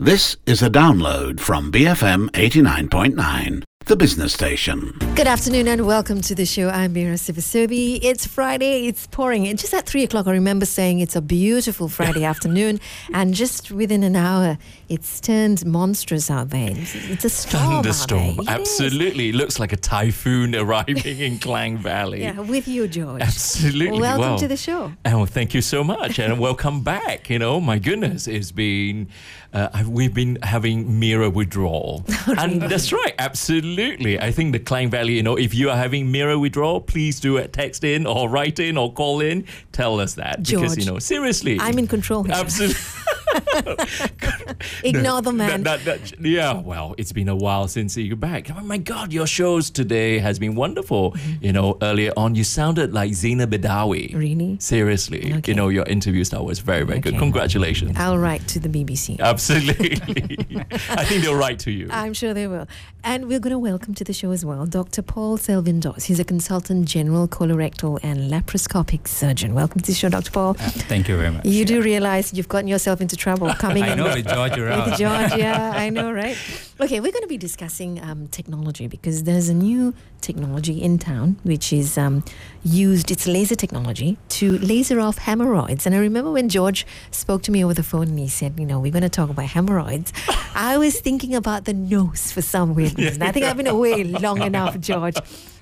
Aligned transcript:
This 0.00 0.36
is 0.46 0.62
a 0.62 0.70
download 0.70 1.40
from 1.40 1.72
BFM 1.72 2.30
89.9, 2.30 3.64
the 3.86 3.96
business 3.96 4.32
station. 4.32 4.96
Good 5.16 5.26
afternoon 5.26 5.66
and 5.66 5.86
welcome 5.86 6.20
to 6.20 6.36
the 6.36 6.46
show. 6.46 6.68
I'm 6.68 6.92
Mira 6.92 7.16
Sivasobi. 7.16 7.98
It's 8.00 8.24
Friday, 8.24 8.86
it's 8.86 9.08
pouring. 9.08 9.48
And 9.48 9.58
just 9.58 9.74
at 9.74 9.86
three 9.86 10.04
o'clock, 10.04 10.28
I 10.28 10.30
remember 10.30 10.66
saying 10.66 11.00
it's 11.00 11.16
a 11.16 11.20
beautiful 11.20 11.88
Friday 11.88 12.22
afternoon. 12.32 12.78
And 13.12 13.34
just 13.34 13.72
within 13.72 14.04
an 14.04 14.14
hour, 14.14 14.56
it's 14.88 15.20
turned 15.20 15.66
monstrous 15.66 16.30
out 16.30 16.50
there. 16.50 16.70
It's, 16.70 16.94
it's 16.94 17.24
a 17.24 17.30
storm. 17.30 17.64
out 17.64 17.72
Thunderstorm. 17.84 18.36
there. 18.36 18.54
Absolutely. 18.54 19.30
It 19.30 19.34
looks 19.34 19.58
like 19.58 19.72
a 19.72 19.76
typhoon 19.76 20.54
arriving 20.54 20.98
in 21.18 21.40
Klang 21.40 21.76
Valley. 21.76 22.22
Yeah, 22.22 22.38
with 22.38 22.68
you, 22.68 22.86
George. 22.86 23.20
Absolutely. 23.20 23.98
Welcome 24.00 24.20
Well, 24.20 24.38
to 24.38 24.46
the 24.46 24.56
show. 24.56 24.92
Oh, 25.06 25.26
thank 25.26 25.54
you 25.54 25.60
so 25.60 25.82
much, 25.82 26.20
and 26.20 26.38
welcome 26.38 26.82
back. 26.84 27.28
You 27.28 27.40
know, 27.40 27.60
my 27.60 27.80
goodness, 27.80 28.28
it's 28.28 28.52
been 28.52 29.08
uh, 29.52 29.84
we've 29.88 30.12
been 30.12 30.38
having 30.42 30.98
Mira 30.98 31.30
withdrawal, 31.30 32.04
and 32.26 32.62
that's 32.62 32.92
right, 32.92 33.14
absolutely. 33.18 34.20
I 34.20 34.30
think 34.30 34.52
the 34.52 34.58
Klang 34.58 34.90
Valley. 34.90 35.14
You 35.14 35.22
know, 35.22 35.36
if 35.36 35.54
you 35.54 35.70
are 35.70 35.76
having 35.76 36.10
Mira 36.12 36.38
withdrawal, 36.38 36.80
please 36.80 37.18
do 37.18 37.36
it. 37.38 37.52
Text 37.52 37.82
in 37.84 38.06
or 38.06 38.28
write 38.28 38.58
in 38.58 38.76
or 38.76 38.92
call 38.92 39.20
in. 39.20 39.46
Tell 39.72 40.00
us 40.00 40.14
that 40.14 40.44
because 40.44 40.76
you 40.76 40.84
know, 40.84 40.98
seriously, 40.98 41.58
I'm 41.60 41.78
in 41.78 41.86
control 41.86 42.24
here. 42.24 42.34
Absolutely. 42.34 42.76
Ignore 44.84 45.22
the 45.22 45.32
man. 45.32 45.62
That, 45.62 45.84
that, 45.84 46.04
that, 46.04 46.20
yeah, 46.20 46.60
well, 46.60 46.94
it's 46.98 47.12
been 47.12 47.28
a 47.28 47.36
while 47.36 47.68
since 47.68 47.96
you're 47.96 48.16
back. 48.16 48.50
Oh 48.50 48.60
my 48.62 48.78
God, 48.78 49.12
your 49.12 49.26
shows 49.26 49.70
today 49.70 50.18
has 50.18 50.38
been 50.38 50.54
wonderful. 50.54 51.12
Mm-hmm. 51.12 51.44
You 51.44 51.52
know, 51.52 51.78
earlier 51.82 52.12
on, 52.16 52.34
you 52.34 52.44
sounded 52.44 52.92
like 52.92 53.14
Zainab 53.14 53.52
Badawi. 53.52 54.14
Really? 54.14 54.56
Seriously. 54.60 55.32
Okay. 55.34 55.52
You 55.52 55.56
know, 55.56 55.68
your 55.68 55.84
interview 55.84 56.24
style 56.24 56.44
was 56.44 56.58
very, 56.58 56.84
very 56.84 57.00
good. 57.00 57.18
Congratulations. 57.18 57.96
I'll 57.96 58.18
write 58.18 58.46
to 58.48 58.58
the 58.58 58.68
BBC. 58.68 59.18
Absolutely. 59.20 59.92
I 60.90 61.04
think 61.04 61.22
they'll 61.24 61.34
write 61.34 61.58
to 61.60 61.70
you. 61.70 61.88
I'm 61.90 62.14
sure 62.14 62.34
they 62.34 62.46
will. 62.46 62.66
And 63.04 63.28
we're 63.28 63.40
going 63.40 63.52
to 63.52 63.58
welcome 63.58 63.94
to 63.94 64.04
the 64.04 64.12
show 64.12 64.32
as 64.32 64.44
well 64.44 64.66
Dr. 64.66 65.02
Paul 65.02 65.38
Selvindos. 65.38 66.04
He's 66.04 66.20
a 66.20 66.24
consultant 66.24 66.86
general 66.86 67.28
colorectal 67.28 67.98
and 68.02 68.30
laparoscopic 68.30 69.06
surgeon. 69.06 69.54
Welcome 69.54 69.80
to 69.80 69.86
the 69.86 69.94
show, 69.94 70.08
Dr. 70.08 70.30
Paul. 70.30 70.54
Thank 70.54 71.08
you 71.08 71.16
very 71.16 71.30
much. 71.30 71.44
You 71.44 71.64
do 71.64 71.80
realize 71.80 72.34
you've 72.34 72.48
gotten 72.48 72.68
yourself 72.68 73.00
into 73.00 73.16
trouble 73.16 73.27
coming 73.36 73.82
I 73.82 73.92
in 73.92 73.98
know 73.98 74.04
with 74.04 74.26
George 74.26 74.58
around. 74.58 74.90
with 74.90 74.98
George. 74.98 75.34
Yeah, 75.36 75.72
I 75.74 75.90
know, 75.90 76.12
right? 76.12 76.36
Okay, 76.80 77.00
we're 77.00 77.12
going 77.12 77.22
to 77.22 77.28
be 77.28 77.36
discussing 77.36 78.00
um, 78.00 78.28
technology 78.28 78.86
because 78.86 79.24
there's 79.24 79.48
a 79.48 79.54
new 79.54 79.94
technology 80.20 80.80
in 80.80 80.98
town 80.98 81.36
which 81.42 81.72
is 81.72 81.98
um, 81.98 82.24
used, 82.64 83.10
it's 83.10 83.26
laser 83.26 83.54
technology, 83.54 84.16
to 84.28 84.58
laser 84.58 85.00
off 85.00 85.18
hemorrhoids. 85.18 85.86
And 85.86 85.94
I 85.94 85.98
remember 85.98 86.30
when 86.30 86.48
George 86.48 86.86
spoke 87.10 87.42
to 87.42 87.50
me 87.50 87.64
over 87.64 87.74
the 87.74 87.82
phone 87.82 88.08
and 88.08 88.18
he 88.18 88.28
said, 88.28 88.58
you 88.58 88.66
know, 88.66 88.78
we're 88.78 88.92
going 88.92 89.02
to 89.02 89.08
talk 89.08 89.30
about 89.30 89.46
hemorrhoids. 89.46 90.12
I 90.54 90.78
was 90.78 91.00
thinking 91.00 91.34
about 91.34 91.64
the 91.64 91.74
nose 91.74 92.32
for 92.32 92.42
some 92.42 92.74
weird 92.74 92.98
reason. 92.98 93.22
I 93.22 93.32
think 93.32 93.44
I've 93.46 93.56
been 93.56 93.66
away 93.66 94.04
long 94.04 94.42
enough, 94.42 94.78
George. 94.80 95.16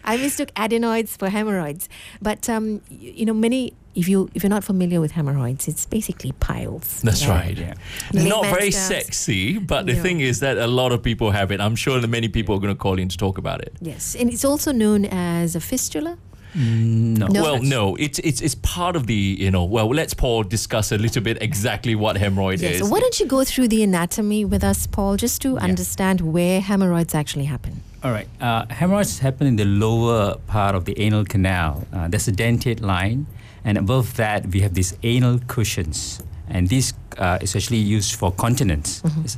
I 0.04 0.16
mistook 0.18 0.50
adenoids 0.54 1.16
for 1.16 1.28
hemorrhoids. 1.28 1.88
But, 2.22 2.48
um, 2.48 2.80
you 2.88 3.24
know, 3.24 3.34
many, 3.34 3.74
if, 3.96 4.06
you, 4.08 4.28
if 4.34 4.42
you're 4.42 4.50
not 4.50 4.64
familiar 4.64 5.00
with 5.00 5.12
hemorrhoids, 5.12 5.66
it's 5.68 5.86
basically 5.86 6.32
piles. 6.32 7.00
That's 7.02 7.22
Yeah. 7.22 7.30
right. 7.30 7.58
Yeah. 7.58 7.74
Not 8.12 8.44
very 8.46 8.70
terms. 8.70 8.76
sexy, 8.76 9.58
but 9.58 9.86
the 9.86 9.94
No. 9.94 10.02
thing 10.02 10.20
is 10.20 10.40
that 10.40 10.56
a 10.58 10.66
lot 10.66 10.92
of 10.92 11.02
people 11.02 11.30
have 11.32 11.50
it. 11.50 11.60
I'm 11.60 11.76
sure 11.76 12.00
that 12.00 12.08
many 12.08 12.28
people 12.28 12.54
are 12.54 12.60
going 12.60 12.74
to 12.74 12.78
call 12.78 12.98
in 12.98 13.08
to 13.08 13.16
talk 13.16 13.38
about 13.38 13.60
it. 13.62 13.72
Yes, 13.80 14.14
and 14.18 14.30
it's 14.32 14.44
also 14.44 14.70
known 14.72 15.04
as 15.06 15.56
a 15.56 15.60
fistula. 15.60 16.16
No. 16.54 17.26
No. 17.26 17.42
Well, 17.42 17.62
no, 17.62 17.96
it's 17.96 18.18
it's 18.20 18.40
it's 18.40 18.54
part 18.54 18.96
of 18.96 19.06
the 19.06 19.14
you 19.44 19.50
know. 19.50 19.64
Well, 19.64 19.88
let's 19.90 20.14
Paul 20.14 20.42
discuss 20.42 20.90
a 20.92 20.96
little 20.96 21.22
bit 21.22 21.36
exactly 21.42 21.94
what 21.94 22.16
hemorrhoid 22.16 22.62
Yes. 22.62 22.72
is. 22.74 22.78
So 22.80 22.86
why 22.86 23.00
don't 23.00 23.18
you 23.20 23.26
go 23.26 23.44
through 23.44 23.68
the 23.68 23.82
anatomy 23.82 24.44
with 24.46 24.64
us, 24.64 24.86
Paul, 24.86 25.16
just 25.16 25.42
to 25.42 25.58
understand 25.58 26.20
where 26.20 26.60
hemorrhoids 26.62 27.14
actually 27.14 27.44
happen? 27.44 27.82
All 28.02 28.10
right. 28.10 28.28
Uh, 28.40 28.64
hemorrhoids 28.70 29.18
happen 29.18 29.46
in 29.46 29.56
the 29.56 29.64
lower 29.66 30.36
part 30.46 30.74
of 30.74 30.84
the 30.86 30.98
anal 30.98 31.24
canal. 31.26 31.86
Uh, 31.92 32.08
there's 32.08 32.28
a 32.28 32.32
dentate 32.32 32.80
line, 32.80 33.26
and 33.66 33.76
above 33.76 34.14
that 34.16 34.46
we 34.46 34.60
have 34.62 34.72
these 34.74 34.96
anal 35.02 35.40
cushions, 35.46 36.22
and 36.48 36.68
these 36.68 36.94
uh, 37.18 37.38
is 37.42 37.54
actually 37.56 37.78
used 37.96 38.14
for 38.14 38.30
continence 38.32 39.02
It's- 39.04 39.36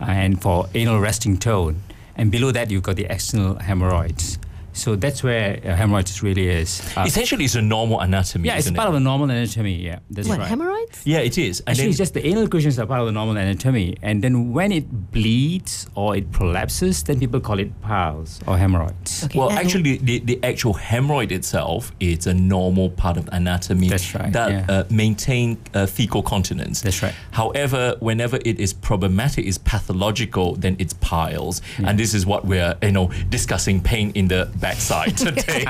and 0.00 0.40
for 0.42 0.66
anal 0.74 0.98
resting 1.00 1.38
tone. 1.38 1.76
And 2.16 2.30
below 2.30 2.50
that 2.52 2.70
you've 2.70 2.82
got 2.82 2.96
the 2.96 3.06
external 3.06 3.54
hemorrhoids. 3.62 4.38
So 4.78 4.94
that's 4.96 5.22
where 5.24 5.60
uh, 5.64 5.74
hemorrhoids 5.74 6.22
really 6.22 6.48
is. 6.48 6.80
Uh, 6.96 7.04
Essentially, 7.06 7.44
it's 7.44 7.56
a 7.56 7.62
normal 7.62 7.98
anatomy. 8.00 8.46
yeah, 8.48 8.54
it's 8.56 8.66
isn't 8.66 8.76
part 8.76 8.86
it? 8.86 8.90
of 8.90 8.94
the 8.94 9.00
normal 9.00 9.28
anatomy. 9.28 9.74
Yeah, 9.74 9.98
that's 10.10 10.28
what 10.28 10.38
right. 10.38 10.48
hemorrhoids? 10.48 11.02
Yeah, 11.04 11.18
it 11.18 11.36
is. 11.36 11.60
And 11.60 11.70
Actually, 11.70 11.82
then- 11.82 11.88
it's 11.90 11.98
just 11.98 12.14
the 12.14 12.24
anal 12.26 12.46
cushions 12.48 12.78
are 12.78 12.86
part 12.86 13.00
of 13.00 13.06
the 13.06 13.12
normal 13.12 13.36
anatomy, 13.36 13.96
and 14.02 14.22
then 14.22 14.52
when 14.52 14.70
it 14.72 14.86
bleeds 15.12 15.88
or 15.94 16.16
it 16.16 16.30
prolapses, 16.30 17.04
then 17.04 17.18
people 17.18 17.40
call 17.40 17.58
it 17.58 17.70
piles 17.82 18.40
or 18.46 18.56
hemorrhoids. 18.56 19.24
Okay. 19.24 19.38
Well, 19.38 19.50
actually, 19.50 19.98
the, 19.98 20.20
the 20.20 20.38
actual 20.44 20.74
hemorrhoid 20.74 21.32
itself 21.32 21.92
is 21.98 22.26
a 22.26 22.34
normal 22.34 22.90
part 22.90 23.16
of 23.16 23.28
anatomy 23.32 23.88
That's 23.88 24.14
right, 24.14 24.32
that 24.32 24.50
yeah. 24.50 24.66
uh, 24.68 24.84
maintain 24.90 25.58
uh, 25.74 25.86
fecal 25.86 26.22
continence. 26.22 26.82
That's 26.82 27.02
right. 27.02 27.14
However, 27.32 27.96
whenever 28.00 28.38
it 28.44 28.60
is 28.60 28.72
problematic, 28.72 29.44
is 29.44 29.58
pathological, 29.58 30.54
then 30.54 30.76
it's 30.78 30.92
piles, 30.94 31.62
and 31.78 31.98
this 31.98 32.14
is 32.14 32.24
what 32.26 32.44
we're 32.44 32.76
you 32.82 32.92
know 32.92 33.10
discussing 33.28 33.80
pain 33.80 34.12
in 34.14 34.28
the 34.28 34.48
backside 34.68 35.16
today. 35.16 35.64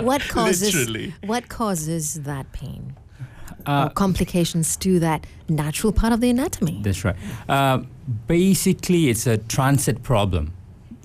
what 0.02 0.22
causes 0.28 0.74
Literally. 0.74 1.14
what 1.24 1.48
causes 1.48 2.04
that 2.22 2.50
pain? 2.52 2.96
Uh, 3.66 3.86
or 3.86 3.90
complications 3.90 4.76
to 4.76 4.98
that 4.98 5.24
natural 5.48 5.92
part 5.92 6.12
of 6.12 6.20
the 6.20 6.28
anatomy. 6.30 6.80
That's 6.82 7.04
right. 7.04 7.14
Uh, 7.48 7.78
basically, 8.26 9.08
it's 9.08 9.26
a 9.28 9.38
transit 9.38 10.02
problem, 10.02 10.52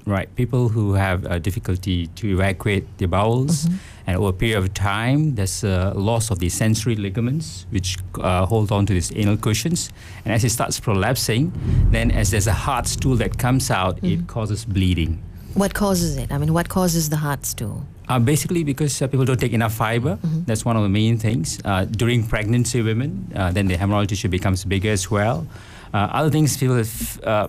right? 0.07 0.27
People 0.35 0.69
who 0.69 0.93
have 0.93 1.23
uh, 1.27 1.37
difficulty 1.37 2.07
to 2.19 2.25
evacuate 2.33 2.85
their 2.97 3.07
bowels, 3.07 3.67
and 4.07 4.17
over 4.17 4.29
a 4.29 4.33
period 4.33 4.57
of 4.57 4.73
time, 4.73 5.35
there's 5.35 5.63
a 5.63 5.93
loss 5.95 6.31
of 6.31 6.39
the 6.39 6.49
sensory 6.49 6.95
ligaments, 6.95 7.67
which 7.69 7.97
uh, 8.19 8.47
hold 8.47 8.71
on 8.71 8.87
to 8.87 8.93
these 8.93 9.11
anal 9.15 9.37
cushions. 9.37 9.91
And 10.25 10.33
as 10.33 10.43
it 10.43 10.49
starts 10.49 10.79
prolapsing, 10.79 11.51
then 11.91 12.09
as 12.09 12.31
there's 12.31 12.47
a 12.47 12.57
hard 12.65 12.87
stool 12.87 13.17
that 13.17 13.37
comes 13.37 13.69
out, 13.69 14.03
it 14.03 14.25
causes 14.25 14.65
bleeding. 14.65 15.21
What 15.53 15.73
causes 15.73 16.17
it? 16.17 16.31
I 16.31 16.37
mean, 16.37 16.53
what 16.53 16.69
causes 16.69 17.09
the 17.09 17.17
heart 17.17 17.45
stool? 17.45 17.85
Uh, 18.07 18.19
basically, 18.19 18.63
because 18.63 19.01
uh, 19.01 19.07
people 19.07 19.25
don't 19.25 19.39
take 19.39 19.53
enough 19.53 19.73
fiber. 19.73 20.17
That's 20.45 20.63
one 20.63 20.77
of 20.77 20.83
the 20.83 20.89
main 20.89 21.17
things. 21.17 21.59
Uh, 21.65 21.85
during 21.85 22.25
pregnancy, 22.25 22.81
women, 22.81 23.31
uh, 23.35 23.51
then 23.51 23.67
the 23.67 23.75
hemorrhoidal 23.75 24.07
tissue 24.07 24.29
becomes 24.29 24.63
bigger 24.63 24.91
as 24.91 25.11
well. 25.11 25.45
Uh, 25.93 25.97
other 26.11 26.29
things, 26.29 26.55
people 26.57 26.75
have, 26.77 27.19
uh, 27.23 27.47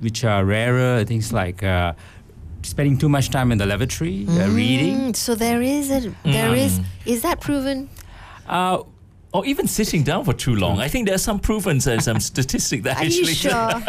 which 0.00 0.24
are 0.24 0.44
rarer, 0.44 1.04
things 1.04 1.32
like 1.32 1.62
uh, 1.62 1.92
spending 2.62 2.98
too 2.98 3.08
much 3.08 3.30
time 3.30 3.52
in 3.52 3.58
the 3.58 3.66
lavatory, 3.66 4.26
uh, 4.28 4.48
reading. 4.48 4.96
Mm, 5.12 5.16
so 5.16 5.34
there 5.34 5.62
is 5.62 5.90
a 5.90 6.12
there 6.24 6.54
is 6.54 6.80
is 7.06 7.22
that 7.22 7.40
proven? 7.40 7.88
Uh, 9.32 9.38
or 9.38 9.46
even 9.46 9.66
sitting 9.66 10.02
down 10.02 10.24
for 10.24 10.32
too 10.32 10.54
long. 10.54 10.80
I 10.80 10.88
think 10.88 11.08
there's 11.08 11.22
some 11.22 11.38
proven 11.38 11.80
and 11.86 12.02
some 12.02 12.20
statistic 12.30 12.82
that 12.84 12.96
Are 12.98 13.04
you 13.04 13.26
sure? 13.34 13.82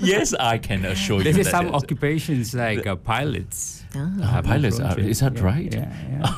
yes, 0.00 0.34
I 0.34 0.58
can 0.58 0.84
assure 0.84 1.18
you. 1.18 1.24
there's 1.32 1.36
that 1.46 1.50
some 1.50 1.74
occupations 1.74 2.54
like 2.54 2.86
uh, 2.86 2.96
pilots. 2.96 3.84
Have 3.92 4.16
more 4.16 4.42
pilots, 4.42 4.78
prone 4.78 4.90
uh, 4.90 4.94
to 4.94 5.02
that 5.02 5.34
Yeah, 5.36 5.42
right? 5.42 5.72
Yeah, 5.72 6.34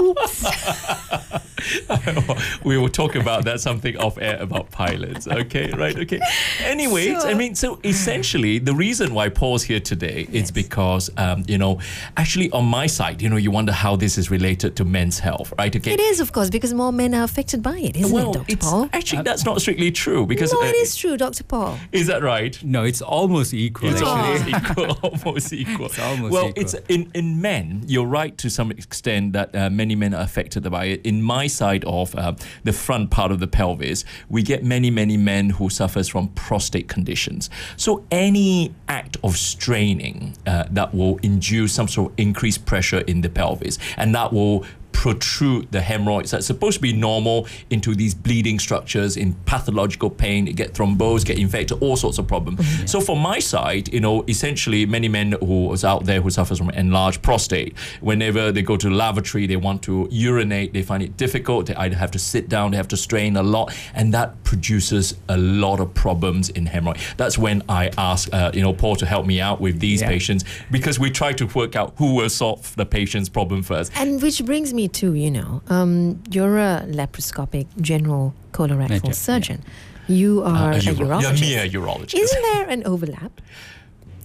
yeah. 0.00 1.38
we 2.64 2.78
will 2.78 2.88
talk 2.88 3.14
about 3.14 3.44
that 3.44 3.60
something 3.60 3.96
off 3.96 4.18
air 4.18 4.38
about 4.40 4.70
pilots. 4.70 5.26
Okay, 5.26 5.70
right? 5.72 5.96
Okay. 5.98 6.20
Anyways, 6.62 7.24
I 7.24 7.34
mean, 7.34 7.54
so 7.54 7.78
essentially, 7.84 8.58
the 8.58 8.74
reason 8.74 9.14
why 9.14 9.28
Paul's 9.28 9.62
here 9.62 9.80
today 9.80 10.26
Yes. 10.30 10.44
is 10.44 10.50
because, 10.50 11.10
um, 11.16 11.44
you 11.46 11.58
know, 11.58 11.80
actually 12.16 12.50
on 12.52 12.64
my 12.64 12.86
side, 12.86 13.22
you 13.22 13.28
know, 13.28 13.36
you 13.36 13.50
wonder 13.50 13.72
how 13.72 13.96
this 13.96 14.18
is 14.18 14.30
related 14.30 14.76
to 14.76 14.84
men's 14.84 15.18
health, 15.18 15.52
right? 15.58 15.74
Okay. 15.74 15.92
It 15.92 16.00
is, 16.00 16.20
of 16.20 16.32
course, 16.32 16.50
because 16.50 16.72
more 16.74 16.92
men 16.92 17.14
are 17.14 17.22
affected 17.24 17.62
by 17.62 17.78
it, 17.78 17.96
isn't 17.96 18.12
well, 18.12 18.30
it, 18.30 18.34
Dr. 18.34 18.52
it's 18.52 18.66
Paul? 18.66 18.88
actually 18.92 19.22
that's 19.22 19.44
not 19.44 19.60
strictly 19.60 19.90
true 19.90 20.26
because 20.26 20.52
no, 20.52 20.60
uh, 20.60 20.66
it 20.66 20.76
is 20.76 20.96
true, 20.96 21.16
Dr. 21.16 21.44
Paul. 21.44 21.78
Is 21.92 22.06
that 22.06 22.22
right? 22.22 22.62
No, 22.64 22.84
it's 22.84 23.02
almost 23.02 23.54
equal. 23.54 23.90
It's 23.90 24.02
actually. 24.02 24.20
almost 24.20 24.48
equal. 24.70 25.10
Almost 25.10 25.52
equal. 25.52 25.86
It's 25.86 25.98
almost 25.98 26.32
well, 26.32 26.48
equal. 26.48 26.62
it's 26.62 26.74
in 26.88 27.10
in 27.14 27.40
men. 27.40 27.82
You're 27.86 28.06
right 28.06 28.36
to 28.38 28.50
some 28.50 28.70
extent 28.70 29.32
that 29.32 29.54
uh, 29.54 29.70
many 29.70 29.94
men 29.94 30.14
are 30.14 30.22
affected 30.22 30.68
by 30.70 30.86
it. 30.86 31.00
In 31.04 31.22
my 31.22 31.46
side 31.50 31.84
of 31.84 32.14
uh, 32.14 32.34
the 32.64 32.72
front 32.72 33.10
part 33.10 33.30
of 33.30 33.40
the 33.40 33.46
pelvis, 33.46 34.04
we 34.28 34.42
get 34.42 34.64
many 34.64 34.90
many 34.90 35.16
men 35.16 35.50
who 35.50 35.68
suffers 35.68 36.08
from 36.08 36.28
prostate 36.28 36.88
conditions. 36.88 37.50
So 37.76 38.04
any 38.10 38.74
act 38.88 39.16
of 39.22 39.36
straining 39.36 40.34
uh, 40.46 40.64
that 40.70 40.94
will 40.94 41.18
induce 41.22 41.72
some 41.72 41.88
sort 41.88 42.12
of 42.12 42.18
increased 42.18 42.66
pressure 42.66 43.00
in 43.00 43.20
the 43.20 43.28
pelvis, 43.28 43.78
and 43.96 44.14
that 44.14 44.32
will 44.32 44.64
protrude 45.00 45.72
the 45.72 45.80
hemorrhoids 45.80 46.30
that's 46.30 46.46
supposed 46.46 46.76
to 46.76 46.82
be 46.82 46.92
normal 46.92 47.46
into 47.70 47.94
these 47.94 48.14
bleeding 48.14 48.58
structures 48.58 49.16
in 49.16 49.32
pathological 49.46 50.10
pain, 50.10 50.46
it 50.46 50.56
get 50.56 50.74
thrombosed, 50.74 51.24
get 51.24 51.38
infected, 51.38 51.82
all 51.82 51.96
sorts 51.96 52.18
of 52.18 52.26
problems. 52.28 52.60
So 52.90 53.00
for 53.00 53.16
my 53.16 53.38
side, 53.38 53.90
you 53.94 54.00
know, 54.00 54.22
essentially 54.28 54.84
many 54.84 55.08
men 55.08 55.32
who 55.40 55.68
was 55.68 55.86
out 55.86 56.04
there 56.04 56.20
who 56.20 56.28
suffers 56.28 56.58
from 56.58 56.68
enlarged 56.68 57.22
prostate, 57.22 57.78
whenever 58.02 58.52
they 58.52 58.60
go 58.60 58.76
to 58.76 58.90
the 58.90 58.94
lavatory, 58.94 59.46
they 59.46 59.56
want 59.56 59.80
to 59.84 60.06
urinate, 60.10 60.74
they 60.74 60.82
find 60.82 61.02
it 61.02 61.16
difficult. 61.16 61.64
They 61.64 61.74
either 61.76 61.96
have 61.96 62.10
to 62.10 62.18
sit 62.18 62.50
down, 62.50 62.72
they 62.72 62.76
have 62.76 62.88
to 62.88 62.98
strain 62.98 63.38
a 63.38 63.42
lot, 63.42 63.74
and 63.94 64.12
that 64.12 64.44
produces 64.44 65.14
a 65.30 65.38
lot 65.38 65.80
of 65.80 65.94
problems 65.94 66.50
in 66.50 66.66
hemorrhoid. 66.66 67.16
That's 67.16 67.38
when 67.38 67.62
I 67.70 67.90
ask, 67.96 68.28
uh, 68.34 68.50
you 68.52 68.60
know, 68.60 68.74
Paul 68.74 68.96
to 68.96 69.06
help 69.06 69.24
me 69.24 69.40
out 69.40 69.62
with 69.62 69.80
these 69.80 70.02
Yeah. 70.02 70.08
patients 70.08 70.44
because 70.70 70.98
we 70.98 71.08
try 71.10 71.32
to 71.32 71.46
work 71.46 71.74
out 71.74 71.94
who 71.96 72.16
will 72.16 72.28
solve 72.28 72.76
the 72.76 72.84
patient's 72.84 73.30
problem 73.30 73.62
first. 73.62 73.90
And 73.96 74.20
which 74.20 74.44
brings 74.44 74.74
me 74.74 74.88
to, 74.94 75.14
you 75.14 75.30
know, 75.30 75.62
um, 75.68 76.22
you're 76.30 76.58
a 76.58 76.84
laparoscopic 76.86 77.66
general 77.80 78.34
colorectal 78.52 78.88
Major, 78.90 79.06
yeah. 79.06 79.12
surgeon. 79.12 79.62
You 80.08 80.42
are 80.42 80.72
Uh, 80.72 80.76
a 80.76 80.80
uro- 80.80 81.06
urologist. 81.06 81.48
Yeah, 81.50 81.64
mere 81.64 81.80
urologist. 81.80 82.14
Isn't 82.14 82.42
there 82.52 82.68
an 82.68 82.82
overlap? 82.84 83.40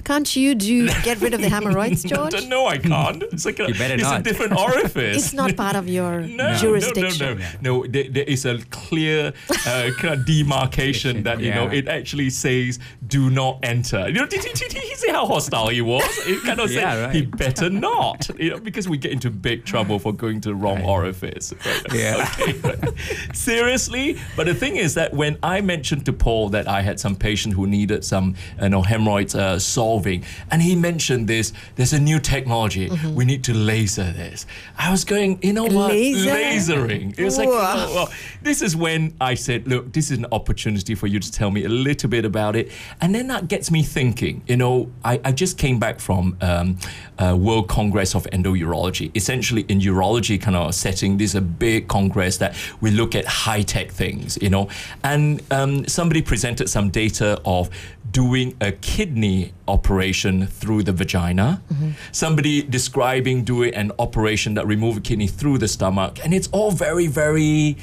Can't 0.05 0.35
you 0.35 0.53
do 0.55 0.87
get 1.03 1.19
rid 1.19 1.33
of 1.33 1.41
the 1.41 1.49
hemorrhoids, 1.49 2.03
George? 2.11 2.45
no, 2.47 2.67
I 2.67 2.77
can't. 2.77 3.23
It's 3.23 3.45
like 3.45 3.59
a, 3.59 3.67
You 3.67 3.73
better 3.73 3.95
it's 3.95 4.09
a 4.09 4.21
different 4.21 4.55
orifice. 4.57 5.17
It's 5.17 5.33
not 5.33 5.55
part 5.57 5.75
of 5.75 5.89
your 5.89 6.21
No, 6.35 6.53
jurisdiction. 6.55 7.27
No, 7.27 7.33
no, 7.33 7.39
no, 7.61 7.81
no. 7.81 7.87
There, 7.87 8.09
there 8.09 8.23
is 8.23 8.45
a 8.45 8.59
clear 8.69 9.33
uh, 9.67 9.89
kind 9.97 10.13
of 10.13 10.25
demarcation 10.25 11.23
that 11.23 11.39
you 11.39 11.53
know 11.53 11.67
it 11.67 11.87
actually 11.87 12.29
says 12.29 12.79
"do 13.07 13.29
not 13.29 13.59
enter." 13.63 14.07
You 14.07 14.13
know, 14.13 14.27
did, 14.27 14.41
did, 14.41 14.53
did 14.53 14.73
he 14.73 14.95
see 14.95 15.09
how 15.09 15.25
hostile 15.25 15.69
he 15.69 15.81
was? 15.81 16.03
It 16.27 16.43
kind 16.43 16.59
of 16.59 16.69
said 16.69 16.83
right. 16.83 17.15
he 17.15 17.23
better 17.23 17.69
not. 17.69 18.29
You 18.37 18.51
know, 18.51 18.59
because 18.59 18.87
we 18.87 18.97
get 18.97 19.11
into 19.11 19.29
big 19.31 19.65
trouble 19.65 19.97
for 19.99 20.13
going 20.13 20.39
to 20.41 20.49
the 20.49 20.55
wrong 20.55 20.83
orifice. 20.83 21.51
Right? 21.65 21.93
Yeah. 21.93 22.29
Okay, 22.39 22.53
right. 22.59 23.35
Seriously, 23.35 24.19
but 24.35 24.45
the 24.45 24.53
thing 24.53 24.75
is 24.75 24.93
that 24.93 25.13
when 25.13 25.37
I 25.41 25.61
mentioned 25.61 26.05
to 26.05 26.13
Paul 26.13 26.49
that 26.49 26.67
I 26.67 26.81
had 26.81 26.99
some 26.99 27.15
patient 27.15 27.55
who 27.55 27.65
needed 27.67 28.05
some, 28.05 28.35
you 28.61 28.69
know, 28.69 28.81
hemorrhoids 28.81 29.35
uh, 29.35 29.59
solving, 29.95 30.23
and 30.51 30.61
he 30.61 30.75
mentioned 30.75 31.27
this, 31.27 31.53
there's 31.75 31.93
a 31.93 31.99
new 31.99 32.19
technology. 32.19 32.89
Mm-hmm. 32.89 33.15
We 33.15 33.25
need 33.25 33.43
to 33.45 33.53
laser 33.53 34.11
this. 34.11 34.45
I 34.77 34.91
was 34.91 35.05
going, 35.05 35.39
you 35.41 35.53
know 35.53 35.63
what? 35.63 35.91
Laser? 35.91 36.31
Lasering. 36.31 37.17
It 37.17 37.23
was 37.23 37.37
like, 37.37 37.49
oh, 37.49 37.91
well, 37.95 38.09
this 38.41 38.61
is 38.61 38.75
when 38.75 39.13
I 39.21 39.35
said, 39.35 39.67
look, 39.67 39.93
this 39.93 40.11
is 40.11 40.17
an 40.17 40.27
opportunity 40.31 40.95
for 40.95 41.07
you 41.07 41.19
to 41.19 41.31
tell 41.31 41.51
me 41.51 41.63
a 41.65 41.69
little 41.69 42.09
bit 42.09 42.25
about 42.25 42.55
it. 42.55 42.71
And 43.01 43.15
then 43.15 43.27
that 43.27 43.47
gets 43.47 43.71
me 43.71 43.83
thinking, 43.83 44.43
you 44.47 44.57
know, 44.57 44.91
I, 45.03 45.19
I 45.23 45.31
just 45.31 45.57
came 45.57 45.79
back 45.79 45.99
from 45.99 46.37
um, 46.41 46.77
uh, 47.17 47.35
World 47.37 47.67
Congress 47.67 48.15
of 48.15 48.25
Endourology. 48.33 49.11
Essentially, 49.15 49.65
in 49.69 49.79
urology 49.79 50.41
kind 50.41 50.55
of 50.55 50.75
setting, 50.75 51.17
this 51.17 51.31
is 51.31 51.35
a 51.35 51.41
big 51.41 51.87
congress 51.87 52.37
that 52.37 52.55
we 52.81 52.91
look 52.91 53.15
at 53.15 53.25
high 53.25 53.61
tech 53.61 53.91
things, 53.91 54.37
you 54.41 54.49
know. 54.49 54.67
And 55.03 55.41
um, 55.51 55.87
somebody 55.87 56.21
presented 56.21 56.69
some 56.69 56.89
data 56.89 57.39
of 57.45 57.69
doing 58.11 58.55
a 58.61 58.71
kidney 58.71 59.51
operation 59.67 60.47
through 60.47 60.83
the 60.83 60.93
vagina. 60.93 61.61
Mm-hmm. 61.71 61.91
Somebody 62.11 62.61
describing 62.61 63.43
doing 63.43 63.73
an 63.73 63.91
operation 63.99 64.53
that 64.55 64.67
remove 64.67 64.97
a 64.97 65.01
kidney 65.01 65.27
through 65.27 65.57
the 65.57 65.67
stomach. 65.67 66.19
And 66.23 66.33
it's 66.33 66.47
all 66.51 66.71
very, 66.71 67.07
very 67.07 67.77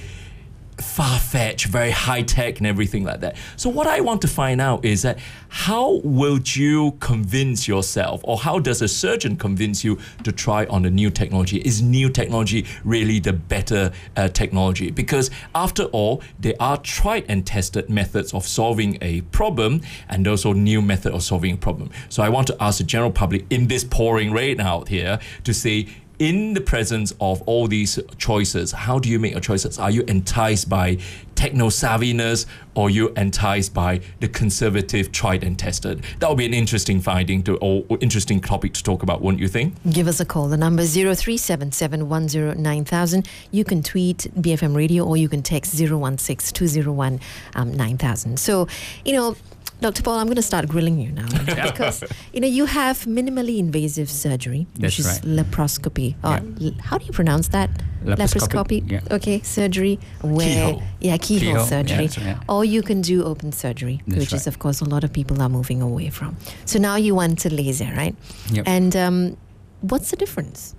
far 0.82 1.18
fetched, 1.18 1.66
very 1.66 1.90
high 1.90 2.22
tech, 2.22 2.58
and 2.58 2.66
everything 2.66 3.04
like 3.04 3.20
that. 3.20 3.36
So, 3.56 3.70
what 3.70 3.86
I 3.86 4.00
want 4.00 4.20
to 4.22 4.28
find 4.28 4.60
out 4.60 4.84
is 4.84 5.02
that 5.02 5.18
how 5.48 6.00
will 6.04 6.38
you 6.44 6.96
convince 7.00 7.68
yourself, 7.68 8.20
or 8.24 8.38
how 8.38 8.58
does 8.58 8.82
a 8.82 8.88
surgeon 8.88 9.36
convince 9.36 9.84
you 9.84 9.98
to 10.24 10.32
try 10.32 10.66
on 10.66 10.82
the 10.82 10.90
new 10.90 11.10
technology? 11.10 11.58
Is 11.58 11.80
new 11.82 12.10
technology 12.10 12.66
really 12.84 13.18
the 13.20 13.32
better 13.32 13.92
uh, 14.16 14.28
technology? 14.28 14.90
Because, 14.90 15.30
after 15.54 15.84
all, 15.84 16.22
there 16.38 16.54
are 16.60 16.76
tried 16.78 17.24
and 17.28 17.46
tested 17.46 17.88
methods 17.88 18.34
of 18.34 18.46
solving 18.46 18.98
a 19.00 19.22
problem, 19.22 19.80
and 20.08 20.26
also 20.26 20.52
new 20.52 20.82
method 20.82 21.12
of 21.14 21.22
solving 21.22 21.54
a 21.54 21.56
problem. 21.56 21.90
So, 22.08 22.22
I 22.22 22.28
want 22.28 22.46
to 22.48 22.56
ask 22.60 22.78
the 22.78 22.84
general 22.84 23.12
public 23.12 23.46
in 23.50 23.68
this 23.68 23.84
pouring 23.84 24.32
rain 24.32 24.60
out 24.60 24.88
here 24.88 25.18
to 25.44 25.54
say, 25.54 25.86
in 26.22 26.54
the 26.54 26.60
presence 26.60 27.12
of 27.20 27.42
all 27.46 27.66
these 27.66 27.98
choices, 28.16 28.70
how 28.70 29.00
do 29.00 29.08
you 29.08 29.18
make 29.18 29.32
your 29.32 29.40
choices? 29.40 29.80
Are 29.80 29.90
you 29.90 30.02
enticed 30.02 30.68
by 30.68 30.98
techno 31.34 31.66
savviness 31.66 32.46
or 32.76 32.90
you 32.90 33.08
enticed 33.16 33.74
by 33.74 34.00
the 34.20 34.28
conservative 34.28 35.10
tried 35.10 35.42
and 35.42 35.58
tested? 35.58 36.04
That 36.20 36.28
would 36.28 36.38
be 36.38 36.46
an 36.46 36.54
interesting 36.54 37.00
finding 37.00 37.42
to 37.42 37.56
or, 37.56 37.84
interesting 38.00 38.40
topic 38.40 38.72
to 38.74 38.84
talk 38.84 39.02
about, 39.02 39.20
wouldn't 39.20 39.40
you 39.40 39.48
think? 39.48 39.74
Give 39.90 40.06
us 40.06 40.20
a 40.20 40.24
call. 40.24 40.46
The 40.46 40.56
number 40.56 40.82
is 40.82 40.96
0377109000. 40.96 43.26
You 43.50 43.64
can 43.64 43.82
tweet 43.82 44.18
BFM 44.36 44.76
Radio 44.76 45.04
or 45.04 45.16
you 45.16 45.28
can 45.28 45.42
text 45.42 45.74
016-201 45.74 47.20
um, 47.56 47.72
9000. 47.72 48.38
So, 48.38 48.68
you 49.04 49.14
know, 49.14 49.34
Dr. 49.82 50.02
Paul, 50.02 50.18
I'm 50.18 50.26
going 50.26 50.36
to 50.36 50.42
start 50.42 50.68
grilling 50.68 50.98
you 50.98 51.10
now 51.12 51.26
because, 51.70 52.04
you 52.32 52.40
know, 52.40 52.46
you 52.48 52.66
have 52.66 52.98
minimally 53.04 53.58
invasive 53.58 54.08
surgery, 54.10 54.66
which 54.78 54.96
That's 54.96 54.98
is 54.98 55.06
right. 55.06 55.44
laparoscopy. 55.46 56.14
Uh, 56.24 56.40
l- 56.60 56.72
how 56.80 56.98
do 56.98 57.04
you 57.04 57.12
pronounce 57.12 57.48
that? 57.48 57.68
Laparoscopy. 58.04 58.90
yeah. 58.90 59.00
Okay, 59.10 59.40
surgery 59.42 59.98
where 60.22 60.46
Keyhole. 60.48 60.82
yeah, 61.00 61.16
keyhole, 61.18 61.52
Keyhole, 61.54 61.66
surgery. 61.66 62.06
that's 62.06 62.18
right. 62.18 62.36
Or 62.48 62.64
you 62.64 62.82
can 62.82 63.00
do 63.00 63.22
open 63.24 63.52
surgery, 63.52 64.00
That's 64.06 64.18
which 64.20 64.32
is 64.32 64.46
of 64.46 64.58
course 64.58 64.80
a 64.80 64.84
lot 64.84 65.04
of 65.04 65.12
people 65.12 65.40
are 65.42 65.48
moving 65.48 65.82
away 65.82 66.10
from. 66.10 66.36
So 66.64 66.78
now 66.78 66.96
you 66.96 67.14
want 67.14 67.38
to 67.40 67.52
laser, 67.54 67.90
right? 67.96 68.14
Yep. 68.50 68.64
And 68.66 68.96
um, 68.96 69.36
what's 69.82 70.10
the 70.10 70.16
difference? 70.16 70.74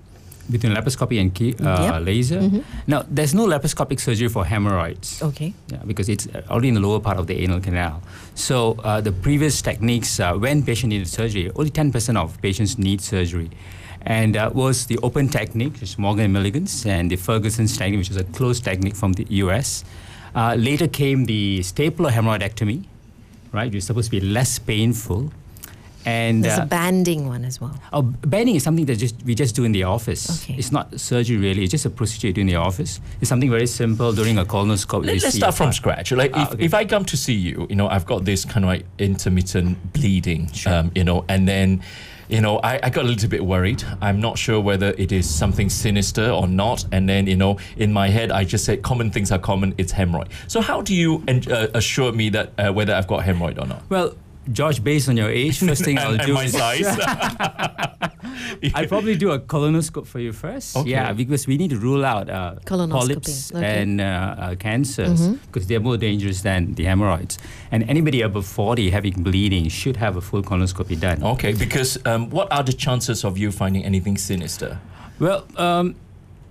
Between 0.51 0.73
laparoscopy 0.75 1.19
and 1.21 1.33
key, 1.33 1.55
uh, 1.63 1.83
Yep. 1.83 2.05
laser. 2.05 2.39
Mhm. 2.41 2.63
Now, 2.85 3.05
there's 3.09 3.33
no 3.33 3.45
laparoscopic 3.47 3.99
surgery 3.99 4.27
for 4.27 4.43
hemorrhoids. 4.45 5.21
Okay. 5.21 5.53
Yeah, 5.71 5.79
because 5.87 6.09
it's 6.09 6.27
already 6.49 6.67
in 6.67 6.73
the 6.73 6.81
lower 6.81 6.99
part 6.99 7.17
of 7.17 7.27
the 7.27 7.35
anal 7.43 7.61
canal. 7.61 8.01
So 8.35 8.75
uh, 8.83 8.99
the 8.99 9.11
previous 9.13 9.61
techniques, 9.61 10.19
uh, 10.19 10.33
when 10.33 10.63
patient 10.63 10.89
needed 10.89 11.07
surgery, 11.07 11.49
only 11.55 11.71
10% 11.71 12.17
of 12.17 12.41
patients 12.41 12.77
need 12.77 12.99
surgery. 13.01 13.49
And 14.05 14.35
that 14.35 14.53
was 14.53 14.85
the 14.87 14.99
open 15.01 15.29
technique, 15.29 15.73
which 15.79 15.83
is 15.83 15.97
Morgan 15.97 16.25
and 16.25 16.33
Milligan's, 16.33 16.85
and 16.85 17.09
the 17.09 17.15
Ferguson's 17.15 17.77
technique, 17.77 17.99
which 17.99 18.11
is 18.11 18.17
a 18.17 18.25
closed 18.25 18.65
technique 18.65 18.95
from 18.97 19.13
the 19.13 19.25
US. 19.29 19.85
Uh, 20.35 20.55
later 20.59 20.87
came 20.89 21.23
the 21.25 21.61
stapler 21.63 22.11
hemorrhoidectomy, 22.11 22.83
right, 23.53 23.67
which 23.71 23.77
is 23.77 23.85
supposed 23.85 24.11
to 24.11 24.19
be 24.19 24.25
less 24.25 24.59
painful. 24.59 25.31
And 26.05 26.43
There's 26.43 26.59
uh, 26.59 26.63
a 26.63 26.65
banding 26.65 27.27
one 27.27 27.45
as 27.45 27.61
well. 27.61 27.79
Oh, 27.93 28.01
banding 28.01 28.55
is 28.55 28.63
something 28.63 28.85
that 28.87 28.97
just 28.97 29.15
we 29.23 29.35
just 29.35 29.55
do 29.55 29.63
in 29.63 29.71
the 29.71 29.83
office. 29.83 30.43
Okay. 30.43 30.55
It's 30.57 30.71
not 30.71 30.99
surgery 30.99 31.37
really. 31.37 31.63
It's 31.63 31.71
just 31.71 31.85
a 31.85 31.89
procedure 31.89 32.27
you 32.27 32.33
do 32.33 32.41
in 32.41 32.47
the 32.47 32.55
office. 32.55 32.99
It's 33.21 33.29
something 33.29 33.49
very 33.49 33.67
simple 33.67 34.11
during 34.13 34.37
a 34.37 34.45
colonoscopy. 34.45 35.05
Let, 35.05 35.15
you 35.21 35.27
us 35.27 35.33
see 35.33 35.39
start 35.39 35.55
from 35.55 35.65
part. 35.67 35.75
scratch. 35.75 36.11
Like 36.11 36.31
Ah, 36.35 36.43
if, 36.43 36.53
okay. 36.53 36.65
if 36.65 36.73
I 36.73 36.85
come 36.85 37.05
to 37.05 37.15
see 37.17 37.33
you, 37.33 37.67
you 37.69 37.75
know, 37.75 37.87
I've 37.87 38.05
got 38.05 38.25
this 38.25 38.43
kind 38.45 38.65
of 38.65 38.69
like 38.69 38.85
intermittent 38.99 39.93
bleeding, 39.93 40.49
um, 40.65 40.91
you 40.95 41.03
know, 41.03 41.23
and 41.29 41.47
then, 41.47 41.81
you 42.29 42.41
know, 42.41 42.57
I, 42.59 42.79
I 42.83 42.89
got 42.89 43.05
a 43.05 43.07
little 43.07 43.29
bit 43.29 43.45
worried. 43.45 43.83
I'm 44.01 44.19
not 44.19 44.37
sure 44.37 44.59
whether 44.59 44.93
it 44.97 45.11
is 45.11 45.29
something 45.29 45.69
sinister 45.69 46.29
or 46.29 46.47
not. 46.47 46.85
And 46.91 47.07
then, 47.07 47.27
you 47.27 47.35
know, 47.35 47.59
in 47.77 47.93
my 47.93 48.09
head, 48.09 48.31
I 48.31 48.43
just 48.43 48.65
said 48.65 48.81
common 48.81 49.11
things 49.11 49.31
are 49.31 49.39
common. 49.39 49.73
It's 49.77 49.93
hemorrhoid. 49.93 50.29
So 50.47 50.61
how 50.61 50.81
do 50.81 50.95
you 50.95 51.23
en- 51.27 51.49
uh, 51.51 51.67
assure 51.73 52.11
me 52.11 52.29
that 52.29 52.51
uh, 52.57 52.71
whether 52.73 52.93
I've 52.93 53.07
got 53.07 53.23
hemorrhoid 53.23 53.61
or 53.61 53.67
not? 53.67 53.83
Well, 53.89 54.15
George, 54.51 54.83
based 54.83 55.07
on 55.09 55.17
your 55.17 55.29
age, 55.29 55.59
first 55.59 55.85
thing 55.85 55.97
I'll 55.99 56.11
and, 56.11 56.21
and 56.21 56.27
do 56.27 56.33
my 56.33 56.43
is 56.45 56.53
size. 56.53 56.99
I'll 58.73 58.87
probably 58.87 59.15
do 59.15 59.31
a 59.31 59.39
colonoscope 59.39 60.05
for 60.05 60.19
you 60.19 60.33
first. 60.33 60.75
Okay. 60.75 60.89
Yeah, 60.89 61.13
because 61.13 61.47
we 61.47 61.57
need 61.57 61.69
to 61.69 61.77
rule 61.77 62.05
out 62.05 62.29
uh, 62.29 62.55
Colonoscopy, 62.65 62.91
polyps 62.91 63.51
okay. 63.51 63.63
Mm-hmm. 63.63 63.81
and 63.81 64.01
uh, 64.01 64.03
uh, 64.03 64.55
cancers 64.55 65.27
because 65.27 65.67
they're 65.67 65.79
more 65.79 65.97
dangerous 65.97 66.41
than 66.41 66.73
the 66.73 66.83
hemorrhoids. 66.85 67.37
And 67.71 67.83
anybody 67.89 68.21
above 68.21 68.45
40 68.45 68.89
having 68.89 69.23
bleeding 69.23 69.69
should 69.69 69.97
have 69.97 70.17
a 70.17 70.21
full 70.21 70.43
colonoscopy 70.43 70.99
done. 70.99 71.23
okay, 71.23 71.53
because 71.53 71.97
um, 72.05 72.29
what 72.29 72.51
are 72.51 72.63
the 72.63 72.73
chances 72.73 73.23
of 73.23 73.37
you 73.37 73.51
finding 73.51 73.85
anything 73.85 74.17
sinister? 74.17 74.79
Well, 75.19 75.45
um, 75.57 75.95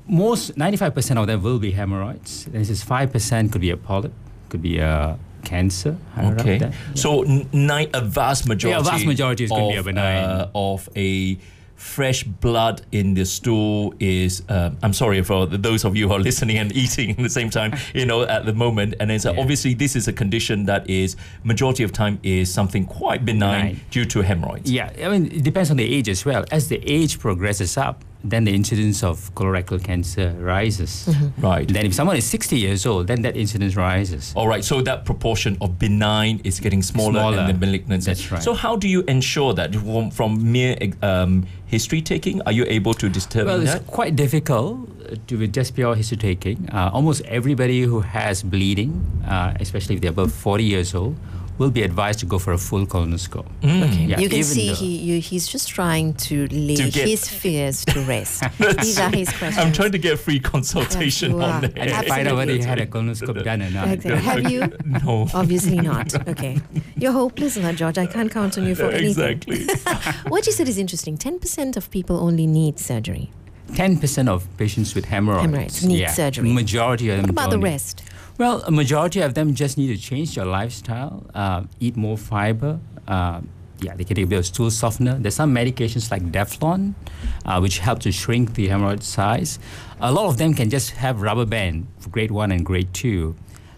most 0.07 0.57
95% 0.57 1.21
of 1.21 1.27
them 1.27 1.43
will 1.43 1.59
be 1.59 1.73
hemorrhoids. 1.73 2.47
This 2.47 2.71
is 2.71 2.85
5% 2.85 3.53
could 3.53 3.61
be 3.61 3.71
a 3.71 3.77
polyp, 3.77 4.13
could 4.49 4.63
be 4.63 4.79
a 4.79 5.19
cancer. 5.45 5.97
Okay. 6.19 6.73
So 6.95 7.23
n- 7.23 7.49
nine, 7.53 7.89
a 7.95 8.01
vast 8.01 8.47
majority. 8.49 8.85
Yeah, 8.85 8.91
vast 8.91 9.07
majority 9.07 9.45
is 9.45 9.51
gonna 9.51 9.69
be 9.69 9.75
a 9.75 9.81
of, 9.81 9.85
benign. 9.87 10.17
uh, 10.25 10.51
of 10.55 10.89
a 10.97 11.39
fresh 11.75 12.23
blood 12.23 12.81
in 12.93 13.15
the 13.15 13.25
stool 13.25 13.93
is. 13.99 14.43
Uh, 14.49 14.71
I'm 14.85 14.93
sorry 14.93 15.21
for 15.23 15.47
those 15.47 15.85
of 15.85 15.97
you 15.97 16.07
who 16.09 16.15
are 16.15 16.21
listening 16.21 16.57
and 16.59 16.71
eating 16.83 17.11
at 17.11 17.17
the 17.19 17.29
same 17.29 17.51
time. 17.51 17.75
You 17.93 18.07
know, 18.07 18.23
at 18.23 18.47
the 18.47 18.53
moment, 18.55 18.95
and 19.01 19.11
it's 19.11 19.25
Yeah. 19.25 19.35
obviously 19.37 19.75
this 19.75 19.97
is 19.97 20.07
a 20.09 20.13
condition 20.13 20.67
that 20.67 20.89
is 20.89 21.17
majority 21.43 21.83
of 21.83 21.91
time 21.93 22.19
is 22.23 22.53
something 22.53 22.85
quite 22.87 23.25
benign, 23.25 23.61
Benign. 23.75 23.81
due 23.91 24.05
to 24.05 24.21
hemorrhoids. 24.23 24.71
Yeah, 24.71 24.93
I 25.05 25.09
mean, 25.09 25.27
it 25.27 25.43
depends 25.43 25.71
on 25.73 25.77
the 25.77 25.85
age 25.97 26.09
as 26.09 26.25
well. 26.25 26.45
As 26.53 26.69
the 26.69 26.81
age 26.89 27.19
progresses 27.19 27.77
up, 27.77 28.05
then 28.25 28.45
the 28.45 28.55
incidence 28.55 29.03
of 29.03 29.35
colorectal 29.35 29.83
cancer 29.83 30.35
rises. 30.39 31.09
Right. 31.39 31.67
Then 31.67 31.87
if 31.87 31.95
someone 31.95 32.17
is 32.17 32.25
60 32.27 32.57
years 32.59 32.87
old, 32.87 33.07
then 33.09 33.23
that 33.23 33.37
incidence 33.37 33.77
rises. 33.77 34.33
All 34.37 34.47
right, 34.49 34.65
so 34.65 34.81
that 34.83 35.05
proportion 35.05 35.57
of 35.61 35.79
benign 35.79 36.41
is 36.45 36.61
getting 36.61 36.83
smaller, 36.83 37.13
Smaller. 37.21 37.39
and 37.39 37.49
the 37.49 37.67
malignant. 37.67 38.05
That's 38.05 38.31
right. 38.31 38.43
So 38.43 38.55
how 38.55 38.77
do 38.77 38.89
you 38.89 39.03
ensure 39.09 39.55
that 39.55 39.75
from, 39.75 40.11
from 40.11 40.53
mere 40.53 40.77
um, 41.03 41.47
history 41.67 42.01
taking? 42.03 42.41
Are 42.43 42.53
you 42.53 42.65
able 42.69 42.95
to 42.95 43.09
determine 43.09 43.47
Well, 43.47 43.63
it's 43.77 43.85
quite 43.87 44.15
difficult 44.17 44.89
uh, 45.11 45.17
to 45.27 45.39
with 45.39 45.53
just 45.53 45.75
pure 45.75 45.95
history 45.95 46.17
taking. 46.19 46.69
Uh, 46.71 46.91
almost 46.93 47.23
everybody 47.23 47.83
who 47.83 48.01
has 48.01 48.43
bleeding, 48.43 48.93
uh, 49.27 49.55
especially 49.61 49.97
if 49.97 50.01
they're 50.01 50.11
above 50.11 50.33
40 50.33 50.65
years 50.65 50.95
old, 50.95 51.17
will 51.59 51.71
be 51.71 51.83
advised 51.83 52.19
to 52.21 52.27
go 52.27 52.39
for 52.39 52.53
a 52.53 52.59
full 52.59 52.87
colonoscope. 52.87 53.47
Mm. 53.63 54.09
Yeah, 54.09 54.19
you 54.19 54.29
can 54.29 54.43
see 54.43 54.69
though- 54.69 54.75
he 54.75 54.97
you, 54.97 55.21
he's 55.21 55.47
just 55.47 55.69
trying 55.69 56.15
to 56.15 56.49
lay 56.49 56.77
To 56.77 56.91
get- 56.91 57.07
his 57.09 57.29
fears 57.29 57.85
to 57.87 58.01
rest. 58.01 58.43
These 58.81 58.99
are 58.99 59.11
his 59.11 59.29
questions. 59.29 59.59
I'm 59.59 59.73
trying 59.73 59.93
to 59.93 59.99
get 59.99 60.19
free 60.19 60.41
consultation 60.41 61.39
Yes, 61.39 61.43
on 61.49 61.65
are. 61.65 61.67
it. 61.67 61.79
And 61.79 61.91
to 61.91 62.09
find 62.09 62.29
out 62.29 62.37
whether 62.37 62.53
you 62.53 62.63
had 62.65 62.79
a 62.79 62.83
Absolutely. 62.83 63.27
colonoscope 63.27 63.45
done 63.45 63.63
or 63.63 63.71
not. 63.71 63.89
Okay. 63.89 64.17
Have 64.17 64.51
you? 64.51 64.63
No. 65.05 65.29
Obviously 65.35 65.81
not. 65.81 66.15
Okay. 66.29 66.59
You're 66.97 67.13
hopeless 67.13 67.57
now, 67.57 67.73
George. 67.73 67.99
I 67.99 68.07
can't 68.07 68.31
count 68.31 68.59
on 68.59 68.67
you 68.67 68.75
for 68.75 68.91
anything. 68.91 69.07
Exactly. 69.39 69.67
What 70.29 70.47
you 70.47 70.53
said 70.53 70.69
is 70.69 70.79
interesting. 70.79 71.17
10% 71.17 71.77
of 71.77 71.91
people 71.91 72.17
only 72.19 72.47
need 72.47 72.79
surgery. 72.79 73.31
10% 73.73 74.29
of 74.29 74.47
patients 74.59 74.95
with 74.95 75.07
hemorrhoids, 75.07 75.43
Hemorrhoids 75.47 75.85
need 75.87 76.09
surgery. 76.11 76.53
Majority 76.53 77.09
of 77.11 77.17
them 77.17 77.23
What 77.23 77.31
about 77.31 77.51
the 77.51 77.57
don't 77.57 77.65
need- 77.65 77.71
rest? 77.71 78.03
Well, 78.43 78.61
a 78.67 78.73
majority 78.73 79.21
of 79.21 79.35
them 79.35 79.55
just 79.55 79.79
need 79.79 79.87
to 79.95 79.97
change 79.97 80.35
their 80.35 80.45
lifestyle, 80.45 81.25
uh, 81.33 81.63
eat 81.79 81.97
more 81.97 82.19
fiber. 82.19 82.81
Uh, 83.07 83.41
yeah, 83.81 83.95
they 83.95 84.03
can 84.03 84.17
take 84.17 84.33
a 84.33 84.43
stool 84.43 84.69
softener. 84.69 85.15
There's 85.17 85.37
some 85.37 85.55
medications 85.55 86.11
like 86.11 86.25
Daflon, 86.33 86.95
uh, 87.47 87.61
which 87.61 87.79
help 87.79 88.01
to 88.01 88.11
shrink 88.11 88.55
the 88.55 88.67
hemorrhoid 88.67 89.05
size. 89.05 89.61
A 90.01 90.11
lot 90.11 90.27
of 90.27 90.39
them 90.39 90.55
can 90.55 90.71
just 90.71 90.91
have 90.91 91.23
rubber 91.23 91.47
band 91.47 91.87
for 92.01 92.11
grade 92.11 92.33
one 92.33 92.51
and 92.51 92.67
grade 92.67 92.93
two. 92.93 93.37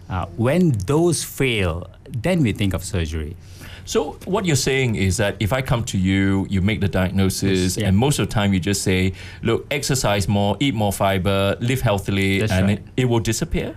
Uh, 0.09 0.25
when 0.35 0.71
those 0.87 1.23
fail, 1.23 1.87
then 2.09 2.41
we 2.41 2.51
think 2.51 2.73
of 2.73 2.83
surgery. 2.83 3.37
So 3.85 4.17
what 4.25 4.47
you're 4.47 4.55
saying 4.55 4.95
is 4.95 5.17
that 5.17 5.35
if 5.39 5.53
I 5.53 5.61
come 5.61 5.83
to 5.93 5.97
you, 5.99 6.47
you 6.49 6.63
make 6.63 6.81
the 6.81 6.87
diagnosis, 6.87 7.77
Yeah. 7.77 7.89
and 7.89 7.95
most 7.95 8.17
of 8.17 8.27
the 8.27 8.33
time 8.33 8.51
you 8.51 8.59
just 8.59 8.81
say, 8.81 9.13
"Look, 9.43 9.67
exercise 9.69 10.27
more, 10.27 10.57
eat 10.59 10.73
more 10.73 10.91
fiber, 10.91 11.55
live 11.59 11.81
healthily," 11.81 12.39
That's 12.39 12.51
and 12.51 12.65
right. 12.67 12.79
it, 12.79 13.03
it 13.03 13.05
will 13.05 13.19
disappear. 13.19 13.75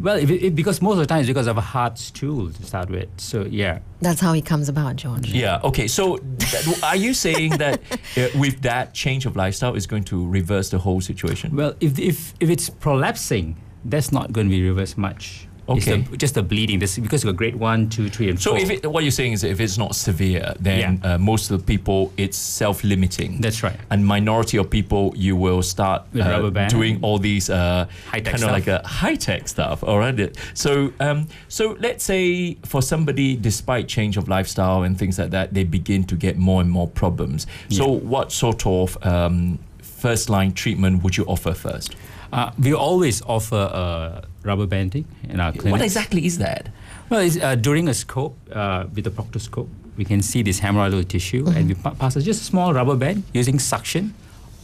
Well, 0.00 0.16
it, 0.16 0.30
it- 0.30 0.54
because 0.54 0.80
most 0.80 0.92
of 0.94 0.98
the 1.00 1.06
time 1.06 1.20
it's 1.20 1.28
because 1.28 1.46
of 1.48 1.56
a 1.58 1.60
hard 1.62 1.98
stool 1.98 2.50
to 2.50 2.62
start 2.64 2.88
with. 2.90 3.08
So 3.16 3.42
yeah, 3.44 3.80
That's 4.00 4.20
how 4.20 4.32
it 4.34 4.46
comes 4.46 4.68
about, 4.68 4.96
George. 4.96 5.28
Yeah. 5.32 5.60
Okay. 5.64 5.88
So, 5.88 6.18
that, 6.18 6.80
are 6.84 6.96
you 6.96 7.12
saying 7.14 7.58
that 7.58 7.80
uh, 8.16 8.28
with 8.38 8.60
that 8.62 8.94
change 8.94 9.26
of 9.26 9.34
lifestyle 9.34 9.74
is 9.74 9.86
going 9.86 10.04
to 10.04 10.28
reverse 10.28 10.70
the 10.70 10.78
whole 10.78 11.00
situation? 11.00 11.56
Well, 11.56 11.74
if, 11.80 11.98
if, 11.98 12.34
if 12.38 12.48
it's 12.48 12.70
prolapsing, 12.70 13.56
that's 13.84 14.12
not 14.12 14.32
going 14.32 14.46
to 14.48 14.50
be 14.50 14.62
reversed 14.68 14.98
much. 14.98 15.47
Okay. 15.68 16.00
the- 16.02 16.16
just 16.16 16.34
the 16.34 16.42
bleeding. 16.42 16.78
This 16.78 16.98
because 16.98 17.22
you 17.24 17.30
got 17.30 17.36
grade 17.36 17.56
one, 17.56 17.88
two, 17.88 18.08
three, 18.08 18.28
and 18.30 18.40
So, 18.40 18.50
four. 18.50 18.58
if 18.60 18.70
it, 18.70 18.90
what 18.90 19.02
you're 19.04 19.10
saying 19.10 19.32
is, 19.32 19.44
if 19.44 19.60
it's 19.60 19.76
not 19.78 19.94
severe, 19.94 20.54
then 20.60 21.00
Yeah. 21.02 21.14
uh, 21.14 21.18
most 21.18 21.50
of 21.50 21.58
the 21.58 21.64
people 21.64 22.12
it's 22.16 22.38
self-limiting. 22.38 23.40
That's 23.40 23.62
right. 23.62 23.76
And 23.90 24.04
minority 24.06 24.56
of 24.58 24.70
people, 24.70 25.12
you 25.16 25.36
will 25.36 25.62
start 25.62 26.02
uh, 26.18 26.50
doing 26.68 26.98
all 27.02 27.18
these 27.18 27.50
uh, 27.50 27.86
kind 28.12 28.26
of 28.26 28.50
like 28.50 28.66
a 28.66 28.80
high-tech 28.86 29.48
stuff. 29.48 29.82
All 29.84 29.98
right. 29.98 30.36
So, 30.54 30.92
um, 31.00 31.26
so 31.48 31.76
let's 31.80 32.04
say 32.04 32.54
for 32.64 32.82
somebody, 32.82 33.36
despite 33.36 33.88
change 33.88 34.16
of 34.16 34.28
lifestyle 34.28 34.82
and 34.82 34.98
things 34.98 35.18
like 35.18 35.30
that, 35.30 35.54
they 35.54 35.64
begin 35.64 36.04
to 36.04 36.14
get 36.16 36.36
more 36.38 36.60
and 36.60 36.70
more 36.70 36.88
problems. 36.88 37.46
So, 37.68 37.86
what 37.88 38.32
sort 38.32 38.66
of 38.66 38.96
um, 39.02 39.58
first-line 39.82 40.52
treatment 40.52 41.02
would 41.02 41.16
you 41.16 41.24
offer 41.24 41.52
first? 41.54 41.94
Uh, 42.32 42.50
we 42.58 42.74
always 42.74 43.22
offer 43.22 43.56
uh, 43.56 44.20
rubber 44.48 44.66
banding 44.66 45.04
in 45.32 45.38
our 45.40 45.52
clinic. 45.52 45.72
What 45.72 45.82
exactly 45.82 46.22
is 46.26 46.38
that? 46.38 46.62
Well, 47.10 47.20
it's, 47.20 47.36
uh, 47.36 47.54
during 47.54 47.88
a 47.88 47.94
scope 47.94 48.36
uh, 48.52 48.84
with 48.94 49.06
a 49.06 49.10
proctoscope, 49.10 49.68
we 49.96 50.04
can 50.04 50.20
see 50.22 50.42
this 50.42 50.60
hemorrhoidal 50.60 51.06
tissue, 51.08 51.44
and 51.56 51.68
we 51.68 51.74
pa- 51.74 51.94
pass 52.02 52.16
a 52.16 52.22
just 52.22 52.40
a 52.42 52.44
small 52.44 52.72
rubber 52.74 52.96
band 52.96 53.22
using 53.34 53.58
suction 53.58 54.14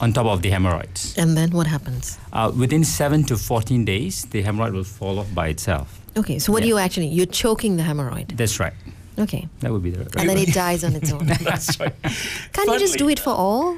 on 0.01 0.13
top 0.13 0.27
of 0.27 0.43
the 0.43 0.51
hemorrhoids. 0.51 1.15
And 1.17 1.37
then 1.37 1.51
what 1.51 1.67
happens? 1.67 2.19
Uh, 2.33 2.51
within 2.65 2.85
seven 2.85 3.25
to 3.25 3.37
fourteen 3.37 3.85
days, 3.85 4.25
the 4.35 4.43
hemorrhoid 4.43 4.73
will 4.73 4.85
fall 4.99 5.19
off 5.19 5.31
by 5.35 5.49
itself. 5.49 6.01
Okay, 6.17 6.39
so 6.39 6.53
what 6.53 6.63
do 6.63 6.69
you 6.69 6.79
actually, 6.79 7.09
you're 7.09 7.27
choking 7.45 7.77
the 7.77 7.83
hemorrhoid. 7.83 8.37
That's 8.37 8.61
right. 8.61 8.75
Okay. 9.19 9.49
That 9.61 9.71
would 9.73 9.83
be 9.83 9.91
the. 9.91 10.03
And 10.19 10.29
then 10.29 10.39
it 10.39 10.53
dies 10.55 10.85
on 10.85 10.95
its 10.95 11.13
own. 11.13 11.27
That's 11.51 11.79
right. 11.81 11.95
Can't 12.53 12.69
you 12.71 12.79
just 12.79 12.99
do 12.99 13.09
it 13.09 13.19
for 13.21 13.31
all? 13.31 13.77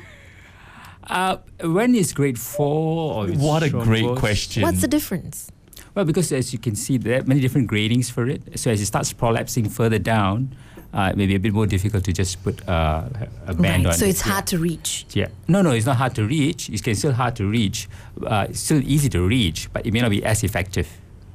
Uh, 1.08 1.36
when 1.62 1.94
is 1.94 2.12
grade 2.12 2.38
four 2.38 3.14
or 3.14 3.28
What 3.28 3.62
a 3.62 3.70
great 3.70 4.04
thrombosed? 4.04 4.18
question. 4.18 4.62
What's 4.62 4.80
the 4.80 4.88
difference? 4.88 5.50
Well, 5.96 6.04
because 6.04 6.30
as 6.30 6.52
you 6.52 6.58
can 6.58 6.76
see, 6.76 6.98
there 6.98 7.20
are 7.20 7.24
many 7.24 7.40
different 7.40 7.70
gradings 7.70 8.10
for 8.10 8.28
it. 8.28 8.58
So 8.60 8.70
as 8.70 8.82
it 8.82 8.86
starts 8.86 9.14
prolapsing 9.14 9.70
further 9.72 9.98
down, 9.98 10.54
uh, 10.92 11.08
it 11.10 11.16
may 11.16 11.26
be 11.26 11.34
a 11.34 11.40
bit 11.40 11.54
more 11.54 11.66
difficult 11.66 12.04
to 12.04 12.12
just 12.12 12.42
put 12.44 12.60
uh, 12.68 13.08
a 13.46 13.54
band 13.54 13.86
Right. 13.86 13.86
on. 13.86 13.92
So 13.94 14.04
it. 14.04 14.10
it's 14.10 14.20
hard 14.20 14.46
to 14.48 14.58
reach. 14.58 15.06
Yeah. 15.14 15.28
No, 15.48 15.62
no, 15.62 15.70
it's 15.70 15.86
not 15.86 15.96
hard 15.96 16.14
to 16.16 16.26
reach. 16.26 16.68
It's 16.68 16.98
still 16.98 17.12
hard 17.12 17.34
to 17.36 17.46
reach. 17.48 17.88
Uh, 18.22 18.46
it's 18.50 18.60
still 18.60 18.82
easy 18.84 19.08
to 19.08 19.26
reach, 19.26 19.72
but 19.72 19.86
it 19.86 19.92
may 19.94 20.02
not 20.02 20.10
be 20.10 20.22
as 20.22 20.44
effective. 20.44 20.86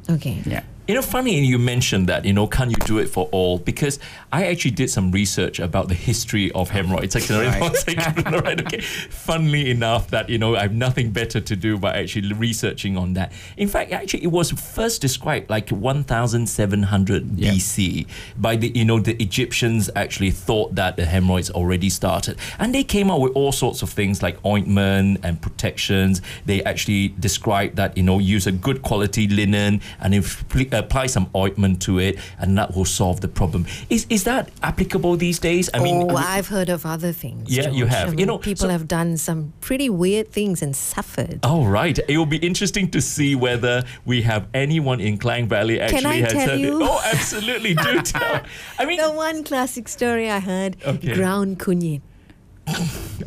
Okay. 0.07 0.43
Yeah. 0.45 0.61
You 0.91 0.95
know, 0.95 1.01
funny 1.03 1.37
And 1.37 1.45
you 1.45 1.57
mentioned 1.57 2.07
that, 2.07 2.25
you 2.25 2.33
know, 2.33 2.47
can 2.47 2.69
you 2.69 2.75
do 2.83 2.97
it 2.97 3.07
for 3.07 3.29
all? 3.31 3.59
Because 3.59 3.97
I 4.33 4.47
actually 4.47 4.71
did 4.71 4.89
some 4.89 5.09
research 5.09 5.57
about 5.59 5.87
the 5.87 5.93
history 5.93 6.51
of 6.51 6.69
hemorrhoids. 6.69 7.15
Right. 7.29 7.61
one 7.61 7.75
second, 7.75 8.27
all 8.27 8.41
right, 8.41 8.59
okay. 8.59 8.81
Funnily 8.81 9.71
enough, 9.71 10.09
that, 10.09 10.27
you 10.27 10.37
know, 10.37 10.57
I 10.57 10.63
have 10.63 10.73
nothing 10.73 11.11
better 11.11 11.39
to 11.39 11.55
do 11.55 11.77
but 11.77 11.95
actually 11.95 12.33
researching 12.33 12.97
on 12.97 13.13
that. 13.13 13.31
In 13.55 13.69
fact, 13.69 13.93
actually, 13.93 14.23
it 14.23 14.33
was 14.33 14.51
first 14.51 14.99
described 14.99 15.49
like 15.49 15.69
1700 15.69 17.39
Yeah. 17.39 17.51
BC 17.51 18.07
by 18.37 18.57
the, 18.57 18.67
you 18.75 18.83
know, 18.83 18.99
the 18.99 19.15
Egyptians 19.23 19.89
actually 19.95 20.31
thought 20.31 20.75
that 20.75 20.97
the 20.97 21.05
hemorrhoids 21.05 21.51
already 21.51 21.89
started. 21.89 22.37
And 22.59 22.75
they 22.75 22.83
came 22.83 23.09
out 23.09 23.21
with 23.21 23.31
all 23.31 23.53
sorts 23.53 23.81
of 23.81 23.89
things 23.89 24.21
like 24.21 24.45
ointment 24.45 25.21
and 25.23 25.41
protections. 25.41 26.21
They 26.45 26.61
actually 26.65 27.15
described 27.17 27.77
that, 27.77 27.95
you 27.95 28.03
know, 28.03 28.19
use 28.19 28.45
a 28.45 28.51
good 28.51 28.81
quality 28.81 29.29
linen 29.29 29.79
and 30.01 30.13
if 30.13 30.45
pl- 30.49 30.65
uh, 30.73 30.80
Uh, 30.81 30.85
apply 30.91 31.07
some 31.07 31.29
ointment 31.35 31.81
to 31.83 31.99
it 31.99 32.17
and 32.39 32.57
that 32.57 32.75
will 32.75 32.85
solve 32.85 33.21
the 33.21 33.27
problem. 33.27 33.65
Is 33.89 34.05
is 34.09 34.23
that 34.23 34.49
applicable 34.63 35.15
these 35.17 35.39
days? 35.39 35.69
I 35.73 35.79
mean, 35.79 36.11
oh, 36.11 36.15
I've 36.15 36.47
heard 36.47 36.69
of 36.69 36.85
other 36.85 37.11
things. 37.13 37.49
Yeah, 37.55 37.69
you 37.69 37.85
have. 37.85 38.09
I 38.13 38.15
You 38.17 38.25
know, 38.25 38.37
people 38.37 38.65
so- 38.67 38.69
have 38.69 38.87
done 38.87 39.17
some 39.17 39.53
pretty 39.61 39.89
weird 39.89 40.31
things 40.31 40.61
and 40.61 40.75
suffered. 40.75 41.39
Oh 41.43 41.65
right, 41.65 41.97
it 42.07 42.17
will 42.17 42.25
be 42.25 42.37
interesting 42.37 42.89
to 42.91 43.01
see 43.01 43.35
whether 43.35 43.83
we 44.05 44.21
have 44.23 44.47
anyone 44.53 44.99
in 44.99 45.17
Klang 45.17 45.47
Valley 45.47 45.79
actually 45.79 46.01
Can 46.01 46.05
I 46.11 46.15
has 46.21 46.33
tell 46.33 46.47
said 46.47 46.59
you? 46.59 46.81
it. 46.81 46.87
Oh, 46.89 47.01
absolutely, 47.13 47.73
do 47.75 48.01
tell. 48.01 48.41
I 48.79 48.85
mean, 48.85 48.99
The 49.01 49.11
one 49.11 49.43
classic 49.43 49.87
story 49.87 50.29
I 50.29 50.39
heard, 50.39 50.77
Okay. 50.85 51.13
ground 51.13 51.59
kunyit. 51.59 52.01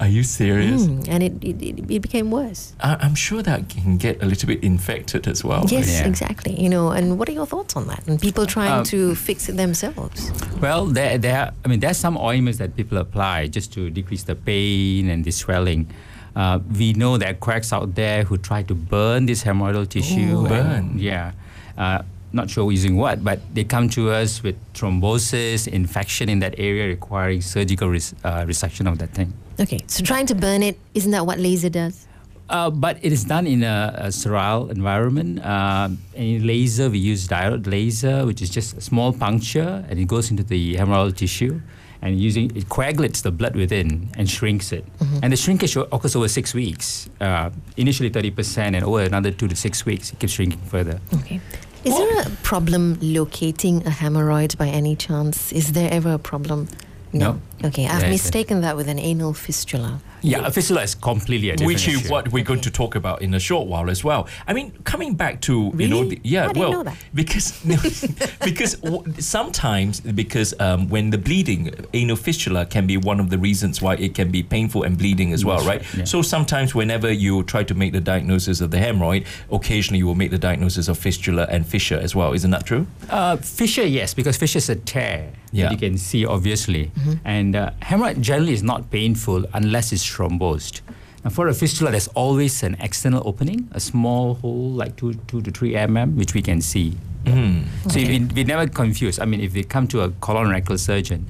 Are 0.00 0.07
you 0.09 0.23
serious? 0.23 0.87
Mm, 0.87 1.09
and 1.09 1.23
it, 1.23 1.33
it, 1.43 1.62
it, 1.62 1.91
it 1.91 2.00
became 2.03 2.31
worse. 2.31 2.73
I, 2.81 2.97
I'm 3.00 3.14
sure 3.14 3.43
that 3.43 3.69
can 3.69 3.97
get 3.99 4.23
a 4.23 4.26
little 4.26 4.47
bit 4.47 4.62
infected 4.64 5.26
as 5.29 5.45
well. 5.45 5.64
yes, 5.69 5.88
yeah. 5.91 6.07
exactly. 6.07 6.59
You 6.61 6.69
know, 6.69 6.91
and 6.91 7.19
what 7.19 7.29
are 7.29 7.33
your 7.33 7.47
thoughts 7.47 7.76
on 7.76 7.87
that? 7.88 8.07
And 8.07 8.21
people 8.21 8.47
trying 8.47 8.79
Um, 8.81 8.85
to 8.85 9.14
fix 9.14 9.49
it 9.49 9.57
themselves. 9.57 10.31
Well, 10.61 10.87
there, 10.87 11.19
there. 11.19 11.53
I 11.64 11.69
mean, 11.69 11.81
there's 11.81 11.99
some 11.99 12.17
ointments 12.17 12.59
that 12.59 12.75
people 12.76 12.99
apply 12.99 13.49
just 13.49 13.73
to 13.75 13.91
decrease 13.91 14.23
the 14.25 14.35
pain 14.37 15.09
and 15.11 15.25
the 15.25 15.31
swelling. 15.31 15.88
Uh, 16.37 16.59
we 16.79 16.93
know 16.95 17.17
there 17.19 17.31
are 17.31 17.35
quacks 17.35 17.73
out 17.73 17.95
there 17.95 18.25
who 18.25 18.37
try 18.38 18.62
to 18.64 18.75
burn 18.75 19.26
this 19.26 19.45
hemorrhoidal 19.45 19.88
tissue. 19.88 20.21
Ooh. 20.38 20.47
and- 20.47 20.49
Burn. 20.49 20.99
yeah. 20.99 21.33
Uh, 21.76 22.03
not 22.35 22.50
sure 22.50 22.71
using 22.71 22.97
what, 22.97 23.23
but 23.25 23.41
they 23.55 23.64
come 23.64 23.88
to 23.91 24.11
us 24.11 24.43
with 24.43 24.57
thrombosis, 24.75 25.69
infection 25.69 26.29
in 26.29 26.41
that 26.41 26.55
area 26.59 26.88
requiring 26.88 27.41
surgical 27.41 27.88
res- 27.88 28.14
uh, 28.25 28.45
resection 28.45 28.91
of 28.91 28.99
that 28.99 29.11
thing. 29.14 29.33
Okay, 29.61 29.81
so 29.87 30.03
trying 30.03 30.26
to 30.26 30.35
burn 30.35 30.62
it, 30.62 30.79
isn't 30.95 31.12
that 31.12 31.25
what 31.26 31.38
laser 31.38 31.71
does? 31.71 32.07
Uh, 32.50 32.69
but 32.69 32.99
it 33.03 33.11
is 33.12 33.25
done 33.25 33.47
in 33.47 33.62
a, 33.62 33.95
a 33.97 34.12
sterile 34.12 34.69
environment. 34.69 35.41
And 35.43 35.97
in 36.14 36.47
laser, 36.47 36.91
we 36.91 36.99
use 36.99 37.26
diode 37.26 37.67
laser, 37.67 38.26
which 38.26 38.43
is 38.43 38.50
just 38.50 38.76
a 38.76 38.81
small 38.83 39.12
puncture, 39.12 39.85
and 39.88 39.99
it 39.99 40.07
goes 40.07 40.31
into 40.31 40.43
the 40.43 40.76
hemorrhoidal 40.76 41.17
tissue, 41.17 41.61
and 42.03 42.21
using 42.21 42.55
it 42.55 42.69
coagulates 42.69 43.23
the 43.23 43.31
blood 43.31 43.57
within 43.57 44.11
and 44.19 44.29
shrinks 44.29 44.73
it. 44.73 44.85
And 45.23 45.33
the 45.33 45.38
shrinkage 45.38 45.75
occurs 45.76 46.14
over 46.17 46.29
six 46.29 46.53
weeks. 46.53 47.09
Uh, 47.19 47.49
initially, 47.79 48.11
thirty 48.11 48.31
percent, 48.31 48.76
and 48.76 48.85
over 48.85 49.00
another 49.00 49.31
two 49.31 49.49
to 49.49 49.57
six 49.57 49.87
weeks, 49.87 50.12
it 50.12 50.19
keeps 50.19 50.35
shrinking 50.35 50.61
further. 50.69 51.00
Okay. 51.14 51.41
Is 51.85 51.97
there 51.97 52.23
a 52.23 52.31
problem 52.43 52.99
locating 53.00 53.87
a 53.87 53.91
hemorrhoid 53.91 54.57
by 54.57 54.69
any 54.69 54.97
chance? 54.97 55.53
Is 55.53 55.73
there 55.73 55.93
ever 55.93 56.14
a 56.14 56.19
problem? 56.19 56.69
No. 57.12 57.41
Okay, 57.62 57.87
I've 57.87 57.99
isn't. 57.99 58.11
mistaken 58.11 58.61
that 58.62 58.76
with 58.76 58.88
an 58.88 58.99
anal 58.99 59.35
fistula. 59.35 60.00
Yeah, 60.25 60.47
a 60.47 60.50
fistula 60.50 60.83
is 60.83 60.95
completely 60.95 61.50
a 61.50 61.57
different 61.57 61.75
which 61.75 61.88
is 61.88 62.09
what 62.11 62.33
we're 62.33 62.45
going 62.45 62.61
to 62.62 62.71
talk 62.71 62.95
about 62.95 63.21
in 63.23 63.35
a 63.35 63.40
short 63.40 63.69
while 63.69 63.90
as 63.90 64.02
well. 64.02 64.26
I 64.47 64.52
mean, 64.54 64.73
coming 64.85 65.14
back 65.14 65.40
to 65.43 65.71
you 65.76 65.88
know, 65.88 66.04
the, 66.04 66.19
yeah, 66.25 66.45
I 66.45 66.47
didn't 66.49 66.59
well, 66.61 66.73
know 66.73 66.83
that. 66.85 66.97
because 67.14 67.52
because 68.45 68.75
w- 68.83 69.04
sometimes 69.21 70.00
because 70.00 70.54
um, 70.61 70.88
when 70.88 71.11
the 71.11 71.19
bleeding, 71.19 71.71
anal 71.93 72.16
fistula 72.16 72.64
can 72.66 72.87
be 72.87 72.97
one 72.97 73.21
of 73.21 73.28
the 73.31 73.38
reasons 73.38 73.83
why 73.83 73.95
it 73.97 74.14
can 74.14 74.31
be 74.31 74.43
painful 74.43 74.83
and 74.83 74.97
bleeding 74.97 75.33
as 75.33 75.45
well, 75.45 75.64
right? 75.66 75.83
yeah. 75.95 76.04
So 76.04 76.23
sometimes 76.23 76.75
whenever 76.75 77.11
you 77.12 77.43
try 77.45 77.62
to 77.64 77.75
make 77.75 77.93
the 77.93 78.00
diagnosis 78.00 78.61
of 78.61 78.71
the 78.71 78.78
hemorrhoid, 78.78 79.26
occasionally 79.50 79.99
you 79.99 80.07
will 80.07 80.14
make 80.14 80.31
the 80.31 80.38
diagnosis 80.38 80.88
of 80.88 80.97
fistula 80.99 81.47
and 81.50 81.66
fissure 81.66 81.99
as 81.99 82.14
well. 82.14 82.33
Isn't 82.33 82.50
that 82.52 82.64
true? 82.66 82.87
Uh, 83.11 83.37
fissure, 83.37 83.85
yes, 83.87 84.14
because 84.14 84.37
fissure 84.37 84.59
is 84.59 84.69
a 84.71 84.76
tear 84.76 85.33
Yeah. 85.52 85.64
that 85.69 85.73
you 85.73 85.78
can 85.78 85.99
see 85.99 86.26
obviously, 86.26 86.90
and 87.25 87.54
uh, 87.54 87.71
hemorrhoid 87.83 88.21
generally 88.21 88.52
is 88.54 88.62
not 88.62 88.90
painful 88.90 89.45
unless 89.54 89.93
it's 89.93 90.02
thrombosed. 90.14 90.80
Now, 91.25 91.30
for 91.30 91.49
a 91.49 91.54
fistula, 91.54 91.90
there's 91.90 92.09
always 92.09 92.62
an 92.62 92.76
external 92.80 93.23
opening, 93.26 93.68
a 93.73 93.80
small 93.80 94.35
hole 94.35 94.71
like 94.71 94.97
two, 94.97 95.14
two 95.26 95.40
to 95.42 95.50
three 95.50 95.73
mm, 95.73 96.14
which 96.14 96.35
we 96.35 96.42
can 96.42 96.61
see. 96.61 96.97
So 97.26 97.97
we, 97.97 98.18
we 98.35 98.44
never 98.44 98.66
confuse. 98.68 99.18
I 99.18 99.25
mean, 99.25 99.40
if 99.40 99.54
they 99.54 99.62
come 99.62 99.88
to 99.88 100.02
a 100.02 100.11
colon 100.21 100.50
rectal 100.50 100.76
surgeon, 100.76 101.26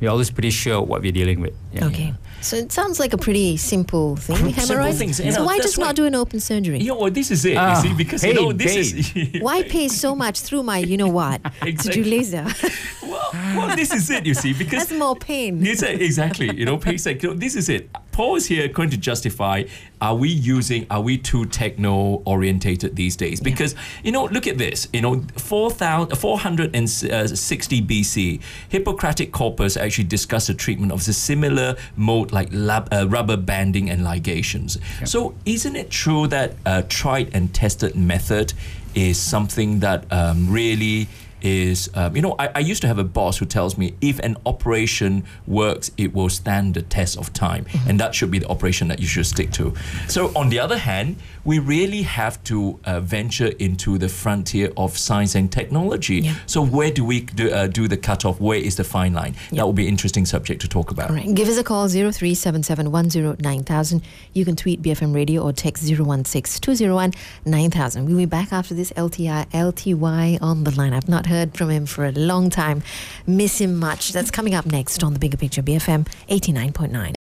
we're 0.00 0.10
always 0.10 0.30
pretty 0.30 0.50
sure 0.50 0.82
what 0.82 1.00
we're 1.00 1.12
dealing 1.12 1.40
with. 1.40 1.54
Yeah. 1.72 1.86
Okay. 1.86 2.14
So 2.42 2.56
it 2.56 2.70
sounds 2.70 3.00
like 3.00 3.12
a 3.12 3.18
pretty 3.18 3.56
simple 3.56 4.16
thing, 4.16 4.36
Simple 4.36 4.52
hemorrhoids. 4.52 4.98
things, 4.98 5.20
you 5.20 5.32
so 5.32 5.44
why 5.44 5.58
just 5.58 5.78
why- 5.78 5.86
not 5.86 5.96
do 5.96 6.04
an 6.04 6.14
open 6.14 6.38
surgery? 6.38 6.78
You 6.80 6.88
know, 6.88 6.98
well, 6.98 7.10
this 7.10 7.30
is 7.30 7.44
it. 7.44 7.56
Ah, 7.56 7.82
you 7.82 7.88
see, 7.88 7.94
because 7.94 8.22
you 8.22 8.34
know 8.34 8.48
pain, 8.48 8.58
this 8.58 8.92
is 8.92 9.14
Why 9.42 9.62
pay 9.62 9.88
so 9.88 10.14
much 10.14 10.40
through 10.40 10.62
my, 10.64 10.78
you 10.78 10.96
know 10.96 11.08
what, 11.08 11.40
to 11.62 11.72
do 11.72 12.04
laser? 12.04 12.46
well, 13.02 13.30
well, 13.32 13.76
this 13.76 13.92
is 13.92 14.10
it. 14.10 14.26
You 14.26 14.34
see, 14.34 14.52
because 14.52 14.86
That's 14.88 14.98
more 14.98 15.16
pain. 15.16 15.64
It's 15.66 15.82
a- 15.82 15.94
exactly. 16.04 16.54
You 16.54 16.66
know, 16.66 16.76
pay 16.76 16.98
like, 17.06 17.22
you 17.22 17.30
know, 17.30 17.34
this 17.34 17.56
is 17.56 17.68
it. 17.68 17.88
Paul 18.16 18.36
here 18.46 18.66
going 18.66 18.88
to 18.88 18.96
justify 18.96 19.64
are 20.00 20.14
we 20.14 20.30
using, 20.30 20.86
are 20.90 21.02
we 21.02 21.18
too 21.18 21.44
techno 21.44 22.22
orientated 22.24 22.96
these 22.96 23.14
days? 23.14 23.40
Because, 23.40 23.74
you 24.02 24.10
know, 24.10 24.24
look 24.24 24.46
at 24.46 24.56
this. 24.56 24.88
You 24.94 25.02
know, 25.02 25.22
4,000 25.36 26.16
460 26.16 27.82
BC, 27.82 28.40
Hippocratic 28.70 29.32
corpus 29.32 29.76
actually 29.76 30.04
discussed 30.04 30.46
the 30.46 30.54
treatment 30.54 30.92
of 30.92 31.06
a 31.06 31.12
similar 31.12 31.76
mode 31.96 32.32
like 32.32 32.48
lab, 32.52 32.88
uh, 32.90 33.06
rubber 33.06 33.36
banding 33.36 33.90
and 33.90 34.00
ligations. 34.00 34.78
So, 35.06 35.34
isn't 35.44 35.76
it 35.76 35.90
true 35.90 36.26
that 36.28 36.54
a 36.64 36.84
tried 36.84 37.34
and 37.34 37.52
tested 37.52 37.96
method 37.96 38.54
is 38.94 39.20
something 39.20 39.80
that 39.80 40.10
um, 40.10 40.50
really 40.50 41.06
is 41.46 41.88
um, 41.94 42.16
you 42.16 42.22
know 42.22 42.34
I, 42.44 42.46
I 42.56 42.58
used 42.72 42.82
to 42.82 42.88
have 42.92 42.98
a 42.98 43.04
boss 43.18 43.38
who 43.38 43.46
tells 43.46 43.78
me 43.78 43.94
if 44.00 44.18
an 44.28 44.36
operation 44.52 45.22
works 45.60 45.90
it 45.96 46.10
will 46.16 46.28
stand 46.28 46.74
the 46.74 46.82
test 46.82 47.16
of 47.22 47.26
time 47.32 47.64
and 47.88 48.00
that 48.00 48.10
should 48.16 48.32
be 48.36 48.40
the 48.44 48.48
operation 48.56 48.88
that 48.88 48.98
you 49.02 49.06
should 49.14 49.26
stick 49.34 49.50
to 49.52 49.64
so 50.08 50.20
on 50.40 50.48
the 50.48 50.58
other 50.66 50.78
hand 50.90 51.08
we 51.44 51.58
really 51.60 52.02
have 52.02 52.34
to 52.50 52.56
uh, 52.84 52.98
venture 53.00 53.50
into 53.66 53.96
the 53.98 54.08
frontier 54.22 54.68
of 54.76 54.98
science 54.98 55.34
and 55.40 55.46
technology 55.60 56.18
Yeah. 56.26 56.34
so 56.46 56.58
where 56.76 56.90
do 56.98 57.02
we 57.04 57.16
do, 57.40 57.46
uh, 57.58 57.68
do 57.80 57.84
the 57.94 58.00
cutoff 58.08 58.36
where 58.40 58.58
is 58.68 58.74
the 58.76 58.84
fine 58.96 59.12
line 59.20 59.34
that 59.52 59.64
will 59.64 59.72
be 59.82 59.86
an 59.86 59.90
interesting 59.96 60.26
subject 60.26 60.60
to 60.62 60.68
talk 60.76 60.90
about 60.90 61.10
All 61.10 61.16
right. 61.16 61.34
Give 61.40 61.48
us 61.52 61.58
a 61.58 61.62
call 61.70 61.86
0377109000. 61.88 64.02
You 64.38 64.44
can 64.48 64.56
tweet 64.62 64.78
BFM 64.84 65.12
Radio 65.14 65.38
or 65.46 65.52
text 65.52 65.84
016-201-9000. 65.84 68.06
We'll 68.06 68.16
be 68.16 68.24
back 68.38 68.52
after 68.52 68.74
this 68.74 68.90
LTI 69.04 69.40
LTY 69.66 70.38
on 70.40 70.64
the 70.64 70.70
line. 70.80 70.92
I've 70.92 71.08
not 71.08 71.26
heard 71.26 71.35
from 71.56 71.70
him 71.70 71.86
for 71.86 72.04
a 72.06 72.12
long 72.12 72.50
time. 72.50 72.82
Miss 73.26 73.60
him 73.60 73.76
much. 73.76 74.12
That's 74.12 74.30
coming 74.30 74.54
up 74.54 74.66
next 74.66 75.02
on 75.02 75.12
the 75.12 75.18
Bigger 75.18 75.36
Picture 75.36 75.62
BFM 75.62 76.06
89.9. 76.28 77.16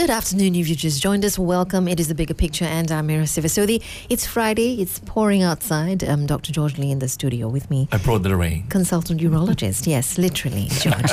Good 0.00 0.08
afternoon. 0.08 0.54
If 0.54 0.66
you 0.66 0.74
just 0.76 1.02
joined 1.02 1.26
us, 1.26 1.38
welcome. 1.38 1.86
It 1.86 2.00
is 2.00 2.08
the 2.08 2.14
bigger 2.14 2.32
picture, 2.32 2.64
and 2.64 2.90
I'm 2.90 3.06
Mira 3.08 3.24
Sivasodi. 3.24 3.82
It's 4.08 4.26
Friday. 4.26 4.80
It's 4.80 4.98
pouring 5.00 5.42
outside. 5.42 6.02
Um, 6.02 6.24
Dr. 6.24 6.52
George 6.52 6.78
Lee 6.78 6.90
in 6.90 7.00
the 7.00 7.08
studio 7.08 7.48
with 7.48 7.68
me 7.68 7.86
I 7.92 7.98
brought 7.98 8.22
the 8.22 8.34
rain 8.34 8.66
consultant 8.70 9.20
urologist. 9.20 9.86
Yes, 9.86 10.16
literally, 10.16 10.68
George. 10.70 11.12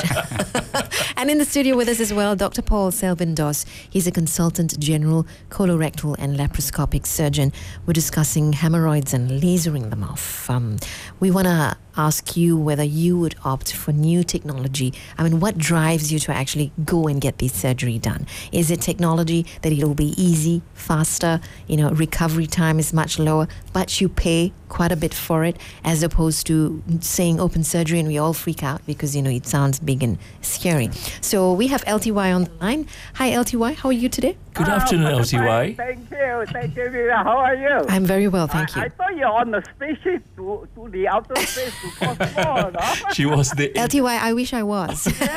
and 1.18 1.30
in 1.30 1.36
the 1.36 1.44
studio 1.44 1.76
with 1.76 1.86
us 1.88 2.00
as 2.00 2.14
well, 2.14 2.34
Dr. 2.34 2.62
Paul 2.62 2.90
Selvin 2.90 3.34
Doss. 3.34 3.66
He's 3.90 4.06
a 4.06 4.10
consultant 4.10 4.80
general 4.80 5.26
colorectal 5.50 6.16
and 6.18 6.38
laparoscopic 6.38 7.06
surgeon. 7.06 7.52
We're 7.84 7.92
discussing 7.92 8.54
hemorrhoids 8.54 9.12
and 9.12 9.30
lasering 9.42 9.90
them 9.90 10.02
off. 10.02 10.48
Um, 10.48 10.78
we 11.20 11.30
want 11.30 11.46
to 11.46 11.76
ask 11.96 12.36
you 12.36 12.56
whether 12.56 12.84
you 12.84 13.18
would 13.18 13.34
opt 13.44 13.74
for 13.74 13.92
new 13.92 14.22
technology. 14.22 14.94
I 15.18 15.24
mean, 15.24 15.40
what 15.40 15.58
drives 15.58 16.12
you 16.12 16.18
to 16.20 16.32
actually 16.32 16.70
go 16.84 17.08
and 17.08 17.20
get 17.20 17.38
this 17.38 17.52
surgery 17.52 17.98
done? 17.98 18.26
Is 18.52 18.70
it 18.70 18.80
technology 18.80 19.44
that 19.62 19.72
it'll 19.72 19.94
be 19.94 20.14
easy, 20.16 20.62
faster, 20.74 21.40
you 21.66 21.76
know, 21.76 21.90
recovery 21.90 22.46
time 22.46 22.78
is 22.78 22.92
much 22.92 23.18
lower, 23.18 23.48
but 23.72 24.00
you 24.00 24.08
pay 24.08 24.52
quite 24.68 24.92
a 24.92 24.96
bit 24.96 25.12
for 25.12 25.44
it, 25.44 25.56
as 25.82 26.02
opposed 26.02 26.46
to 26.46 26.82
saying 27.00 27.40
open 27.40 27.64
surgery 27.64 27.98
and 27.98 28.06
we 28.06 28.16
all 28.16 28.32
freak 28.32 28.62
out 28.62 28.84
because, 28.86 29.16
you 29.16 29.22
know, 29.22 29.30
it 29.30 29.46
sounds 29.46 29.80
big 29.80 30.02
and 30.02 30.18
scary. 30.40 30.90
So 31.20 31.52
we 31.52 31.66
have 31.68 31.84
LTY 31.84 32.34
on 32.34 32.44
the 32.44 32.50
line. 32.60 32.86
Hi, 33.14 33.30
LTY. 33.30 33.74
How 33.76 33.88
are 33.88 33.92
you 33.92 34.08
today? 34.08 34.36
good 34.58 34.68
afternoon 34.68 35.06
Oh, 35.06 35.18
LCY 35.20 35.76
Thank 35.76 36.10
you, 36.10 36.44
thank 36.52 36.76
you. 36.76 36.90
Mira. 36.90 37.22
How 37.22 37.38
are 37.38 37.54
you? 37.54 37.86
I'm 37.88 38.04
very 38.04 38.26
well, 38.28 38.48
thank 38.48 38.76
I, 38.76 38.80
you. 38.80 38.86
I 38.86 38.88
thought 38.88 39.16
you're 39.16 39.28
on 39.28 39.52
the 39.52 39.62
spaceship 39.74 40.24
to, 40.36 40.66
to 40.74 40.88
the 40.88 41.06
outer 41.08 41.34
space 41.36 41.72
to 41.82 41.88
Cosmo, 41.98 42.70
no? 42.70 42.80
she 43.12 43.26
was 43.26 43.50
the 43.52 43.68
LTY, 43.70 44.18
I 44.18 44.32
wish 44.32 44.52
I 44.52 44.62
was. 44.62 45.06
yeah, 45.20 45.36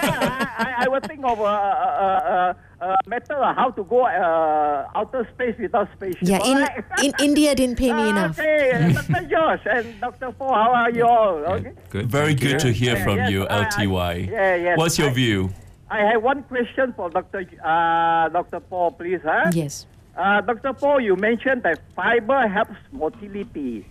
I, 0.58 0.64
I, 0.82 0.86
I 0.86 0.88
was 0.90 1.02
thinking 1.08 1.26
of 1.26 1.40
a, 1.40 1.44
a, 1.44 2.56
a, 2.82 2.86
a 2.86 2.96
matter 3.08 3.36
of 3.36 3.56
how 3.56 3.70
to 3.72 3.84
go 3.84 4.06
uh, 4.06 4.88
outer 4.96 5.28
space 5.34 5.56
without 5.60 5.90
spaceship. 5.96 6.28
yeah, 6.28 6.44
in, 6.46 6.58
alright? 6.58 6.84
in 7.04 7.14
India 7.20 7.56
didn't 7.56 7.78
pay 7.78 7.94
me 7.94 8.10
enough. 8.14 8.38
Okay, 8.40 8.94
Dr. 8.94 9.26
Josh 9.32 9.62
and 9.66 10.00
Dr. 10.02 10.32
Paul, 10.32 10.54
how 10.54 10.74
are 10.74 10.92
you 10.92 11.06
all? 11.08 11.38
Okay. 11.56 11.74
Good. 11.90 12.08
very 12.12 12.34
good 12.36 12.60
to 12.60 12.72
hear 12.72 12.96
Yeah, 12.98 13.04
from 13.04 13.18
yes, 13.18 13.32
you 13.32 13.46
I- 13.48 13.60
I- 13.62 13.66
LTY 13.66 14.30
yeah, 14.30 14.56
yes, 14.56 14.78
what's 14.78 14.98
your 15.00 15.10
I- 15.10 15.14
view 15.14 15.50
I 15.90 16.00
have 16.12 16.24
one 16.24 16.44
question 16.44 16.94
for 16.96 17.10
Dr. 17.10 17.40
Uh, 17.62 18.30
Dr. 18.30 18.62
Paul, 18.62 18.92
please. 18.92 19.20
Huh? 19.26 19.52
Yes. 19.54 19.86
Uh, 20.16 20.40
Dr. 20.40 20.72
Paul, 20.72 21.02
you 21.02 21.18
mentioned 21.18 21.64
that 21.64 21.82
fiber 21.98 22.48
helps 22.48 22.78
motility. 22.94 23.86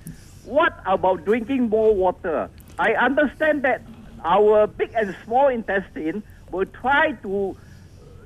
What 0.51 0.81
about 0.85 1.25
drinking 1.25 1.69
more 1.69 1.95
water? 1.95 2.51
I 2.77 2.95
understand 2.95 3.63
that 3.63 3.83
our 4.25 4.67
big 4.67 4.91
and 4.97 5.15
small 5.25 5.47
intestine 5.47 6.25
will 6.51 6.67
try 6.67 7.13
to 7.23 7.57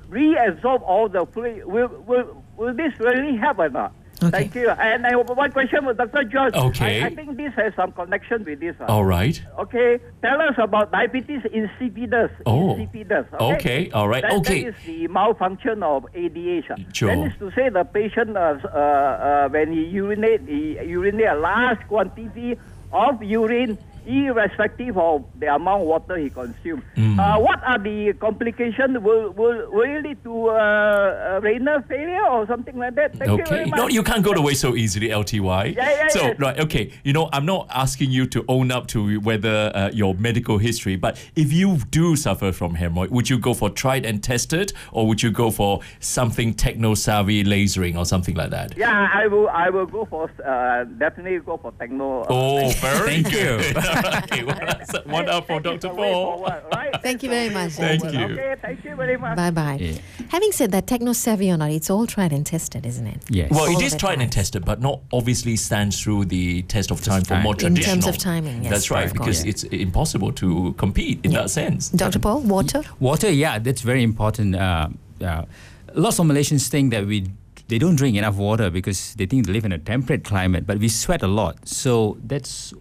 reabsorb 0.09 0.81
all 0.81 1.07
the 1.07 1.27
fluid. 1.27 1.65
Will, 1.65 1.87
will, 1.87 2.43
will 2.57 2.73
this 2.73 2.99
really 2.99 3.37
help 3.37 3.59
or 3.59 3.69
not? 3.69 3.93
Okay. 4.27 4.37
Thank 4.39 4.55
you. 4.55 4.69
And 4.69 5.05
I 5.05 5.11
have 5.17 5.29
one 5.29 5.51
question 5.51 5.83
for 5.83 5.93
Dr. 5.93 6.23
George. 6.25 6.53
Okay. 6.53 7.01
I, 7.03 7.07
I 7.07 7.15
think 7.15 7.37
this 7.37 7.53
has 7.55 7.73
some 7.75 7.91
connection 7.91 8.43
with 8.43 8.59
this. 8.59 8.75
uh. 8.79 8.85
all 8.85 9.05
right 9.05 9.41
Okay, 9.59 9.99
tell 10.21 10.41
us 10.41 10.55
about 10.57 10.91
diabetes 10.91 11.41
insipidus. 11.53 12.31
Oh. 12.45 12.75
Insipidus. 12.75 13.25
Okay, 13.39 13.89
all 13.91 14.07
right, 14.07 14.21
That, 14.23 14.33
okay. 14.33 14.63
That 14.65 14.69
is 14.69 14.85
the 14.85 15.07
malfunction 15.07 15.83
of 15.83 16.05
ADH. 16.13 16.95
Sure. 16.95 17.15
That 17.15 17.27
is 17.27 17.37
to 17.39 17.51
say, 17.51 17.69
the 17.69 17.83
patient, 17.83 18.35
uh, 18.35 18.57
uh, 18.63 18.67
uh, 18.77 19.49
when 19.49 19.71
he 19.71 19.83
urinate, 19.85 20.41
he 20.47 20.77
urinate 20.83 21.27
a 21.27 21.35
large 21.35 21.79
quantity 21.87 22.57
of 22.91 23.21
urine, 23.23 23.77
irrespective 24.05 24.97
of 24.97 25.23
the 25.39 25.53
amount 25.53 25.81
of 25.81 25.87
water 25.87 26.17
he 26.17 26.29
consumes. 26.29 26.83
Mm. 26.95 27.19
Uh, 27.19 27.39
what 27.39 27.63
are 27.63 27.79
the 27.79 28.13
complications? 28.19 28.97
Will, 28.99 29.31
will, 29.31 29.71
will 29.71 29.83
it 29.97 30.03
lead 30.03 30.23
to 30.23 30.47
uh, 30.49 31.39
renal 31.41 31.81
failure 31.87 32.25
or 32.27 32.47
something 32.47 32.77
like 32.77 32.95
that? 32.95 33.15
Thank 33.15 33.29
you 33.29 33.35
Okay. 33.35 33.49
very 33.49 33.65
much. 33.65 33.77
No, 33.77 33.87
you 33.87 34.03
can't 34.03 34.23
go 34.23 34.31
away 34.31 34.53
so 34.53 34.75
easily, 34.75 35.09
LTY. 35.09 35.75
Yeah, 35.75 35.89
yeah, 35.89 36.07
so, 36.09 36.21
yeah. 36.27 36.33
right, 36.39 36.59
okay. 36.59 36.91
You 37.03 37.13
know, 37.13 37.29
I'm 37.33 37.45
not 37.45 37.67
asking 37.73 38.11
you 38.11 38.25
to 38.27 38.45
own 38.47 38.71
up 38.71 38.87
to 38.87 39.19
whether 39.21 39.71
uh, 39.75 39.89
your 39.93 40.13
medical 40.15 40.57
history, 40.57 40.95
but 40.95 41.17
if 41.35 41.51
you 41.51 41.77
do 41.89 42.15
suffer 42.15 42.51
from 42.51 42.75
hemorrhoid, 42.75 43.09
would 43.11 43.29
you 43.29 43.37
go 43.39 43.53
for 43.53 43.69
tried 43.69 44.05
and 44.05 44.23
tested, 44.23 44.73
or 44.91 45.07
would 45.07 45.21
you 45.23 45.31
go 45.31 45.51
for 45.51 45.81
something 45.99 46.53
techno 46.53 46.93
savvy 46.95 47.43
lasering 47.43 47.97
or 47.97 48.05
something 48.05 48.35
like 48.35 48.49
that? 48.51 48.77
Yeah, 48.77 49.09
I 49.13 49.27
will. 49.27 49.49
I 49.49 49.69
will 49.69 49.85
go 49.85 50.05
for 50.05 50.29
uh, 50.45 50.83
definitely 50.99 51.39
go 51.39 51.57
for 51.57 51.71
techno. 51.73 52.25
Oh, 52.29 52.69
very 52.81 53.23
Thank 53.23 53.31
good. 53.31 53.75
Okay, 53.95 54.43
well, 54.43 54.57
one 55.05 55.29
up 55.29 55.47
for 55.47 55.61
Thank 55.61 55.81
Dr. 55.81 55.87
you 55.87 55.93
Paul. 55.93 56.43
right? 56.73 57.01
Thank 57.01 57.23
you 57.23 57.29
very 57.29 57.49
much. 57.53 57.73
Thank 57.73 58.03
you. 58.03 58.09
Okay, 58.19 58.55
thank 58.61 58.83
you 58.83 58.95
very 58.95 59.17
much. 59.17 59.35
Bye 59.37 59.51
bye. 59.51 59.77
Yeah. 59.79 59.97
Having 60.29 60.51
said 60.53 60.71
that, 60.71 60.87
techno 60.87 61.13
savvy 61.13 61.51
or 61.51 61.57
not, 61.57 61.71
it's 61.71 61.89
all 61.89 62.07
tried 62.07 62.33
and 62.33 62.45
tested, 62.45 62.85
isn't 62.85 63.07
it? 63.07 63.21
Yes. 63.29 63.51
Well, 63.51 63.61
All 63.61 63.71
it 63.71 63.75
of 63.77 63.81
is 63.83 63.95
tried 63.95 64.21
and 64.21 64.31
tested, 64.31 64.65
but 64.65 64.81
not 64.81 65.01
obviously 65.11 65.55
stands 65.55 66.01
through 66.01 66.25
the 66.25 66.63
test 66.63 66.91
of 66.91 67.01
time 67.01 67.21
for 67.21 67.29
time. 67.35 67.43
more 67.43 67.53
In 67.53 67.59
traditional. 67.59 67.93
terms 67.95 68.07
of 68.07 68.17
timing, 68.17 68.63
yes, 68.63 68.71
That's 68.71 68.91
right, 68.91 69.11
because 69.11 69.43
course. 69.43 69.63
it's 69.63 69.63
impossible 69.65 70.31
to 70.33 70.73
compete 70.77 71.19
in 71.23 71.31
Yeah. 71.31 71.41
that 71.41 71.49
sense. 71.49 71.89
Dr. 71.89 72.19
Paul, 72.19 72.41
water? 72.41 72.81
Water, 72.99 73.29
yeah, 73.31 73.59
that's 73.59 73.81
very 73.81 74.03
important. 74.03 74.55
Uh, 74.55 74.89
uh, 75.21 75.43
lots 75.93 76.19
of 76.19 76.25
Malaysians 76.25 76.67
think 76.67 76.91
that 76.91 77.05
we 77.05 77.27
they 77.67 77.79
don't 77.79 77.95
drink 77.95 78.15
enough 78.15 78.35
water 78.35 78.69
because 78.69 79.15
they 79.15 79.25
think 79.25 79.47
they 79.47 79.51
live 79.53 79.65
in 79.65 79.71
a 79.71 79.79
temperate 79.79 80.23
climate, 80.23 80.67
but 80.67 80.77
we 80.77 80.87
sweat 80.87 81.23
a 81.23 81.27
lot. 81.27 81.67
So 81.67 82.15
that's 82.23 82.73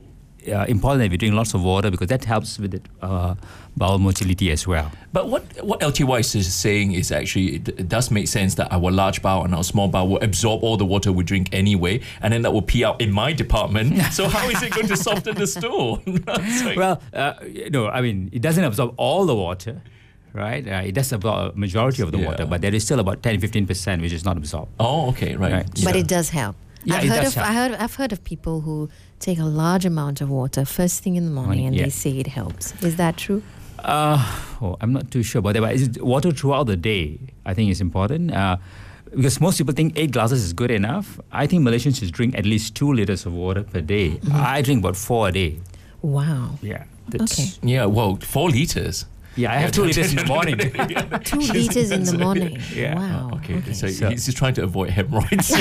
uh, 0.48 0.64
important 0.68 1.00
that 1.02 1.10
we 1.10 1.16
drink 1.16 1.34
lots 1.34 1.54
of 1.54 1.62
water 1.62 1.90
because 1.90 2.08
that 2.08 2.24
helps 2.24 2.58
with 2.58 2.72
the 2.72 2.80
uh, 3.06 3.34
bowel 3.76 3.98
motility 3.98 4.50
as 4.50 4.66
well. 4.66 4.90
But 5.12 5.28
what 5.28 5.42
what 5.64 5.80
LTY 5.80 6.20
is 6.34 6.54
saying 6.54 6.92
is 6.92 7.10
actually 7.12 7.56
it, 7.56 7.68
it 7.68 7.88
does 7.88 8.10
make 8.10 8.28
sense 8.28 8.54
that 8.56 8.72
our 8.72 8.90
large 8.90 9.22
bowel 9.22 9.44
and 9.44 9.54
our 9.54 9.64
small 9.64 9.88
bowel 9.88 10.08
will 10.08 10.22
absorb 10.22 10.62
all 10.62 10.76
the 10.76 10.84
water 10.84 11.12
we 11.12 11.24
drink 11.24 11.48
anyway, 11.52 12.00
and 12.22 12.32
then 12.32 12.42
that 12.42 12.52
will 12.52 12.62
pee 12.62 12.84
out 12.84 13.00
in 13.00 13.10
my 13.12 13.32
department. 13.32 14.00
so 14.12 14.28
how 14.28 14.48
is 14.48 14.62
it 14.62 14.72
going 14.72 14.88
to 14.88 14.96
soften 14.96 15.34
the 15.34 15.46
stool? 15.46 16.02
Like- 16.26 16.76
Well, 16.76 17.00
uh, 17.12 17.34
you 17.46 17.70
know, 17.70 17.88
I 17.88 18.00
mean, 18.00 18.28
it 18.32 18.42
doesn't 18.42 18.64
absorb 18.64 18.94
all 18.96 19.26
the 19.26 19.34
water, 19.34 19.80
right? 20.32 20.66
Uh, 20.66 20.82
it 20.88 20.92
does 20.94 21.12
absorb 21.12 21.54
a 21.54 21.58
majority 21.58 22.02
of 22.02 22.10
the 22.12 22.18
Yeah. 22.18 22.26
water, 22.28 22.46
but 22.46 22.60
there 22.60 22.74
is 22.74 22.84
still 22.84 23.00
about 23.00 23.22
10 23.22 23.40
15% 23.40 24.00
which 24.00 24.12
is 24.12 24.24
not 24.24 24.36
absorbed. 24.36 24.70
oh, 24.80 25.08
okay, 25.10 25.36
right. 25.36 25.52
Right. 25.52 25.66
But 25.84 25.94
Yeah. 25.94 26.00
it 26.02 26.08
does 26.08 26.28
help. 26.30 26.56
Yeah, 26.84 26.96
I've 26.96 27.08
heard 27.08 27.24
of 27.24 27.34
help. 27.34 27.48
I 27.48 27.52
heard 27.52 27.72
I've 27.72 27.94
heard 27.94 28.12
of 28.12 28.22
people 28.24 28.60
who 28.60 28.88
take 29.18 29.38
a 29.38 29.44
large 29.44 29.84
amount 29.84 30.20
of 30.20 30.28
water 30.30 30.64
first 30.64 31.02
thing 31.02 31.16
in 31.16 31.24
the 31.24 31.30
morning 31.30 31.44
Morning, 31.46 31.66
and 31.66 31.76
yeah. 31.76 31.84
they 31.84 31.90
say 31.90 32.10
it 32.18 32.26
helps. 32.26 32.74
Is 32.82 32.96
that 32.96 33.16
true? 33.16 33.42
Uh, 33.78 34.18
oh, 34.62 34.76
I'm 34.80 34.92
not 34.92 35.10
too 35.10 35.22
sure 35.22 35.40
about 35.40 35.54
that, 35.54 35.60
but 35.60 35.74
is 35.74 35.88
it 35.88 36.02
water 36.02 36.30
throughout 36.32 36.64
the 36.64 36.76
day, 36.76 37.18
I 37.44 37.54
think 37.54 37.70
is 37.70 37.80
important. 37.80 38.32
Uh, 38.32 38.56
because 39.10 39.40
most 39.40 39.58
people 39.58 39.74
think 39.74 39.96
eight 39.96 40.10
glasses 40.10 40.42
is 40.42 40.52
good 40.52 40.70
enough. 40.70 41.20
I 41.30 41.46
think 41.46 41.62
Malaysians 41.62 42.00
should 42.00 42.12
drink 42.12 42.36
at 42.36 42.44
least 42.44 42.74
two 42.74 42.92
liters 42.92 43.26
of 43.26 43.32
water 43.34 43.62
per 43.62 43.80
day. 43.80 44.18
I 44.32 44.62
drink 44.62 44.80
about 44.80 44.96
four 44.96 45.28
a 45.28 45.32
day. 45.32 45.58
Wow. 46.02 46.58
Yeah. 46.62 46.84
Okay. 47.14 47.46
yeah, 47.62 47.84
well, 47.84 48.16
four 48.16 48.50
liters. 48.50 49.06
Yeah, 49.36 49.52
I 49.52 49.56
have 49.56 49.72
two 49.72 49.84
liters 49.84 50.10
in 50.10 50.16
the 50.16 50.26
morning. 50.34 50.58
Two 51.24 51.38
liters 51.52 51.90
in 51.90 52.04
the 52.04 52.18
morning. 52.18 52.60
Yeah. 52.74 52.94
Wow. 52.96 53.30
Okay, 53.34 53.60
so, 53.72 53.88
So- 53.88 54.08
he's 54.10 54.24
just 54.26 54.36
trying 54.38 54.54
to 54.54 54.62
avoid 54.64 54.90
hemorrhoids. 54.90 55.52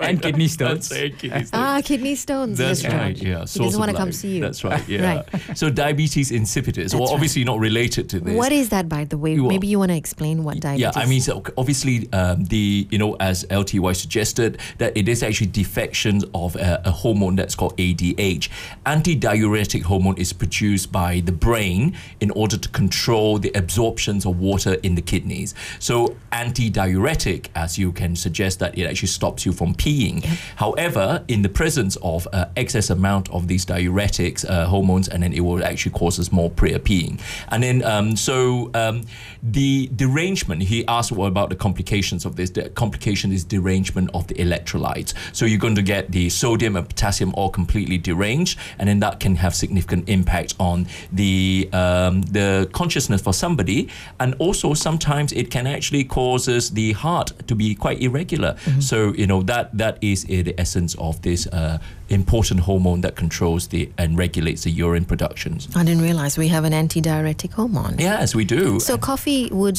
and 0.00 0.20
kidney 0.22 0.48
stones. 0.48 0.88
Kidney 0.88 1.18
stones. 1.44 1.50
Ah, 1.52 1.80
kidney 1.84 2.14
stones. 2.14 2.58
That's 2.58 2.82
yes, 2.82 2.92
right. 2.92 3.00
Raj. 3.00 3.22
Yeah. 3.22 3.44
He 3.46 3.58
doesn't 3.60 3.78
want 3.78 3.90
to 3.90 3.96
come 3.96 4.12
see 4.12 4.36
you. 4.36 4.40
That's 4.40 4.64
right. 4.64 4.86
Yeah. 4.88 5.24
Right. 5.32 5.56
So 5.58 5.70
diabetes 5.70 6.30
insipidus, 6.30 6.94
well, 6.94 7.04
right. 7.06 7.12
obviously 7.14 7.44
not 7.44 7.58
related 7.58 8.08
to 8.10 8.20
this. 8.20 8.36
What 8.36 8.52
is 8.52 8.68
that, 8.70 8.88
by 8.88 9.04
the 9.04 9.18
way? 9.18 9.34
You 9.34 9.46
are- 9.46 9.48
Maybe 9.48 9.66
you 9.66 9.78
want 9.78 9.90
to 9.90 9.96
explain 9.96 10.42
what 10.44 10.60
diabetes. 10.60 10.82
Yeah, 10.96 11.02
I 11.02 11.06
mean, 11.06 11.20
so 11.20 11.42
obviously, 11.58 12.08
um, 12.12 12.44
the 12.46 12.86
you 12.90 12.98
know, 12.98 13.14
as 13.20 13.44
LTY 13.46 13.94
suggested, 13.96 14.58
that 14.78 14.96
it 14.96 15.08
is 15.08 15.22
actually 15.22 15.48
defections 15.48 16.24
of 16.34 16.56
a, 16.56 16.80
a 16.84 16.90
hormone 16.90 17.36
that's 17.36 17.54
called 17.54 17.76
ADH. 17.76 18.48
Antidiuretic 18.86 19.82
hormone 19.82 20.16
is 20.18 20.32
produced 20.32 20.90
by 20.92 21.20
the 21.20 21.32
brain 21.32 21.96
in 22.20 22.30
order 22.32 22.56
to 22.62 22.68
control 22.68 23.38
the 23.38 23.50
absorptions 23.54 24.24
of 24.26 24.38
water 24.38 24.74
in 24.82 24.94
the 24.94 25.02
kidneys. 25.02 25.54
So, 25.78 26.16
antidiuretic, 26.32 27.48
as 27.54 27.78
you 27.78 27.92
can 27.92 28.16
suggest, 28.16 28.58
that 28.60 28.76
it 28.78 28.84
actually 28.86 29.08
stops 29.08 29.46
you 29.46 29.52
from 29.52 29.74
peeing. 29.74 30.24
However, 30.56 31.24
in 31.28 31.42
the 31.42 31.48
presence 31.48 31.96
of 32.02 32.26
uh, 32.32 32.46
excess 32.56 32.90
amount 32.90 33.30
of 33.30 33.48
these 33.48 33.64
diuretics 33.66 34.48
uh, 34.48 34.66
hormones, 34.66 35.08
and 35.08 35.22
then 35.22 35.32
it 35.32 35.40
will 35.40 35.64
actually 35.64 35.92
causes 35.92 36.32
more 36.32 36.50
prayer 36.50 36.78
peeing. 36.78 37.20
And 37.48 37.62
then, 37.62 37.82
um, 37.84 38.16
so 38.16 38.70
um, 38.74 39.02
the 39.42 39.90
derangement, 39.94 40.62
he 40.62 40.86
asked 40.86 41.12
what 41.12 41.26
about 41.26 41.48
the 41.50 41.56
complications 41.56 42.24
of 42.24 42.36
this. 42.36 42.50
The 42.50 42.68
complication 42.70 43.32
is 43.32 43.44
derangement 43.44 44.10
of 44.14 44.26
the 44.26 44.34
electrolytes. 44.34 45.14
So 45.32 45.44
you're 45.44 45.58
going 45.58 45.74
to 45.76 45.82
get 45.82 46.12
the 46.12 46.28
sodium 46.28 46.76
and 46.76 46.88
potassium 46.88 47.34
all 47.34 47.50
completely 47.50 47.98
deranged, 47.98 48.58
and 48.78 48.88
then 48.88 49.00
that 49.00 49.20
can 49.20 49.36
have 49.36 49.54
significant 49.54 50.08
impact 50.08 50.54
on 50.58 50.86
the 51.12 51.68
um, 51.72 52.22
the 52.22 52.49
consciousness 52.72 53.22
for 53.22 53.34
somebody, 53.34 53.88
and 54.18 54.34
also 54.38 54.74
sometimes 54.74 55.32
it 55.32 55.50
can 55.50 55.66
actually 55.66 56.04
causes 56.04 56.70
the 56.70 56.92
heart 56.92 57.32
to 57.48 57.54
be 57.54 57.74
quite 57.74 57.98
irregular. 58.06 58.56
So 58.80 58.96
you 59.20 59.26
know 59.26 59.42
that 59.52 59.66
that 59.78 59.94
is 60.00 60.24
uh, 60.24 60.42
the 60.48 60.54
essence 60.60 60.92
of 60.98 61.20
this 61.22 61.46
uh, 61.46 61.78
important 62.08 62.60
hormone 62.60 63.00
that 63.02 63.14
controls 63.16 63.68
the 63.68 63.88
and 63.98 64.18
regulates 64.18 64.62
the 64.62 64.70
urine 64.84 65.04
productions. 65.04 65.68
I 65.74 65.84
didn't 65.84 66.02
realize 66.02 66.38
we 66.38 66.48
have 66.48 66.64
an 66.66 66.72
antidiuretic 66.72 67.52
hormone. 67.52 67.94
Yes, 67.98 68.34
we 68.34 68.44
do. 68.44 68.80
So 68.80 68.96
coffee 68.98 69.48
would 69.52 69.78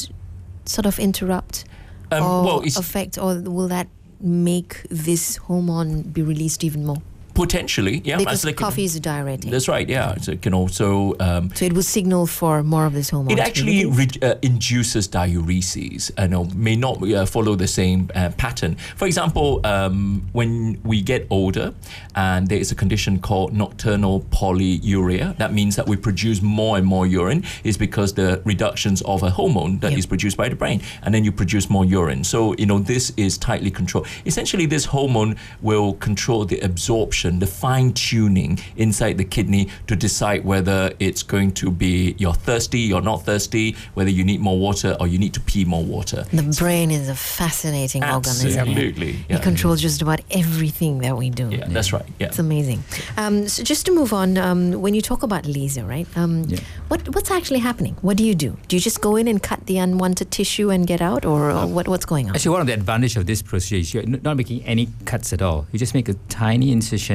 sort 0.65 0.85
of 0.85 0.99
interrupt 0.99 1.65
Um, 2.11 2.23
or 2.23 2.43
well, 2.45 2.61
affect, 2.77 3.17
or 3.17 3.39
will 3.55 3.69
that 3.69 3.87
make 4.19 4.73
this 5.05 5.37
hormone 5.47 6.01
be 6.13 6.21
released 6.21 6.63
even 6.63 6.85
more? 6.85 7.01
Potentially, 7.33 8.01
yeah. 8.03 8.17
because 8.17 8.45
like- 8.45 8.55
coffee 8.57 8.83
is 8.83 8.95
a 8.95 8.99
diuretic. 8.99 9.49
That's 9.51 9.67
right. 9.67 9.87
Yeah. 9.87 10.15
So 10.17 10.33
you 10.43 10.51
know, 10.51 10.67
so 10.67 11.15
um, 11.19 11.49
so 11.55 11.65
it 11.65 11.73
will 11.73 11.83
signal 11.83 12.27
for 12.27 12.61
more 12.63 12.85
of 12.85 12.93
this 12.93 13.09
hormone. 13.09 13.31
it 13.31 13.39
actually 13.39 13.85
re- 13.85 14.07
uh, 14.21 14.35
induces 14.41 15.07
diuresis. 15.07 16.11
I 16.17 16.27
know 16.27 16.45
may 16.55 16.75
not 16.75 17.01
uh, 17.03 17.25
follow 17.25 17.55
the 17.55 17.67
same 17.67 18.09
uh, 18.15 18.29
pattern. 18.37 18.75
For 18.95 19.05
example, 19.07 19.61
um, 19.65 20.23
when 20.33 20.79
we 20.83 21.01
get 21.01 21.21
older, 21.29 21.73
and 22.15 22.47
there 22.49 22.59
is 22.59 22.71
a 22.71 22.75
condition 22.75 23.19
called 23.19 23.53
nocturnal 23.53 24.21
polyuria. 24.31 25.35
That 25.37 25.53
means 25.53 25.75
that 25.77 25.87
we 25.87 25.95
produce 25.97 26.41
more 26.41 26.77
and 26.77 26.85
more 26.85 27.05
urine. 27.07 27.43
Is 27.63 27.77
because 27.77 28.13
the 28.13 28.41
reductions 28.45 29.01
of 29.03 29.23
a 29.23 29.29
hormone 29.29 29.79
that 29.79 29.93
is 29.93 30.05
Yep. 30.05 30.09
produced 30.13 30.37
by 30.37 30.47
the 30.49 30.55
brain, 30.55 30.81
and 31.03 31.09
then 31.13 31.23
you 31.23 31.31
produce 31.31 31.65
more 31.75 31.85
urine. 31.85 32.23
So 32.23 32.39
you 32.57 32.65
know 32.65 32.79
this 32.93 33.13
is 33.17 33.37
tightly 33.37 33.71
controlled. 33.71 34.07
Essentially, 34.25 34.65
this 34.75 34.85
hormone 34.85 35.31
will 35.61 35.93
control 36.07 36.41
the 36.45 36.59
absorption, 36.69 37.20
the 37.29 37.47
fine 37.47 37.93
tuning 37.93 38.59
inside 38.77 39.17
the 39.17 39.23
kidney 39.25 39.67
to 39.87 39.95
decide 39.95 40.43
whether 40.45 40.91
it's 40.99 41.23
going 41.23 41.51
to 41.51 41.69
be 41.71 42.15
you're 42.17 42.33
thirsty, 42.33 42.79
you're 42.79 43.01
not 43.01 43.23
thirsty, 43.25 43.75
whether 43.93 44.09
you 44.09 44.23
need 44.23 44.39
more 44.39 44.57
water 44.57 44.95
or 44.99 45.07
you 45.07 45.17
need 45.17 45.33
to 45.33 45.39
pee 45.41 45.65
more 45.65 45.83
water. 45.83 46.23
the 46.31 46.43
brain 46.59 46.91
is 46.91 47.09
a 47.09 47.15
fascinating 47.15 48.03
organ, 48.03 48.31
isn't 48.31 48.49
it? 48.51 48.57
Absolutely. 48.57 49.11
Yeah. 49.29 49.37
It 49.37 49.43
controls 49.43 49.81
just 49.81 50.01
about 50.01 50.21
everything 50.31 50.99
that 50.99 51.15
we 51.17 51.29
do. 51.29 51.49
Yeah, 51.49 51.67
that's 51.67 51.91
right. 51.93 52.05
Yeah. 52.19 52.27
It's 52.27 52.39
amazing. 52.39 52.83
Um, 53.17 53.47
so 53.47 53.63
just 53.63 53.85
to 53.87 53.91
move 53.99 54.11
on, 54.13 54.37
um, 54.37 54.61
when 54.83 54.93
you 54.93 55.01
talk 55.01 55.23
about 55.23 55.45
laser, 55.45 55.85
right? 55.85 56.07
Um, 56.15 56.33
Yeah. 56.47 56.59
What 56.89 57.01
what's 57.15 57.31
actually 57.31 57.61
happening? 57.69 57.95
What 58.07 58.17
do 58.17 58.23
you 58.29 58.35
do? 58.35 58.51
Do 58.67 58.75
you 58.75 58.81
just 58.89 58.99
go 59.07 59.15
in 59.15 59.27
and 59.31 59.41
cut 59.49 59.59
the 59.69 59.77
unwanted 59.85 60.29
tissue 60.37 60.67
and 60.73 60.85
get 60.93 61.01
out, 61.01 61.23
or, 61.31 61.39
or 61.51 61.65
what 61.75 61.87
what's 61.87 62.05
going 62.13 62.25
on? 62.27 62.35
Actually, 62.35 62.53
one 62.57 62.61
of 62.65 62.67
the 62.67 62.73
advantage 62.81 63.15
of 63.19 63.25
this 63.31 63.41
procedure 63.51 63.81
is 63.81 63.93
you're 63.93 64.03
not 64.29 64.35
making 64.41 64.59
any 64.65 64.85
cuts 65.05 65.31
at 65.33 65.41
all. 65.41 65.59
You 65.71 65.79
just 65.85 65.93
make 65.99 66.09
a 66.09 66.15
tiny 66.27 66.67
incision. 66.77 67.10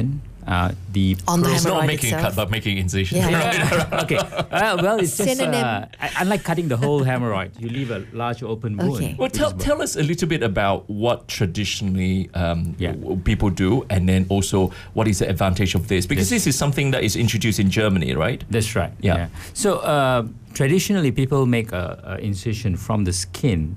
Uh, 0.47 0.71
the 0.93 1.17
On 1.27 1.41
the 1.41 1.51
It's 1.51 1.65
not 1.65 1.83
hemorrhoid 1.83 1.87
making 1.87 2.13
a 2.13 2.21
cut, 2.21 2.35
but 2.35 2.49
making 2.49 2.77
incision. 2.77 3.17
Yeah. 3.17 3.99
okay. 4.03 4.15
Uh, 4.15 4.79
well, 4.81 4.97
it's 4.97 5.17
just 5.17 5.41
uh, 5.41 5.85
unlike 6.17 6.43
cutting 6.45 6.69
the 6.69 6.77
whole 6.77 7.03
hemorrhoid, 7.03 7.51
you 7.59 7.67
leave 7.67 7.91
a 7.91 8.05
large 8.13 8.41
open 8.43 8.77
wound. 8.77 8.95
Okay. 8.95 9.15
Well, 9.19 9.29
tell, 9.29 9.51
tell 9.51 9.81
us 9.81 9.97
a 9.97 10.03
little 10.03 10.27
bit 10.27 10.43
about 10.43 10.89
what 10.89 11.27
traditionally 11.27 12.29
um, 12.33 12.75
Yeah. 12.79 12.95
people 13.25 13.49
do, 13.49 13.85
and 13.89 14.07
then 14.07 14.25
also 14.29 14.71
what 14.93 15.07
is 15.09 15.19
the 15.19 15.27
advantage 15.27 15.75
of 15.75 15.89
this? 15.89 16.05
Because 16.05 16.31
Yes. 16.31 16.45
this 16.45 16.47
is 16.47 16.57
something 16.57 16.91
that 16.91 17.03
is 17.03 17.17
introduced 17.17 17.59
in 17.59 17.69
Germany, 17.69 18.15
right? 18.15 18.41
That's 18.49 18.73
right. 18.73 18.93
Yeah. 19.01 19.27
So 19.53 19.79
uh, 19.79 20.27
traditionally, 20.53 21.11
people 21.11 21.45
make 21.45 21.73
a, 21.73 21.99
a 22.15 22.23
incision 22.23 22.77
from 22.77 23.03
the 23.03 23.11
skin 23.11 23.75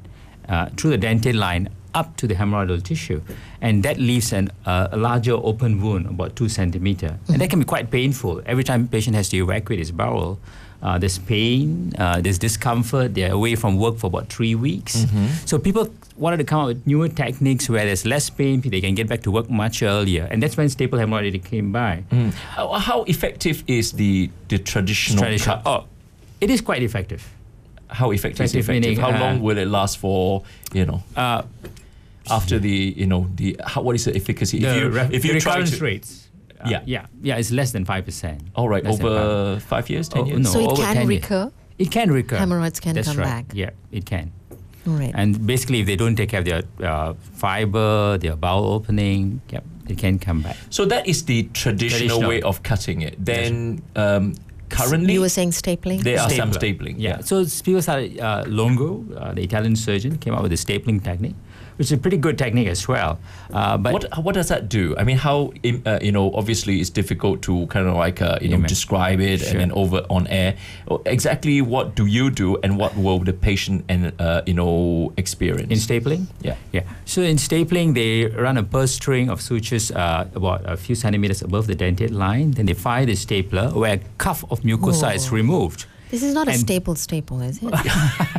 uh, 0.48 0.66
through 0.76 0.90
the 0.96 0.98
dentate 0.98 1.34
line 1.34 1.68
up 1.94 2.16
to 2.16 2.26
the 2.26 2.34
hemorrhoidal 2.34 2.82
tissue, 2.82 3.20
and 3.60 3.82
that 3.82 3.98
leaves 3.98 4.32
an, 4.32 4.50
uh, 4.66 4.88
a 4.92 4.96
larger 4.96 5.32
open 5.34 5.80
wound, 5.82 6.06
about 6.06 6.36
two 6.36 6.48
centimeter, 6.48 7.18
and 7.28 7.40
that 7.40 7.50
can 7.50 7.58
be 7.58 7.64
quite 7.64 7.90
painful. 7.90 8.42
Every 8.46 8.64
time 8.64 8.88
patient 8.88 9.16
has 9.16 9.28
to 9.30 9.36
evacuate 9.38 9.78
his 9.78 9.90
bowel, 9.90 10.38
uh, 10.82 10.96
there's 10.98 11.18
pain, 11.18 11.92
uh, 11.98 12.20
there's 12.22 12.38
discomfort. 12.38 13.14
They're 13.14 13.32
away 13.32 13.54
from 13.54 13.76
work 13.76 13.98
for 13.98 14.06
about 14.06 14.28
three 14.32 14.54
weeks. 14.54 15.04
So 15.44 15.58
people 15.58 15.92
wanted 16.16 16.38
to 16.38 16.44
come 16.44 16.60
up 16.60 16.66
with 16.68 16.86
newer 16.86 17.08
techniques 17.08 17.68
where 17.68 17.84
there's 17.84 18.06
less 18.06 18.30
pain, 18.30 18.60
they 18.62 18.80
can 18.80 18.94
get 18.94 19.06
back 19.08 19.22
to 19.22 19.30
work 19.30 19.50
much 19.50 19.82
earlier, 19.82 20.26
and 20.30 20.42
that's 20.42 20.56
when 20.56 20.68
staple 20.70 20.98
hemorrhoidic 20.98 21.44
came 21.44 21.70
by. 21.72 22.04
How, 22.56 22.72
how 22.78 23.02
effective 23.04 23.62
is 23.66 23.92
the 23.92 24.30
the 24.48 24.58
traditional 24.58 25.22
Traditional- 25.22 25.56
cut? 25.56 25.66
Oh, 25.66 25.84
it 26.40 26.48
is 26.50 26.60
quite 26.62 26.82
effective. 26.82 27.28
How 27.88 28.12
effective, 28.12 28.44
is 28.44 28.54
Effective 28.54 28.70
effective? 28.70 28.96
meaning, 28.96 29.00
How 29.00 29.10
uh, 29.10 29.20
long 29.20 29.42
will 29.42 29.58
it 29.58 29.66
last 29.68 29.98
for? 29.98 30.44
You 30.72 30.86
know, 30.86 31.02
Uh, 31.16 31.42
after 32.28 32.58
the 32.58 32.94
you 32.96 33.06
know 33.06 33.28
the 33.34 33.56
how, 33.64 33.82
what 33.82 33.94
is 33.94 34.04
the 34.04 34.14
efficacy? 34.16 34.58
the 34.60 34.68
if 34.68 34.76
you 34.82 34.88
re- 34.90 35.08
if 35.12 35.24
you 35.24 35.40
try 35.40 35.54
recurrence 35.54 35.78
to, 35.78 35.84
rates. 35.84 36.28
uh, 36.60 36.68
Yeah. 36.68 36.82
yeah, 36.86 37.06
yeah, 37.22 37.36
it's 37.40 37.50
less 37.50 37.72
than 37.72 37.84
five 37.84 38.04
percent. 38.04 38.42
all 38.54 38.68
right, 38.68 38.84
over 38.86 39.58
five 39.60 39.88
years, 39.88 40.08
ten 40.08 40.22
Oh, 40.22 40.26
years. 40.26 40.40
no. 40.40 40.50
so 40.50 40.58
it 40.60 40.66
over 40.68 40.82
can 40.82 40.94
10 40.94 41.10
years. 41.10 41.22
recur. 41.22 41.52
It 41.78 41.90
can 41.90 42.10
recur. 42.12 42.36
Hemorrhoids 42.36 42.78
can 42.80 42.94
That's 42.94 43.08
come 43.08 43.16
right. 43.18 43.24
back. 43.26 43.46
Yeah, 43.54 43.70
it 43.90 44.04
can. 44.04 44.32
All 44.86 44.94
right. 44.94 45.12
And 45.14 45.46
basically, 45.46 45.80
if 45.80 45.86
they 45.86 45.96
don't 45.96 46.16
take 46.16 46.28
care 46.28 46.40
of 46.40 46.44
their 46.44 46.62
uh, 46.82 47.14
fiber, 47.32 48.18
their 48.18 48.36
bowel 48.36 48.66
opening, 48.72 49.40
yep, 49.50 49.64
it 49.88 49.96
can 49.98 50.18
come 50.18 50.42
back. 50.42 50.56
So 50.70 50.84
that 50.86 51.06
is 51.08 51.24
the 51.24 51.44
traditional, 51.52 52.20
Traditional. 52.20 52.28
way 52.28 52.42
of 52.42 52.62
cutting 52.62 53.00
it. 53.02 53.16
Then 53.18 53.82
um, 53.96 54.34
currently 54.68 55.14
you 55.14 55.20
were 55.20 55.28
saying 55.28 55.50
stapling. 55.52 56.02
there 56.02 56.20
are 56.20 56.30
some 56.30 56.50
stapling. 56.52 56.96
Yeah. 56.98 57.20
So 57.20 57.44
people 57.64 57.82
started, 57.82 58.18
uh, 58.20 58.44
Longo, 58.46 59.04
uh, 59.16 59.32
the 59.34 59.42
Italian 59.42 59.76
surgeon, 59.76 60.16
came 60.18 60.34
up 60.34 60.42
with 60.42 60.52
a 60.52 60.56
stapling 60.56 61.02
technique 61.02 61.34
which 61.80 61.86
is 61.86 61.92
a 61.92 61.96
pretty 61.96 62.18
good 62.18 62.36
technique 62.36 62.68
as 62.68 62.86
well. 62.86 63.18
Uh, 63.50 63.78
but 63.78 63.94
what 63.94 64.04
what 64.24 64.34
does 64.34 64.48
that 64.48 64.68
do? 64.68 64.94
I 64.98 65.02
mean, 65.02 65.16
how 65.16 65.50
uh, 65.86 65.98
you 66.02 66.12
know? 66.12 66.30
Obviously, 66.34 66.78
it's 66.78 66.90
difficult 66.90 67.40
to 67.48 67.66
kind 67.68 67.88
of 67.88 67.96
like 67.96 68.20
uh, 68.20 68.36
you 68.42 68.50
know 68.50 68.56
Ima- 68.60 68.68
describe 68.68 69.18
it 69.18 69.40
Sure. 69.40 69.48
and 69.52 69.60
then 69.60 69.72
over 69.72 70.04
on 70.10 70.26
air. 70.28 70.56
Exactly, 71.06 71.62
what 71.62 71.94
do 71.96 72.04
you 72.04 72.28
do, 72.30 72.58
and 72.62 72.76
what 72.76 72.94
will 72.98 73.18
the 73.20 73.32
patient 73.32 73.84
and 73.88 74.12
uh, 74.20 74.42
you 74.46 74.52
know 74.52 75.14
experience? 75.16 75.72
in 75.72 75.78
stapling, 75.80 76.26
Yeah. 76.42 76.56
yeah. 76.72 76.82
So 77.06 77.22
in 77.22 77.36
stapling, 77.38 77.94
they 77.94 78.26
run 78.26 78.58
a 78.58 78.62
purse 78.62 78.92
string 78.92 79.30
of 79.30 79.40
sutures 79.40 79.90
uh, 79.90 80.28
about 80.34 80.60
a 80.68 80.76
few 80.76 80.94
centimeters 80.94 81.40
above 81.40 81.66
the 81.66 81.74
dentate 81.74 82.12
line. 82.12 82.50
Then 82.50 82.66
they 82.66 82.74
fire 82.74 83.06
the 83.06 83.16
stapler 83.16 83.70
where 83.72 83.94
a 83.94 84.00
cuff 84.18 84.44
of 84.50 84.60
mucosa 84.60 85.14
is 85.14 85.32
removed. 85.32 85.86
This 86.10 86.22
is 86.22 86.34
not 86.34 86.48
a 86.48 86.54
staple 86.54 86.94
staple, 86.96 87.40
is 87.40 87.58
it? 87.62 87.70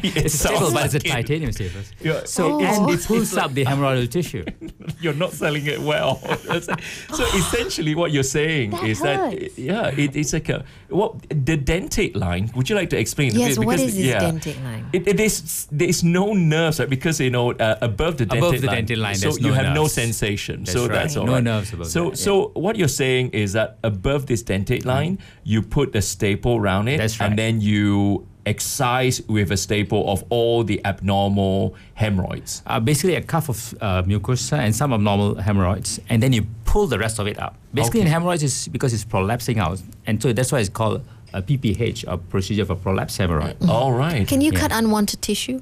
It 0.03 0.15
It's 0.25 0.33
a 0.35 0.37
staple, 0.37 0.59
sounds 0.71 0.73
but 0.73 0.85
it's 0.85 0.95
a 0.95 0.99
titanium 0.99 1.51
staple. 1.51 1.81
Yeah. 2.01 2.21
So 2.25 2.41
Oh. 2.53 2.59
and 2.59 2.89
it 2.91 3.05
pulls 3.05 3.29
it's 3.33 3.37
up 3.37 3.53
the 3.53 3.63
hemorrhoidal 3.65 4.09
tissue. 4.09 4.43
You're 5.01 5.13
not 5.13 5.31
selling 5.33 5.65
it 5.65 5.79
well. 5.79 6.15
so 7.13 7.23
essentially, 7.35 7.95
what 7.95 8.11
you're 8.11 8.23
saying 8.23 8.71
That 8.71 8.83
is 8.83 8.99
hurts. 8.99 9.55
that 9.55 9.57
yeah, 9.59 9.87
it, 10.03 10.15
it's 10.15 10.33
like 10.33 10.49
a 10.49 10.63
what 10.89 11.21
the 11.29 11.57
dentate 11.57 12.15
line. 12.15 12.51
Would 12.55 12.69
you 12.69 12.75
like 12.75 12.89
to 12.91 12.99
explain? 12.99 13.35
a 13.35 13.39
Yes, 13.39 13.57
bit? 13.57 13.65
what 13.65 13.77
Because, 13.77 13.87
is 13.89 13.95
this 13.95 14.05
yeah, 14.05 14.19
dentate 14.21 14.63
line? 14.63 14.85
It, 14.93 15.07
it 15.07 15.19
is 15.19 15.67
there 15.71 15.87
is 15.87 16.03
no 16.03 16.33
nerves 16.33 16.79
right? 16.79 16.89
because 16.89 17.19
you 17.19 17.29
know 17.31 17.51
uh, 17.53 17.77
above 17.81 18.17
the 18.17 18.25
dentate 18.25 18.37
Above 18.37 18.61
the 18.61 18.67
line, 18.67 18.85
dentate 18.85 18.97
line, 18.97 19.15
so 19.15 19.21
there's 19.29 19.39
you 19.39 19.47
no 19.47 19.53
have 19.53 19.73
no 19.73 19.87
sensation. 19.87 20.59
That's 20.63 20.73
so 20.73 20.81
right. 20.81 20.91
that's 20.93 21.15
all 21.17 21.25
No 21.25 21.33
right. 21.33 21.43
nerves 21.43 21.71
above 21.73 21.87
so 21.87 22.03
that, 22.09 22.09
yeah. 22.09 22.15
so 22.25 22.51
what 22.55 22.75
you're 22.75 22.87
saying 22.87 23.29
is 23.31 23.53
that 23.53 23.77
above 23.83 24.25
this 24.27 24.43
dentate 24.43 24.85
line, 24.85 25.19
you 25.43 25.61
put 25.61 25.95
a 25.95 26.01
staple 26.01 26.57
around 26.57 26.87
it, 26.89 26.97
That's 26.97 27.19
right. 27.19 27.29
and 27.29 27.39
then 27.39 27.60
you 27.61 28.25
excise 28.45 29.21
with 29.27 29.51
a 29.51 29.57
staple 29.57 30.09
of 30.11 30.23
all 30.29 30.63
the 30.63 30.83
abnormal 30.85 31.75
hemorrhoids. 31.93 32.63
Uh, 32.65 32.79
basically, 32.79 33.15
a 33.15 33.21
cuff 33.21 33.49
of 33.49 33.75
uh, 33.81 34.01
mucosa 34.03 34.57
and 34.57 34.75
some 34.75 34.91
abnormal 34.93 35.35
hemorrhoids, 35.35 35.99
and 36.09 36.21
then 36.23 36.33
you 36.33 36.41
pull 36.65 36.87
the 36.87 36.97
rest 36.97 37.19
of 37.19 37.27
it 37.27 37.37
up. 37.39 37.53
Basically, 37.73 38.01
in 38.01 38.07
Okay. 38.07 38.13
hemorrhoids, 38.13 38.43
is 38.43 38.67
because 38.69 38.93
it's 38.95 39.05
prolapsing 39.05 39.57
out, 39.57 39.79
and 40.07 40.21
so 40.21 40.33
that's 40.33 40.51
why 40.51 40.59
it's 40.59 40.69
called 40.69 41.01
a 41.33 41.41
PPH, 41.41 42.03
a 42.07 42.17
procedure 42.17 42.65
for 42.65 42.75
prolapse 42.75 43.17
hemorrhoid. 43.17 43.55
All 43.69 43.93
right. 43.93 44.27
Can 44.27 44.41
you 44.41 44.51
Yeah. 44.51 44.59
cut 44.59 44.71
unwanted 44.73 45.21
tissue 45.21 45.61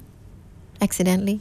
accidentally 0.80 1.40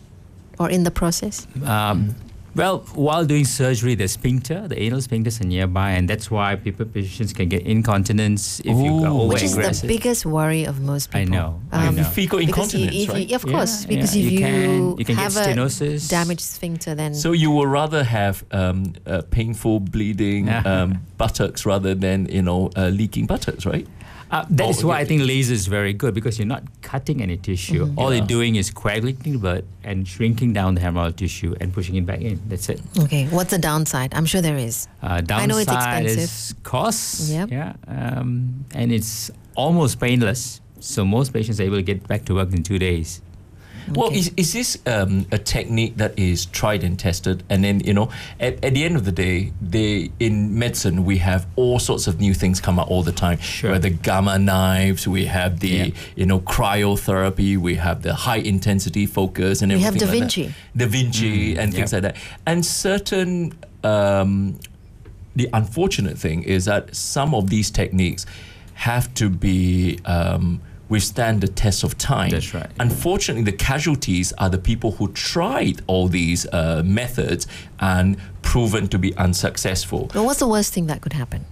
or 0.60 0.70
in 0.70 0.84
the 0.84 0.92
process? 0.92 1.48
Um, 1.66 2.16
well, 2.56 2.80
while 2.96 3.26
doing 3.26 3.46
surgery, 3.46 3.96
the 3.96 4.08
sphincter, 4.08 4.68
the 4.68 4.80
anal 4.82 5.00
sphincters 5.00 5.40
are 5.42 5.46
nearby, 5.48 5.92
and 5.92 6.10
that's 6.10 6.30
why 6.32 6.56
people 6.56 6.86
patients 6.86 7.32
can 7.34 7.48
get 7.50 7.62
incontinence 7.66 8.60
if 8.62 8.68
you 8.78 9.04
are 9.06 9.12
Ooh. 9.12 9.28
Which 9.28 9.44
is 9.44 9.56
the 9.56 9.88
biggest 9.88 10.26
worry 10.26 10.66
of 10.66 10.82
most 10.82 11.14
I 11.14 11.20
people. 11.26 11.36
know, 11.36 11.62
I 11.72 11.92
know. 11.92 12.04
Fecal 12.04 12.40
because 12.40 12.74
you- 12.74 12.80
incontinence, 12.86 12.96
if 13.04 13.10
right? 13.10 13.30
you- 13.30 13.36
of 13.36 13.46
Yeah, 13.46 13.52
course, 13.52 13.86
because 13.86 14.16
yeah, 14.16 14.24
if 14.26 14.32
you 14.32 14.38
you, 14.38 14.40
can- 14.40 14.98
you 14.98 15.06
can 15.06 15.16
get 15.16 15.24
have 15.24 15.32
stenosis. 15.34 16.06
a 16.08 16.10
damaged 16.10 16.42
sphincter, 16.42 16.96
then 16.96 17.14
So 17.14 17.32
you 17.34 17.52
would 17.52 17.68
rather 17.70 18.04
have 18.04 18.44
um, 18.52 18.94
uh, 19.06 19.22
painful 19.30 19.80
bleeding 19.82 20.50
um, 20.50 21.02
buttocks 21.18 21.66
rather 21.66 21.94
than 21.96 22.28
you 22.30 22.42
know 22.42 22.70
uh, 22.76 22.88
leaking 22.90 23.26
buttocks, 23.28 23.66
right? 23.66 23.88
Uh, 24.32 24.46
that 24.52 24.70
is 24.70 24.84
Oh, 24.84 24.88
why 24.90 24.98
yeah. 24.98 25.02
I 25.02 25.06
think 25.06 25.24
laser 25.26 25.54
is 25.54 25.66
very 25.68 25.92
good 25.94 26.14
because 26.14 26.38
you're 26.38 26.48
not 26.48 26.64
cutting 26.84 27.22
any 27.22 27.38
tissue. 27.38 27.92
All 27.98 28.12
Yeah. 28.14 28.18
you're 28.20 28.28
doing 28.28 28.56
is 28.56 28.70
coagulating 28.70 29.34
the 29.34 29.40
blood 29.40 29.66
and 29.84 30.08
shrinking 30.08 30.54
down 30.54 30.76
the 30.76 30.82
hemorrhoidal 30.82 31.16
tissue 31.16 31.56
and 31.60 31.74
pushing 31.74 31.96
it 31.96 32.06
back 32.06 32.22
in. 32.22 32.40
That's 32.48 32.70
it. 32.70 32.80
okay. 33.00 33.26
What's 33.28 33.50
the 33.52 33.58
downside? 33.58 34.14
I'm 34.14 34.26
sure 34.26 34.42
there 34.42 34.58
is. 34.58 34.88
Uh, 35.02 35.22
downside 35.22 35.42
I 35.42 35.46
know 35.48 35.58
it's 35.58 35.72
expensive. 35.72 36.18
is 36.20 36.56
cost. 36.64 37.30
Yep. 37.32 37.50
Yeah. 37.52 37.74
Um, 37.88 38.66
and 38.76 38.92
it's 38.92 39.32
almost 39.56 40.00
painless. 40.00 40.62
So 40.80 41.04
most 41.04 41.34
patients 41.34 41.60
are 41.60 41.64
able 41.64 41.78
to 41.78 41.82
get 41.84 42.08
back 42.08 42.26
to 42.26 42.36
work 42.36 42.54
in 42.54 42.62
two 42.64 42.78
days. 42.80 43.22
Well, 43.94 44.08
Okay. 44.08 44.20
is, 44.20 44.32
is 44.38 44.54
this 44.54 44.78
um, 44.86 45.26
a 45.32 45.38
technique 45.38 45.98
that 45.98 46.18
is 46.18 46.46
tried 46.48 46.84
and 46.84 46.98
tested? 46.98 47.44
And 47.50 47.64
then, 47.64 47.80
you 47.82 47.94
know, 47.94 48.10
at, 48.40 48.64
at 48.64 48.74
the 48.74 48.84
end 48.84 48.96
of 48.96 49.06
the 49.06 49.12
day, 49.12 49.52
they 49.62 50.12
in 50.20 50.58
medicine, 50.58 51.06
we 51.06 51.18
have 51.18 51.48
all 51.56 51.80
sorts 51.80 52.08
of 52.08 52.20
new 52.20 52.34
things 52.34 52.60
come 52.62 52.80
out 52.80 52.88
all 52.88 53.04
the 53.04 53.12
time. 53.12 53.40
Sure. 53.40 53.70
We 53.72 53.74
have 53.76 53.82
the 53.84 53.90
gamma 53.90 54.38
knives, 54.40 55.08
we 55.08 55.26
have 55.26 55.60
the, 55.60 55.68
Yeah. 55.70 55.88
you 56.16 56.26
know, 56.26 56.40
cryotherapy, 56.40 57.58
we 57.58 57.76
have 57.76 58.02
the 58.02 58.14
high 58.14 58.38
intensity 58.38 59.06
focus 59.06 59.62
and 59.62 59.72
We 59.72 59.80
have 59.82 59.96
everything 59.96 60.08
Da 60.08 60.26
like 60.26 60.30
that. 60.30 60.36
Vinci. 60.36 60.56
Da 60.78 60.86
Vinci 60.88 61.58
and 61.58 61.74
things 61.74 61.94
yep. 61.94 62.04
like 62.04 62.14
that. 62.14 62.22
And 62.46 62.66
certain, 62.66 63.54
um, 63.84 64.60
the 65.36 65.48
unfortunate 65.54 66.18
thing 66.18 66.44
is 66.44 66.66
that 66.66 66.96
some 66.96 67.34
of 67.34 67.50
these 67.50 67.72
techniques 67.72 68.26
have 68.74 69.14
to 69.14 69.30
be 69.30 70.00
um, 70.06 70.62
withstand 70.90 71.42
the 71.42 71.48
test 71.48 71.84
of 71.84 71.98
time. 71.98 72.32
That's 72.32 72.54
right. 72.54 72.70
Unfortunately, 72.80 73.44
the 73.44 73.58
casualties 73.58 74.34
are 74.34 74.50
the 74.50 74.58
people 74.58 74.92
who 74.94 75.12
tried 75.14 75.82
all 75.88 76.08
these 76.08 76.46
uh, 76.48 76.82
methods 76.86 77.48
and 77.80 78.18
proven 78.42 78.88
to 78.90 78.98
be 78.98 79.16
unsuccessful. 79.16 80.10
But 80.14 80.24
what's 80.24 80.40
the 80.40 80.48
worst 80.48 80.74
thing 80.74 80.88
that 80.88 81.02
could 81.02 81.14
happen 81.14 81.46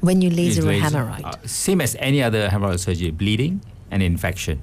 when 0.00 0.22
you 0.22 0.30
laser, 0.30 0.70
Is 0.70 0.82
a 0.82 0.86
hemorrhoid? 0.86 1.24
Uh, 1.24 1.46
same 1.46 1.80
as 1.80 1.96
any 1.98 2.22
other 2.22 2.48
hemorrhoid 2.48 2.78
surgery, 2.80 3.10
bleeding 3.10 3.60
and 3.90 4.02
infection. 4.02 4.60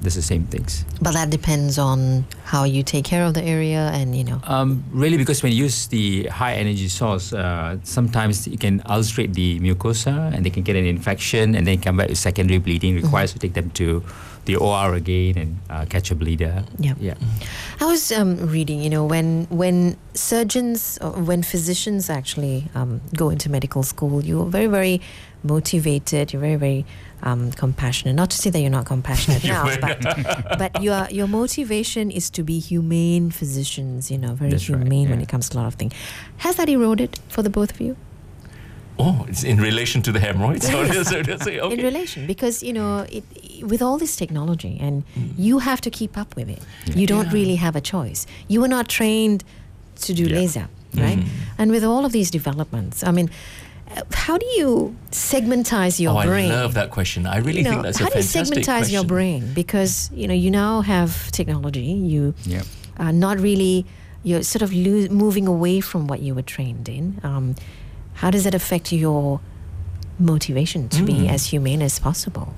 That's 0.00 0.14
the 0.14 0.22
same 0.22 0.44
things. 0.46 0.84
but 1.02 1.12
that 1.14 1.30
depends 1.30 1.78
on 1.78 2.24
how 2.44 2.62
you 2.64 2.82
take 2.82 3.04
care 3.04 3.24
of 3.26 3.34
the 3.34 3.42
area, 3.42 3.90
and 3.92 4.14
you 4.14 4.22
know. 4.24 4.40
Um, 4.44 4.84
really, 4.92 5.16
because 5.18 5.42
when 5.42 5.52
you 5.52 5.64
use 5.64 5.88
the 5.88 6.26
high 6.30 6.54
energy 6.54 6.88
source, 6.88 7.32
uh, 7.32 7.78
sometimes 7.82 8.46
it 8.46 8.60
can 8.60 8.80
ulcerate 8.86 9.34
the 9.34 9.58
mucosa 9.60 10.32
and 10.32 10.46
they 10.46 10.50
can 10.50 10.62
get 10.62 10.76
an 10.76 10.86
infection 10.86 11.54
and 11.54 11.66
then 11.66 11.80
come 11.80 11.96
back 11.96 12.08
with 12.08 12.18
secondary 12.18 12.58
bleeding. 12.58 12.94
Requires 12.94 13.32
to 13.32 13.38
take 13.38 13.54
them 13.54 13.70
to 13.70 14.02
the 14.44 14.56
OR 14.56 14.94
again 14.94 15.36
and 15.36 15.58
uh, 15.68 15.84
catch 15.84 16.10
a 16.10 16.14
bleeder. 16.14 16.64
Yeah. 16.78 16.94
Yeah. 17.00 17.14
I 17.80 17.84
was 17.84 18.10
um, 18.12 18.36
reading, 18.48 18.80
you 18.80 18.88
know, 18.90 19.04
when 19.04 19.46
when 19.50 19.96
surgeons, 20.14 20.98
when 21.02 21.42
physicians 21.42 22.08
actually 22.08 22.70
um, 22.74 23.00
go 23.16 23.30
into 23.30 23.50
medical 23.50 23.82
school, 23.82 24.24
you're 24.24 24.46
very, 24.46 24.66
very 24.68 25.00
motivated. 25.42 26.32
You're 26.32 26.40
very, 26.40 26.56
very 26.56 26.86
um, 27.22 27.50
compassionate. 27.52 28.14
Not 28.14 28.30
to 28.30 28.36
say 28.38 28.50
that 28.50 28.60
you're 28.60 28.70
not 28.70 28.86
compassionate 28.86 29.44
now, 29.54 29.64
but 29.80 30.58
but 30.58 30.82
your 30.82 31.06
your 31.10 31.26
motivation 31.28 32.10
is 32.10 32.30
to 32.30 32.42
be 32.42 32.58
humane 32.58 33.30
physicians. 33.30 34.10
You 34.10 34.18
know, 34.18 34.34
very 34.34 34.50
That's 34.52 34.68
right, 34.70 34.80
humane 34.82 35.10
when 35.10 35.20
it 35.20 35.28
comes 35.28 35.48
to 35.50 35.56
a 35.56 35.58
lot 35.58 35.66
of 35.66 35.74
things. 35.74 35.92
Has 36.38 36.56
that 36.56 36.68
eroded 36.68 37.18
for 37.28 37.42
the 37.42 37.50
both 37.50 37.70
of 37.72 37.80
you? 37.80 37.96
Oh, 39.00 39.24
it's 39.28 39.44
in 39.44 39.58
relation 39.60 40.02
to 40.02 40.10
the 40.12 40.18
hemorrhoids. 40.18 40.68
So 40.72 40.78
okay. 40.80 41.74
in 41.74 41.80
relation 41.84 42.26
because 42.26 42.62
you 42.64 42.72
know 42.72 43.06
it, 43.08 43.24
with 43.62 43.80
all 43.80 43.96
this 43.98 44.16
technology 44.16 44.76
and 44.80 45.04
you 45.36 45.60
have 45.60 45.80
to 45.82 45.90
keep 45.90 46.16
up 46.18 46.34
with 46.36 46.48
it 46.48 46.62
you 46.96 47.06
don't 47.06 47.26
Yeah. 47.26 47.32
really 47.38 47.56
have 47.56 47.76
a 47.76 47.80
choice 47.80 48.26
you 48.48 48.60
were 48.60 48.68
not 48.68 48.88
trained 48.88 49.44
to 50.06 50.12
do 50.14 50.24
Yeah. 50.26 50.36
laser 50.40 50.68
right 50.94 51.20
and 51.58 51.70
with 51.70 51.84
all 51.84 52.04
of 52.04 52.12
these 52.12 52.30
developments 52.30 53.02
i 53.04 53.10
mean 53.12 53.28
how 54.12 54.36
do 54.38 54.46
you 54.58 54.96
segmentize 55.10 55.98
your 56.00 56.18
oh, 56.20 56.26
brain 56.26 56.50
I 56.52 56.62
love 56.62 56.74
that 56.74 56.90
question. 56.90 57.26
I 57.26 57.38
really 57.38 57.58
you 57.58 57.64
know, 57.64 57.70
think 57.70 57.82
that's 57.82 57.98
how 57.98 58.08
do 58.08 58.18
you 58.18 58.22
fantastic 58.24 58.58
segmentize 58.64 58.92
your 58.92 59.04
brain 59.04 59.52
because 59.54 60.10
you 60.12 60.28
know 60.28 60.34
you 60.34 60.50
now 60.50 60.80
have 60.82 61.30
technology 61.32 61.80
you 62.14 62.34
Yep. 62.44 62.64
are 62.98 63.12
not 63.12 63.38
really 63.40 63.86
you're 64.24 64.42
sort 64.42 64.62
of 64.62 64.72
lo- 64.72 65.08
moving 65.10 65.46
away 65.46 65.80
from 65.80 66.06
what 66.06 66.20
you 66.20 66.34
were 66.34 66.42
trained 66.56 66.88
in 66.88 67.18
um, 67.22 67.54
how 68.14 68.30
does 68.30 68.44
that 68.44 68.54
affect 68.54 68.92
your 68.92 69.40
motivation 70.18 70.88
to 70.90 70.98
Hmm. 70.98 71.06
be 71.06 71.28
as 71.28 71.46
humane 71.46 71.82
as 71.82 71.98
possible 71.98 72.48